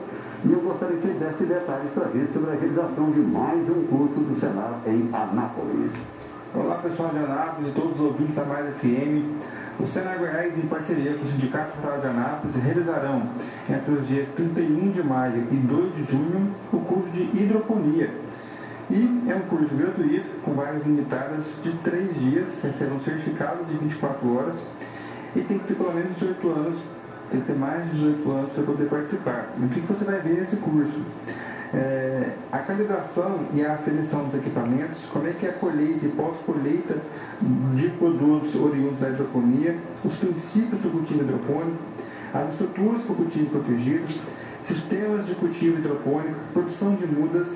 E 0.45 0.51
eu 0.51 0.61
gostaria 0.65 0.97
que 0.97 1.09
desse 1.09 1.45
detalhes 1.45 1.93
para 1.93 2.07
a 2.07 2.11
gente 2.11 2.33
sobre 2.33 2.51
a 2.51 2.55
realização 2.57 3.11
de 3.13 3.21
mais 3.21 3.69
um 3.69 3.85
curso 3.93 4.17
do 4.25 4.41
Senado 4.41 4.81
em 4.89 5.13
Anápolis. 5.13 5.93
Pessoal 6.83 7.11
de 7.11 7.19
Anápolis 7.19 7.69
e 7.69 7.73
todos 7.75 7.93
os 7.93 8.01
ouvintes 8.01 8.35
da 8.35 8.45
Mais 8.45 8.67
FM. 8.75 9.41
O 9.79 9.87
Senado 9.87 10.19
Goiás, 10.19 10.59
em 10.59 10.63
parceria 10.63 11.15
com 11.15 11.25
o 11.25 11.29
Sindicato 11.31 11.79
Rural 11.81 12.01
de 12.01 12.07
Anápolis, 12.09 12.57
realizarão 12.57 13.23
entre 13.71 13.95
os 13.95 14.09
dias 14.09 14.27
31 14.35 14.91
de 14.91 15.01
maio 15.05 15.47
e 15.53 15.55
2 15.55 15.95
de 15.95 16.05
junho 16.11 16.53
o 16.73 16.81
curso 16.81 17.09
de 17.11 17.23
hidroponia. 17.23 18.11
E 18.91 19.23
é 19.29 19.35
um 19.37 19.43
curso 19.43 19.73
gratuito, 19.73 20.27
com 20.45 20.55
vagas 20.55 20.85
limitadas 20.85 21.47
de 21.63 21.71
3 21.71 22.19
dias, 22.19 22.49
recebe 22.61 22.93
um 22.93 23.01
certificado 23.01 23.65
de 23.65 23.77
24 23.77 24.37
horas 24.37 24.57
e 25.37 25.41
tem 25.41 25.61
que 25.61 25.69
ter 25.69 25.75
pelo 25.75 25.95
menos 25.95 26.17
18 26.19 26.49
anos, 26.49 26.79
tem 27.31 27.41
que 27.43 27.47
ter 27.47 27.59
mais 27.59 27.85
de 27.85 27.91
18 27.91 28.31
anos 28.33 28.53
para 28.53 28.65
poder 28.65 28.89
participar. 28.89 29.47
E 29.57 29.65
o 29.65 29.69
que 29.69 29.81
você 29.81 30.05
vai 30.05 30.21
ver 30.21 30.41
nesse 30.41 30.57
curso? 30.57 31.01
É, 31.75 32.35
a 32.53 32.59
calibração 32.59 33.47
e 33.55 33.65
a 33.65 33.75
aferição 33.75 34.25
dos 34.25 34.35
equipamentos, 34.35 35.05
como 35.11 35.27
é 35.27 35.33
que 35.33 35.47
é 35.47 35.51
a 35.51 35.53
colheita 35.55 36.05
e 36.05 36.09
pós-colheita 36.11 36.97
de 37.75 37.89
produtos 37.91 38.55
oriundos 38.55 39.01
da 39.01 39.09
hidroponia, 39.09 39.79
os 40.05 40.15
princípios 40.17 40.83
do 40.83 40.91
cultivo 40.91 41.23
hidropônico, 41.23 41.79
as 42.35 42.51
estruturas 42.51 43.03
para 43.03 43.13
o 43.13 43.17
cultivo 43.17 43.47
protegido, 43.47 44.05
sistemas 44.63 45.27
de 45.27 45.35
cultivo 45.35 45.79
hidropônico, 45.79 46.39
produção 46.53 46.95
de 46.95 47.07
mudas, 47.07 47.49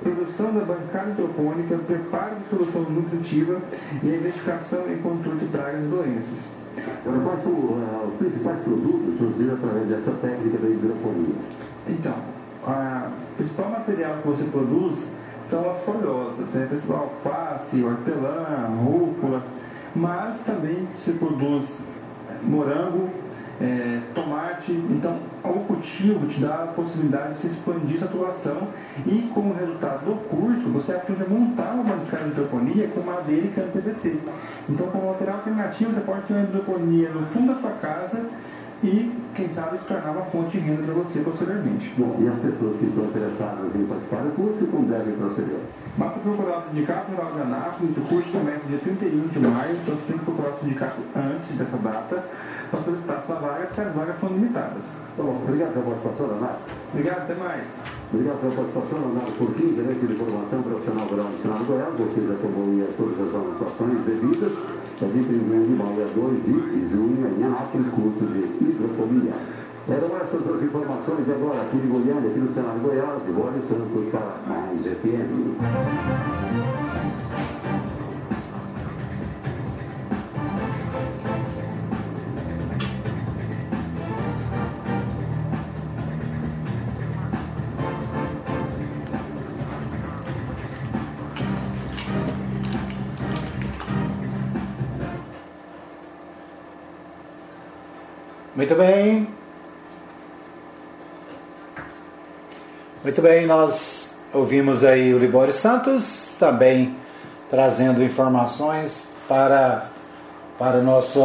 produção 0.00 0.54
da 0.54 0.64
bancada 0.64 1.10
hidropônica, 1.10 1.76
preparo 1.78 2.36
de 2.36 2.48
solução 2.48 2.82
nutritiva 2.82 3.60
e 4.02 4.10
a 4.10 4.16
identificação 4.16 4.84
e 4.92 4.96
controle 4.98 5.40
de 5.40 5.46
pragas 5.46 5.80
e 5.80 5.88
doenças. 5.88 6.52
Agora, 7.04 7.20
quais 7.20 7.42
são 7.42 7.52
uh, 7.52 8.12
os 8.12 8.14
principais 8.18 8.60
produtos 8.60 9.18
surgidos 9.18 9.54
através 9.54 9.88
dessa 9.88 10.12
técnica 10.12 10.58
da 10.58 10.68
hidroponia? 10.68 11.34
Então, 11.88 12.39
a 12.66 13.10
principal 13.36 13.70
material 13.70 14.16
que 14.18 14.28
você 14.28 14.44
produz 14.44 14.98
são 15.48 15.70
as 15.70 15.82
folhosas, 15.82 16.48
né? 16.50 16.66
Pessoal, 16.70 17.12
alface, 17.24 17.82
hortelã, 17.82 18.68
rúcula, 18.84 19.42
mas 19.94 20.38
também 20.40 20.86
se 20.98 21.12
produz 21.12 21.80
morango, 22.42 23.10
é, 23.60 24.00
tomate. 24.14 24.72
Então, 24.72 25.18
o 25.44 25.60
cultivo 25.64 26.26
te 26.26 26.40
dá 26.40 26.64
a 26.64 26.66
possibilidade 26.68 27.34
de 27.34 27.40
se 27.40 27.46
expandir 27.48 27.96
essa 27.96 28.06
atuação 28.06 28.68
e, 29.06 29.30
como 29.34 29.52
resultado 29.52 30.04
do 30.04 30.14
curso, 30.28 30.68
você 30.68 30.92
aprende 30.92 31.22
a 31.22 31.28
montar 31.28 31.72
uma 31.72 31.84
bancada 31.84 32.24
de 32.24 32.30
hidroponia 32.30 32.88
com 32.88 33.00
madeira 33.00 33.46
e 33.46 33.50
cano 33.50 33.72
PVC. 33.72 34.18
Então, 34.68 34.86
como 34.86 35.10
material 35.10 35.38
alternativo, 35.38 35.92
você 35.92 36.00
pode 36.00 36.22
ter 36.22 36.32
uma 36.34 36.42
hidroponia 36.42 37.10
no 37.10 37.26
fundo 37.26 37.54
da 37.54 37.60
sua 37.60 37.72
casa 37.72 38.24
e, 38.82 39.12
quem 39.34 39.48
sabe, 39.50 39.78
se 39.78 39.84
tornar 39.84 40.10
uma 40.12 40.24
fonte 40.26 40.58
de 40.58 40.64
renda 40.64 40.82
para 40.82 40.94
você 40.94 41.20
posteriormente. 41.20 41.92
Bom, 41.98 42.16
e 42.18 42.28
as 42.28 42.38
pessoas 42.40 42.76
que 42.78 42.86
estão 42.86 43.04
interessadas 43.04 43.74
em 43.74 43.84
participar 43.84 44.22
do 44.22 44.30
curso, 44.34 44.66
como 44.66 44.88
devem 44.88 45.14
proceder? 45.16 45.60
Basta 45.98 46.20
procurar 46.20 46.58
o 46.58 46.62
Sindicato 46.70 47.12
Rural 47.12 47.32
de 47.34 47.40
Anápolis, 47.42 47.96
o 47.96 48.00
curso 48.02 48.30
começa 48.30 48.64
dia 48.66 48.78
31 48.78 49.28
de 49.28 49.38
maio, 49.40 49.76
então 49.76 49.94
você 49.96 50.06
tem 50.06 50.18
que 50.18 50.24
procurar 50.24 50.50
o 50.50 50.58
sindicato 50.60 51.00
antes 51.14 51.56
dessa 51.58 51.76
data 51.76 52.24
para 52.70 52.80
solicitar 52.82 53.22
sua 53.26 53.36
vaga, 53.36 53.66
porque 53.66 53.80
as 53.80 53.94
vagas 53.94 54.20
são 54.20 54.28
limitadas. 54.30 54.84
Tá 55.16 55.22
bom, 55.22 55.42
obrigado 55.42 55.72
pela 55.72 55.84
participação, 55.84 56.26
Leonardo. 56.26 56.58
Obrigado, 56.94 57.18
até 57.18 57.34
mais. 57.34 57.64
Obrigado 58.12 58.40
pela 58.40 58.54
participação, 58.54 58.98
Leonardo 58.98 59.32
Porquinho, 59.32 59.76
gerente 59.76 60.06
de 60.06 60.14
formação 60.14 60.62
profissional 60.62 61.06
rural 61.06 61.26
do 61.26 61.42
Senado 61.42 61.64
Goiás. 61.66 61.92
Você 62.00 62.20
já 62.24 62.36
tomou 62.40 62.64
todas 62.96 63.18
as 63.20 63.34
anotações 63.34 63.98
devidas. 64.06 64.79
É 65.02 65.06
de 65.06 65.12
31 65.12 65.64
de 65.64 65.72
maio 65.72 66.04
a 66.04 66.12
2 66.14 66.44
de 66.44 66.90
junho, 66.92 67.26
em 67.26 67.42
Anápolis, 67.42 67.86
curso 67.88 68.20
de 68.20 68.68
hidroponia. 68.68 69.32
Eram 69.88 70.14
essas 70.18 70.46
as 70.46 70.62
informações 70.62 71.24
de 71.24 71.32
agora 71.32 71.62
aqui 71.62 71.78
de 71.78 71.86
Goiânia, 71.88 72.28
aqui 72.28 72.38
no 72.38 72.52
Senado 72.52 72.80
Goiás, 72.82 73.24
de 73.24 73.32
Boris 73.32 73.66
Santos 73.66 74.10
para 74.10 74.36
Mais 74.46 74.84
FM. 74.84 76.49
Muito 98.60 98.74
bem. 98.74 99.26
Muito 103.02 103.22
bem, 103.22 103.46
nós 103.46 104.14
ouvimos 104.34 104.84
aí 104.84 105.14
o 105.14 105.18
Libório 105.18 105.50
Santos, 105.50 106.36
também 106.38 106.94
trazendo 107.48 108.04
informações 108.04 109.08
para, 109.26 109.86
para 110.58 110.76
o 110.76 110.82
nosso. 110.82 111.22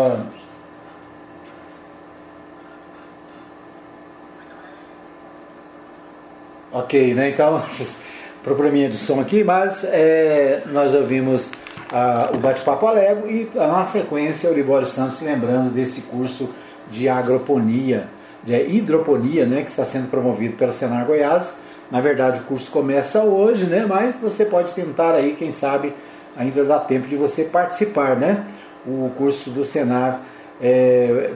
Ok, 6.72 7.14
né? 7.16 7.32
Então, 7.32 7.62
probleminha 8.46 8.88
de 8.88 8.96
som 8.96 9.20
aqui, 9.20 9.44
mas 9.44 9.84
é, 9.84 10.64
nós 10.68 10.96
ouvimos 10.96 11.52
ah, 11.92 12.30
o 12.34 12.38
Bate-Papo 12.38 12.88
Alego 12.88 13.28
e 13.28 13.52
na 13.54 13.86
sequência 13.86 14.50
o 14.50 14.54
Libório 14.54 14.88
Santos 14.88 15.20
lembrando 15.20 15.70
desse 15.74 16.00
curso 16.04 16.50
de 16.92 17.10
agroponia, 17.10 18.08
de 18.44 18.54
hidroponia, 18.54 19.46
né, 19.46 19.62
que 19.64 19.70
está 19.70 19.86
sendo 19.86 20.10
promovido 20.10 20.56
pelo 20.56 20.72
Senar 20.72 21.06
Goiás. 21.06 21.58
Na 21.92 22.02
verdade, 22.02 22.42
o 22.42 22.44
curso 22.44 22.72
começa 22.72 23.24
hoje, 23.24 23.66
né, 23.66 23.86
mas 23.88 24.18
você 24.18 24.46
pode 24.46 24.74
tentar 24.74 25.14
aí, 25.14 25.36
quem 25.38 25.52
sabe, 25.52 25.94
ainda 26.36 26.64
dá 26.64 26.80
tempo 26.80 27.08
de 27.08 27.16
você 27.16 27.46
participar, 27.46 28.16
né? 28.16 28.44
O 28.86 29.10
curso 29.18 29.50
do 29.50 29.64
Senar 29.64 30.22
é 30.62 31.32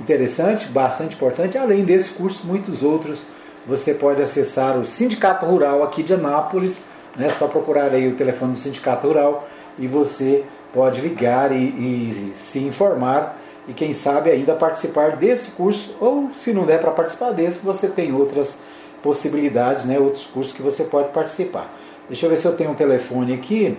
interessante, 0.00 0.66
bastante 0.68 1.14
importante. 1.14 1.56
Além 1.56 1.84
desse 1.84 2.10
curso, 2.10 2.46
muitos 2.46 2.82
outros 2.82 3.26
você 3.66 3.94
pode 3.94 4.22
acessar 4.22 4.78
o 4.78 4.84
Sindicato 4.84 5.46
Rural 5.46 5.82
aqui 5.82 6.02
de 6.02 6.14
Anápolis, 6.14 6.80
né? 7.16 7.28
Só 7.30 7.46
procurar 7.46 7.92
aí 7.92 8.08
o 8.08 8.16
telefone 8.16 8.52
do 8.52 8.58
Sindicato 8.58 9.06
Rural 9.06 9.48
e 9.78 9.86
você 9.86 10.44
pode 10.72 11.00
ligar 11.00 11.52
e, 11.52 11.56
e 11.56 12.32
se 12.34 12.58
informar 12.60 13.39
e 13.70 13.72
quem 13.72 13.94
sabe 13.94 14.32
ainda 14.32 14.52
participar 14.56 15.16
desse 15.16 15.52
curso, 15.52 15.94
ou 16.00 16.30
se 16.34 16.52
não 16.52 16.66
der 16.66 16.80
para 16.80 16.90
participar 16.90 17.30
desse, 17.30 17.60
você 17.60 17.86
tem 17.86 18.12
outras 18.12 18.58
possibilidades, 19.00 19.84
né, 19.84 19.96
outros 19.96 20.26
cursos 20.26 20.52
que 20.52 20.60
você 20.60 20.82
pode 20.82 21.10
participar. 21.10 21.72
Deixa 22.08 22.26
eu 22.26 22.30
ver 22.30 22.36
se 22.36 22.46
eu 22.46 22.56
tenho 22.56 22.72
um 22.72 22.74
telefone 22.74 23.32
aqui. 23.32 23.78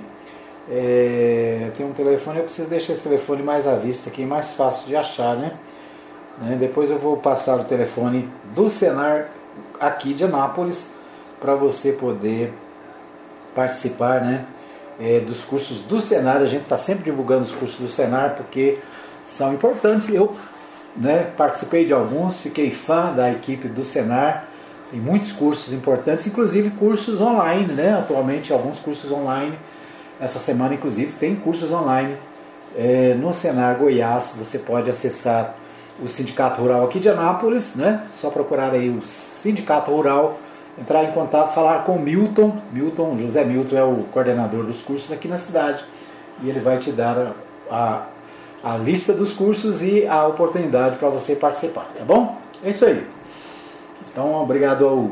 É, 0.71 1.71
tem 1.75 1.85
um 1.85 1.91
telefone, 1.91 2.37
eu 2.37 2.45
preciso 2.45 2.69
deixar 2.69 2.93
esse 2.93 3.01
telefone 3.01 3.43
mais 3.43 3.67
à 3.67 3.75
vista 3.75 4.09
aqui, 4.09 4.23
mais 4.23 4.53
fácil 4.53 4.87
de 4.87 4.95
achar, 4.95 5.35
né? 5.35 5.55
né? 6.37 6.55
Depois 6.57 6.89
eu 6.89 6.97
vou 6.97 7.17
passar 7.17 7.59
o 7.59 7.65
telefone 7.65 8.29
do 8.55 8.69
Senar 8.69 9.27
aqui 9.77 10.13
de 10.13 10.23
Anápolis 10.23 10.89
para 11.37 11.53
você 11.53 11.91
poder 11.91 12.53
participar, 13.53 14.21
né? 14.21 14.45
É, 14.97 15.19
dos 15.19 15.43
cursos 15.43 15.81
do 15.81 15.99
Senar. 15.99 16.37
A 16.37 16.45
gente 16.45 16.63
está 16.63 16.77
sempre 16.77 17.03
divulgando 17.03 17.41
os 17.41 17.51
cursos 17.51 17.77
do 17.77 17.89
Senar 17.89 18.35
porque 18.37 18.77
são 19.25 19.53
importantes. 19.53 20.09
Eu 20.09 20.35
né, 20.95 21.31
participei 21.37 21.85
de 21.85 21.93
alguns, 21.93 22.39
fiquei 22.39 22.71
fã 22.71 23.13
da 23.13 23.31
equipe 23.31 23.67
do 23.67 23.83
Senar. 23.83 24.47
Tem 24.89 24.99
muitos 24.99 25.31
cursos 25.31 25.73
importantes, 25.73 26.27
inclusive 26.27 26.71
cursos 26.71 27.21
online, 27.21 27.71
né? 27.73 27.93
Atualmente 27.93 28.51
alguns 28.51 28.79
cursos 28.79 29.09
online. 29.09 29.57
Essa 30.19 30.37
semana, 30.37 30.73
inclusive, 30.73 31.13
tem 31.13 31.35
cursos 31.35 31.71
online 31.71 32.17
é, 32.75 33.15
no 33.15 33.33
Senar 33.33 33.77
Goiás. 33.77 34.35
Você 34.37 34.59
pode 34.59 34.89
acessar 34.89 35.55
o 36.01 36.07
Sindicato 36.07 36.61
Rural 36.61 36.83
aqui 36.83 36.99
de 36.99 37.07
Anápolis, 37.07 37.75
né? 37.75 38.03
Só 38.19 38.29
procurar 38.29 38.71
aí 38.73 38.89
o 38.89 39.01
Sindicato 39.01 39.91
Rural, 39.91 40.39
entrar 40.77 41.05
em 41.05 41.11
contato, 41.11 41.53
falar 41.53 41.83
com 41.85 41.93
o 41.93 41.99
Milton. 41.99 42.57
Milton, 42.73 43.15
José 43.15 43.45
Milton 43.45 43.77
é 43.77 43.83
o 43.83 44.03
coordenador 44.11 44.65
dos 44.65 44.81
cursos 44.81 45.11
aqui 45.11 45.27
na 45.27 45.37
cidade 45.37 45.83
e 46.43 46.49
ele 46.49 46.59
vai 46.59 46.79
te 46.79 46.91
dar 46.91 47.33
a, 47.69 47.75
a 47.75 48.05
lista 48.77 49.13
dos 49.13 49.33
cursos 49.33 49.81
e 49.81 50.05
a 50.07 50.25
oportunidade 50.27 50.97
para 50.97 51.09
você 51.09 51.35
participar, 51.35 51.91
tá 51.97 52.03
bom? 52.03 52.37
É 52.63 52.69
isso 52.69 52.85
aí. 52.85 53.03
Então, 54.11 54.35
obrigado 54.35 54.85
ao 54.85 55.11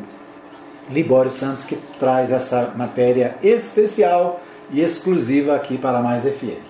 Libório 0.89 1.31
Santos 1.31 1.65
que 1.65 1.75
traz 1.99 2.31
essa 2.31 2.73
matéria 2.75 3.35
especial 3.41 4.41
e 4.71 4.81
exclusiva 4.81 5.55
aqui 5.55 5.77
para 5.77 6.01
Mais 6.01 6.23
FM. 6.23 6.61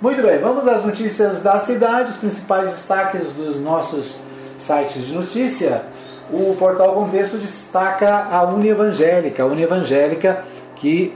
Muito 0.00 0.22
bem, 0.22 0.38
vamos 0.38 0.66
às 0.66 0.84
notícias 0.84 1.42
da 1.42 1.58
cidade, 1.60 2.10
os 2.10 2.16
principais 2.16 2.70
destaques 2.70 3.32
dos 3.32 3.58
nossos 3.58 4.20
sites 4.58 5.06
de 5.06 5.14
notícia. 5.14 5.82
O 6.30 6.54
portal 6.58 6.94
Contexto 6.94 7.36
destaca 7.36 8.26
a 8.30 8.42
Unievangélica, 8.44 9.42
a 9.42 9.46
Unievangélica 9.46 10.44
que 10.76 11.14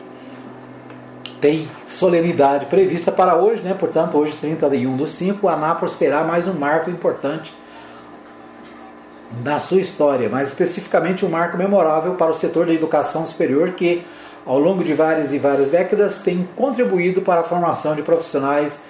tem 1.40 1.68
solenidade 1.86 2.66
prevista 2.66 3.10
para 3.12 3.36
hoje, 3.36 3.62
né? 3.62 3.74
portanto, 3.78 4.16
hoje, 4.18 4.36
31 4.36 4.96
do 4.96 5.06
5, 5.06 5.46
a 5.48 5.54
Anápolis 5.54 5.94
terá 5.94 6.24
mais 6.24 6.46
um 6.46 6.52
marco 6.52 6.90
importante 6.90 7.52
na 9.44 9.58
sua 9.58 9.80
história, 9.80 10.28
mais 10.28 10.48
especificamente 10.48 11.24
um 11.24 11.28
marco 11.28 11.56
memorável 11.56 12.14
para 12.14 12.30
o 12.30 12.34
setor 12.34 12.66
da 12.66 12.72
educação 12.72 13.26
superior 13.26 13.72
que, 13.72 14.02
ao 14.46 14.58
longo 14.58 14.82
de 14.82 14.94
várias 14.94 15.32
e 15.34 15.38
várias 15.38 15.68
décadas, 15.68 16.22
tem 16.22 16.48
contribuído 16.56 17.20
para 17.20 17.40
a 17.40 17.44
formação 17.44 17.94
de 17.94 18.02
profissionais 18.02 18.80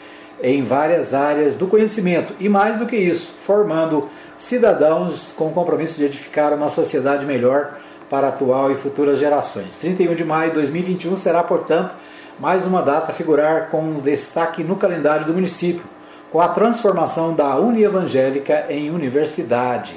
em 0.40 0.62
várias 0.62 1.14
áreas 1.14 1.54
do 1.54 1.66
conhecimento 1.66 2.32
e, 2.38 2.48
mais 2.48 2.78
do 2.78 2.86
que 2.86 2.96
isso, 2.96 3.32
formando 3.40 4.08
cidadãos 4.36 5.32
com 5.36 5.48
o 5.48 5.52
compromisso 5.52 5.96
de 5.96 6.04
edificar 6.04 6.54
uma 6.54 6.68
sociedade 6.68 7.26
melhor 7.26 7.76
para 8.08 8.28
atual 8.28 8.70
e 8.70 8.76
futuras 8.76 9.18
gerações. 9.18 9.76
31 9.76 10.14
de 10.14 10.24
maio 10.24 10.50
de 10.50 10.54
2021 10.56 11.16
será, 11.16 11.42
portanto, 11.42 11.94
mais 12.38 12.64
uma 12.64 12.82
data 12.82 13.10
a 13.10 13.14
figurar 13.14 13.68
com 13.68 13.94
destaque 13.94 14.62
no 14.62 14.76
calendário 14.76 15.26
do 15.26 15.32
município, 15.32 15.82
com 16.30 16.40
a 16.40 16.48
transformação 16.48 17.34
da 17.34 17.56
Unievangélica 17.56 18.66
em 18.70 18.90
universidade. 18.90 19.94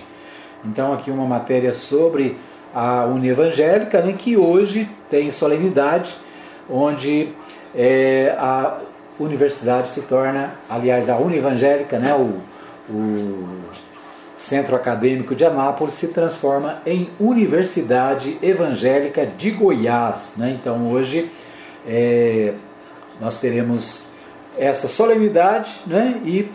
Então, 0.65 0.91
aqui 0.91 1.11
uma 1.11 1.25
matéria 1.25 1.71
sobre 1.71 2.37
a 2.73 3.05
Unievangélica, 3.05 4.01
né, 4.01 4.15
que 4.17 4.37
hoje 4.37 4.89
tem 5.09 5.29
solenidade, 5.29 6.15
onde 6.69 7.29
é, 7.75 8.35
a 8.39 8.79
universidade 9.19 9.89
se 9.89 10.01
torna, 10.01 10.51
aliás, 10.69 11.09
a 11.09 11.17
Unievangélica, 11.17 11.99
né, 11.99 12.13
o, 12.15 12.37
o 12.91 13.59
Centro 14.35 14.75
Acadêmico 14.75 15.35
de 15.35 15.45
Anápolis, 15.45 15.93
se 15.93 16.07
transforma 16.07 16.81
em 16.87 17.09
Universidade 17.19 18.39
Evangélica 18.41 19.27
de 19.27 19.51
Goiás. 19.51 20.33
Né? 20.37 20.57
Então, 20.59 20.89
hoje 20.91 21.29
é, 21.87 22.53
nós 23.19 23.39
teremos 23.39 24.03
essa 24.57 24.87
solenidade 24.87 25.81
né, 25.87 26.21
e 26.25 26.51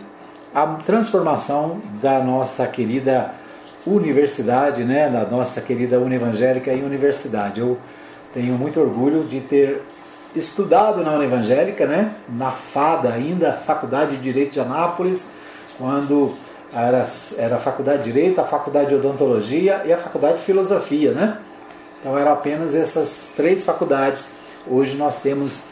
a 0.53 0.65
transformação 0.65 1.81
da 2.01 2.19
nossa 2.19 2.65
querida 2.67 3.33
universidade, 3.85 4.83
né, 4.83 5.09
da 5.09 5.23
nossa 5.25 5.61
querida 5.61 5.99
Univangélica 5.99 6.73
em 6.73 6.83
universidade. 6.83 7.59
Eu 7.59 7.77
tenho 8.33 8.53
muito 8.53 8.79
orgulho 8.79 9.23
de 9.23 9.39
ter 9.39 9.81
estudado 10.35 11.03
na 11.03 11.13
Univangélica, 11.13 11.85
né, 11.85 12.13
na 12.29 12.51
FADA 12.51 13.13
ainda, 13.13 13.53
Faculdade 13.53 14.17
de 14.17 14.21
Direito 14.21 14.53
de 14.53 14.59
Anápolis, 14.59 15.25
quando 15.77 16.33
era, 16.73 17.05
era 17.37 17.55
a 17.55 17.59
Faculdade 17.59 18.03
de 18.03 18.11
Direito, 18.11 18.41
a 18.41 18.43
Faculdade 18.43 18.89
de 18.89 18.95
Odontologia 18.95 19.83
e 19.85 19.93
a 19.93 19.97
Faculdade 19.97 20.39
de 20.39 20.43
Filosofia, 20.43 21.11
né? 21.11 21.37
Então 21.99 22.17
eram 22.17 22.33
apenas 22.33 22.75
essas 22.75 23.29
três 23.35 23.63
faculdades 23.63 24.29
Hoje 24.69 24.97
nós 24.97 25.21
temos 25.21 25.65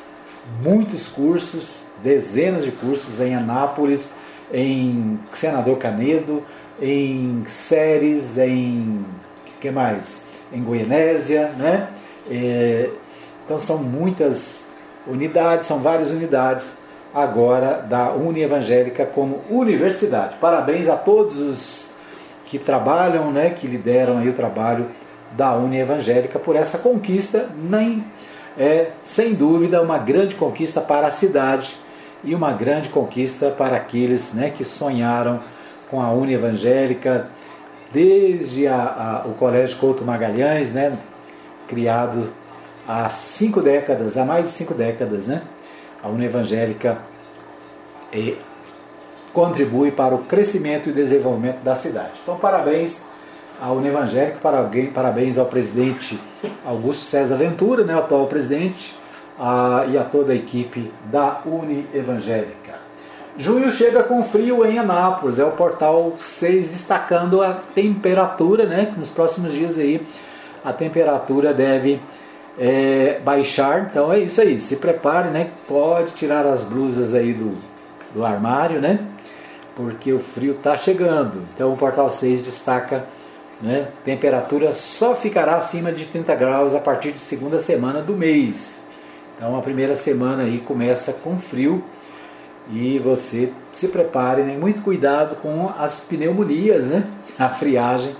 muitos 0.61 1.07
cursos, 1.07 1.83
dezenas 2.03 2.63
de 2.63 2.71
cursos 2.71 3.19
em 3.19 3.35
Anápolis, 3.35 4.11
em 4.53 5.19
Senador 5.33 5.77
Canedo, 5.77 6.43
em 6.81 7.43
Séries, 7.47 8.37
em 8.37 9.05
que 9.59 9.69
mais? 9.69 10.23
Em 10.53 10.63
Goianésia, 10.63 11.49
né? 11.57 11.89
É, 12.29 12.89
então 13.43 13.59
são 13.59 13.77
muitas 13.77 14.67
unidades, 15.07 15.67
são 15.67 15.79
várias 15.79 16.11
unidades 16.11 16.75
agora 17.13 17.85
da 17.87 18.11
Uni 18.11 18.41
Evangélica 18.41 19.05
como 19.05 19.41
universidade. 19.49 20.35
Parabéns 20.39 20.87
a 20.87 20.95
todos 20.95 21.37
os 21.37 21.89
que 22.45 22.59
trabalham, 22.59 23.31
né, 23.31 23.49
que 23.49 23.67
lideram 23.67 24.19
aí 24.19 24.29
o 24.29 24.33
trabalho 24.33 24.87
da 25.31 25.55
Uni 25.55 25.79
Evangélica 25.79 26.37
por 26.37 26.55
essa 26.55 26.77
conquista, 26.77 27.49
nem 27.55 28.03
é, 28.57 28.91
sem 29.03 29.33
dúvida, 29.33 29.81
uma 29.81 29.97
grande 29.97 30.35
conquista 30.35 30.81
para 30.81 31.07
a 31.07 31.11
cidade 31.11 31.75
e 32.23 32.33
uma 32.33 32.51
grande 32.51 32.89
conquista 32.89 33.49
para 33.51 33.75
aqueles 33.75 34.33
né, 34.33 34.49
que 34.49 34.63
sonharam 34.63 35.41
com 35.89 36.01
a 36.01 36.11
Uni 36.11 36.33
Evangélica 36.33 37.29
desde 37.91 38.67
a, 38.67 39.23
a, 39.23 39.27
o 39.27 39.33
Colégio 39.33 39.77
Couto 39.77 40.03
Magalhães, 40.03 40.71
né, 40.71 40.97
criado 41.67 42.31
há 42.87 43.09
cinco 43.09 43.61
décadas, 43.61 44.17
há 44.17 44.25
mais 44.25 44.45
de 44.45 44.51
cinco 44.51 44.73
décadas, 44.73 45.27
né, 45.27 45.41
a 46.01 46.07
Uni 46.07 46.25
Evangélica 46.25 46.97
e 48.11 48.37
contribui 49.33 49.91
para 49.91 50.15
o 50.15 50.19
crescimento 50.19 50.89
e 50.89 50.93
desenvolvimento 50.93 51.61
da 51.61 51.75
cidade. 51.75 52.13
Então, 52.23 52.37
parabéns 52.37 53.03
a 53.61 53.71
Univangélica, 53.71 54.37
parabéns 54.93 55.37
ao 55.37 55.45
presidente 55.45 56.19
Augusto 56.65 57.03
César 57.03 57.37
Ventura, 57.37 57.83
né, 57.83 57.97
atual 57.97 58.27
presidente, 58.27 58.95
a, 59.39 59.85
e 59.89 59.97
a 59.97 60.03
toda 60.03 60.33
a 60.33 60.35
equipe 60.35 60.91
da 61.05 61.41
Uni 61.45 61.87
Evangélica. 61.93 62.75
Junho 63.37 63.71
chega 63.71 64.01
com 64.03 64.23
frio 64.23 64.65
em 64.65 64.79
Anápolis, 64.79 65.39
é 65.39 65.45
o 65.45 65.51
portal 65.51 66.13
6 66.17 66.69
destacando 66.69 67.41
a 67.41 67.53
temperatura, 67.53 68.65
né, 68.65 68.91
que 68.93 68.99
nos 68.99 69.09
próximos 69.09 69.51
dias 69.51 69.77
aí 69.77 70.05
a 70.63 70.71
temperatura 70.71 71.53
deve 71.53 71.99
é, 72.57 73.19
baixar, 73.23 73.87
então 73.89 74.11
é 74.11 74.19
isso 74.19 74.39
aí, 74.39 74.59
se 74.59 74.77
prepare, 74.77 75.29
né, 75.29 75.49
pode 75.67 76.11
tirar 76.11 76.45
as 76.45 76.63
blusas 76.63 77.13
aí 77.13 77.33
do, 77.33 77.57
do 78.13 78.23
armário, 78.23 78.79
né, 78.79 78.99
porque 79.75 80.13
o 80.13 80.19
frio 80.19 80.53
está 80.53 80.77
chegando. 80.77 81.41
Então 81.53 81.73
o 81.73 81.77
portal 81.77 82.09
6 82.09 82.41
destaca 82.41 83.03
né? 83.65 83.87
Temperatura 84.05 84.73
só 84.73 85.15
ficará 85.15 85.55
acima 85.55 85.91
de 85.91 86.05
30 86.05 86.35
graus 86.35 86.75
a 86.75 86.79
partir 86.79 87.11
de 87.11 87.19
segunda 87.19 87.59
semana 87.59 87.99
do 87.99 88.13
mês. 88.13 88.79
Então 89.35 89.57
a 89.57 89.61
primeira 89.61 89.95
semana 89.95 90.43
aí 90.43 90.59
começa 90.59 91.11
com 91.11 91.39
frio 91.39 91.83
e 92.71 92.99
você 92.99 93.51
se 93.73 93.87
prepare, 93.87 94.43
né? 94.43 94.55
muito 94.55 94.81
cuidado 94.81 95.37
com 95.37 95.73
as 95.79 95.99
pneumonias, 95.99 96.85
né? 96.85 97.07
a 97.39 97.49
friagem 97.49 98.15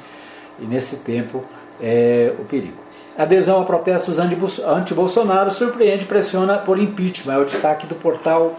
e 0.60 0.66
nesse 0.66 0.98
tempo 0.98 1.44
é 1.80 2.34
o 2.40 2.46
perigo. 2.46 2.84
Adesão 3.16 3.62
a 3.62 3.66
protestos 3.66 4.18
anti-Bolsonaro 4.20 5.52
surpreende 5.52 6.06
e 6.06 6.08
pressiona 6.08 6.58
por 6.58 6.80
impeachment. 6.80 7.34
É 7.34 7.38
o 7.38 7.46
destaque 7.46 7.86
do 7.86 7.96
portal 7.96 8.56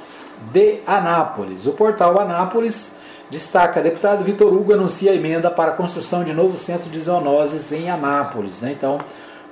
de 0.53 0.79
Anápolis. 0.87 1.67
O 1.67 1.73
portal 1.73 2.19
Anápolis 2.21 2.97
Destaca, 3.29 3.81
deputado 3.81 4.23
Vitor 4.23 4.53
Hugo 4.53 4.73
anuncia 4.73 5.13
emenda 5.13 5.51
para 5.51 5.73
a 5.73 5.75
construção 5.75 6.23
de 6.23 6.33
novo 6.33 6.57
centro 6.57 6.89
de 6.89 7.01
zoonoses 7.01 7.73
em 7.73 7.91
Anápolis. 7.91 8.61
Né? 8.61 8.71
Então, 8.71 9.01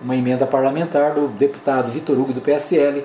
uma 0.00 0.14
emenda 0.14 0.46
parlamentar 0.46 1.12
do 1.12 1.26
deputado 1.26 1.90
Vitor 1.90 2.16
Hugo 2.16 2.32
do 2.32 2.40
PSL, 2.40 3.04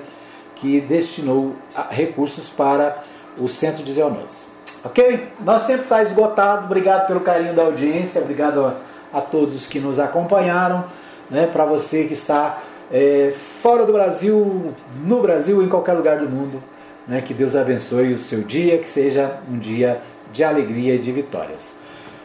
que 0.54 0.80
destinou 0.80 1.56
recursos 1.90 2.48
para 2.48 3.02
o 3.36 3.48
centro 3.48 3.82
de 3.82 3.92
zoonoses. 3.94 4.48
Ok? 4.84 5.28
Nosso 5.40 5.66
tempo 5.66 5.82
está 5.82 6.02
esgotado. 6.02 6.66
Obrigado 6.66 7.08
pelo 7.08 7.20
carinho 7.20 7.52
da 7.52 7.62
audiência, 7.62 8.20
obrigado 8.20 8.64
a, 8.64 8.76
a 9.12 9.20
todos 9.20 9.66
que 9.66 9.80
nos 9.80 9.98
acompanharam. 9.98 10.84
Né? 11.28 11.48
Para 11.52 11.64
você 11.64 12.04
que 12.04 12.12
está 12.12 12.62
é, 12.92 13.32
fora 13.34 13.84
do 13.84 13.92
Brasil, 13.92 14.72
no 15.04 15.20
Brasil, 15.20 15.60
em 15.64 15.68
qualquer 15.68 15.94
lugar 15.94 16.18
do 16.18 16.28
mundo, 16.28 16.62
né? 17.08 17.20
que 17.20 17.34
Deus 17.34 17.56
abençoe 17.56 18.12
o 18.12 18.20
seu 18.20 18.42
dia, 18.42 18.78
que 18.78 18.88
seja 18.88 19.32
um 19.50 19.58
dia 19.58 20.00
de 20.32 20.44
alegria 20.44 20.94
e 20.94 20.98
de 20.98 21.12
vitórias. 21.12 21.76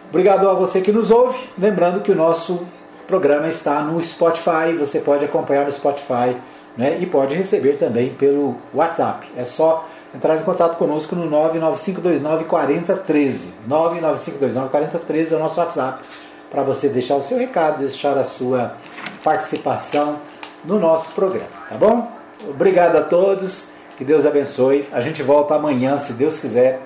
Obrigado 0.10 0.50
a 0.50 0.54
você 0.54 0.82
que 0.82 0.92
nos 0.92 1.12
ouve. 1.12 1.38
Lembrando 1.58 2.02
que 2.02 2.12
o 2.12 2.16
nosso 2.16 2.66
programa 3.08 3.48
está 3.48 3.82
no 3.82 4.04
Spotify, 4.04 4.74
você 4.78 5.00
pode 5.00 5.26
acompanhar 5.26 5.66
no 5.66 5.72
Spotify 5.72 6.36
né, 6.78 6.98
e 7.00 7.06
pode 7.06 7.36
receber 7.36 7.78
também 7.78 8.14
pelo 8.14 8.56
WhatsApp. 8.74 9.28
É 9.38 9.46
só 9.46 9.88
entrar 10.14 10.36
em 10.38 10.44
contato 10.44 10.78
conosco 10.78 11.16
no 11.16 11.30
995294013. 11.30 13.38
995294013 13.68 15.32
é 15.32 15.36
o 15.36 15.40
nosso 15.40 15.60
WhatsApp 15.60 16.04
para 16.50 16.64
você 16.64 16.88
deixar 16.88 17.16
o 17.16 17.22
seu 17.22 17.38
recado, 17.38 17.80
deixar 17.80 18.18
a 18.18 18.24
sua 18.24 18.78
participação 19.24 20.20
no 20.64 20.80
nosso 20.80 21.12
programa, 21.12 21.50
tá 21.70 21.76
bom? 21.76 22.10
Obrigado 22.48 22.96
a 22.96 23.02
todos, 23.02 23.68
que 23.98 24.06
Deus 24.06 24.26
abençoe. 24.26 24.88
A 24.92 25.02
gente 25.02 25.22
volta 25.22 25.54
amanhã, 25.56 25.98
se 25.98 26.14
Deus 26.14 26.40
quiser 26.40 26.80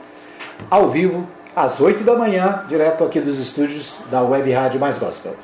ao 0.70 0.90
vivo, 0.90 1.28
às 1.56 1.80
8 1.80 2.04
da 2.04 2.16
manhã, 2.16 2.64
direto 2.68 3.04
aqui 3.04 3.20
dos 3.20 3.40
estúdios 3.40 4.00
da 4.10 4.22
Web 4.22 4.52
Rádio 4.52 4.80
Mais 4.80 4.98
Gospel. 4.98 5.36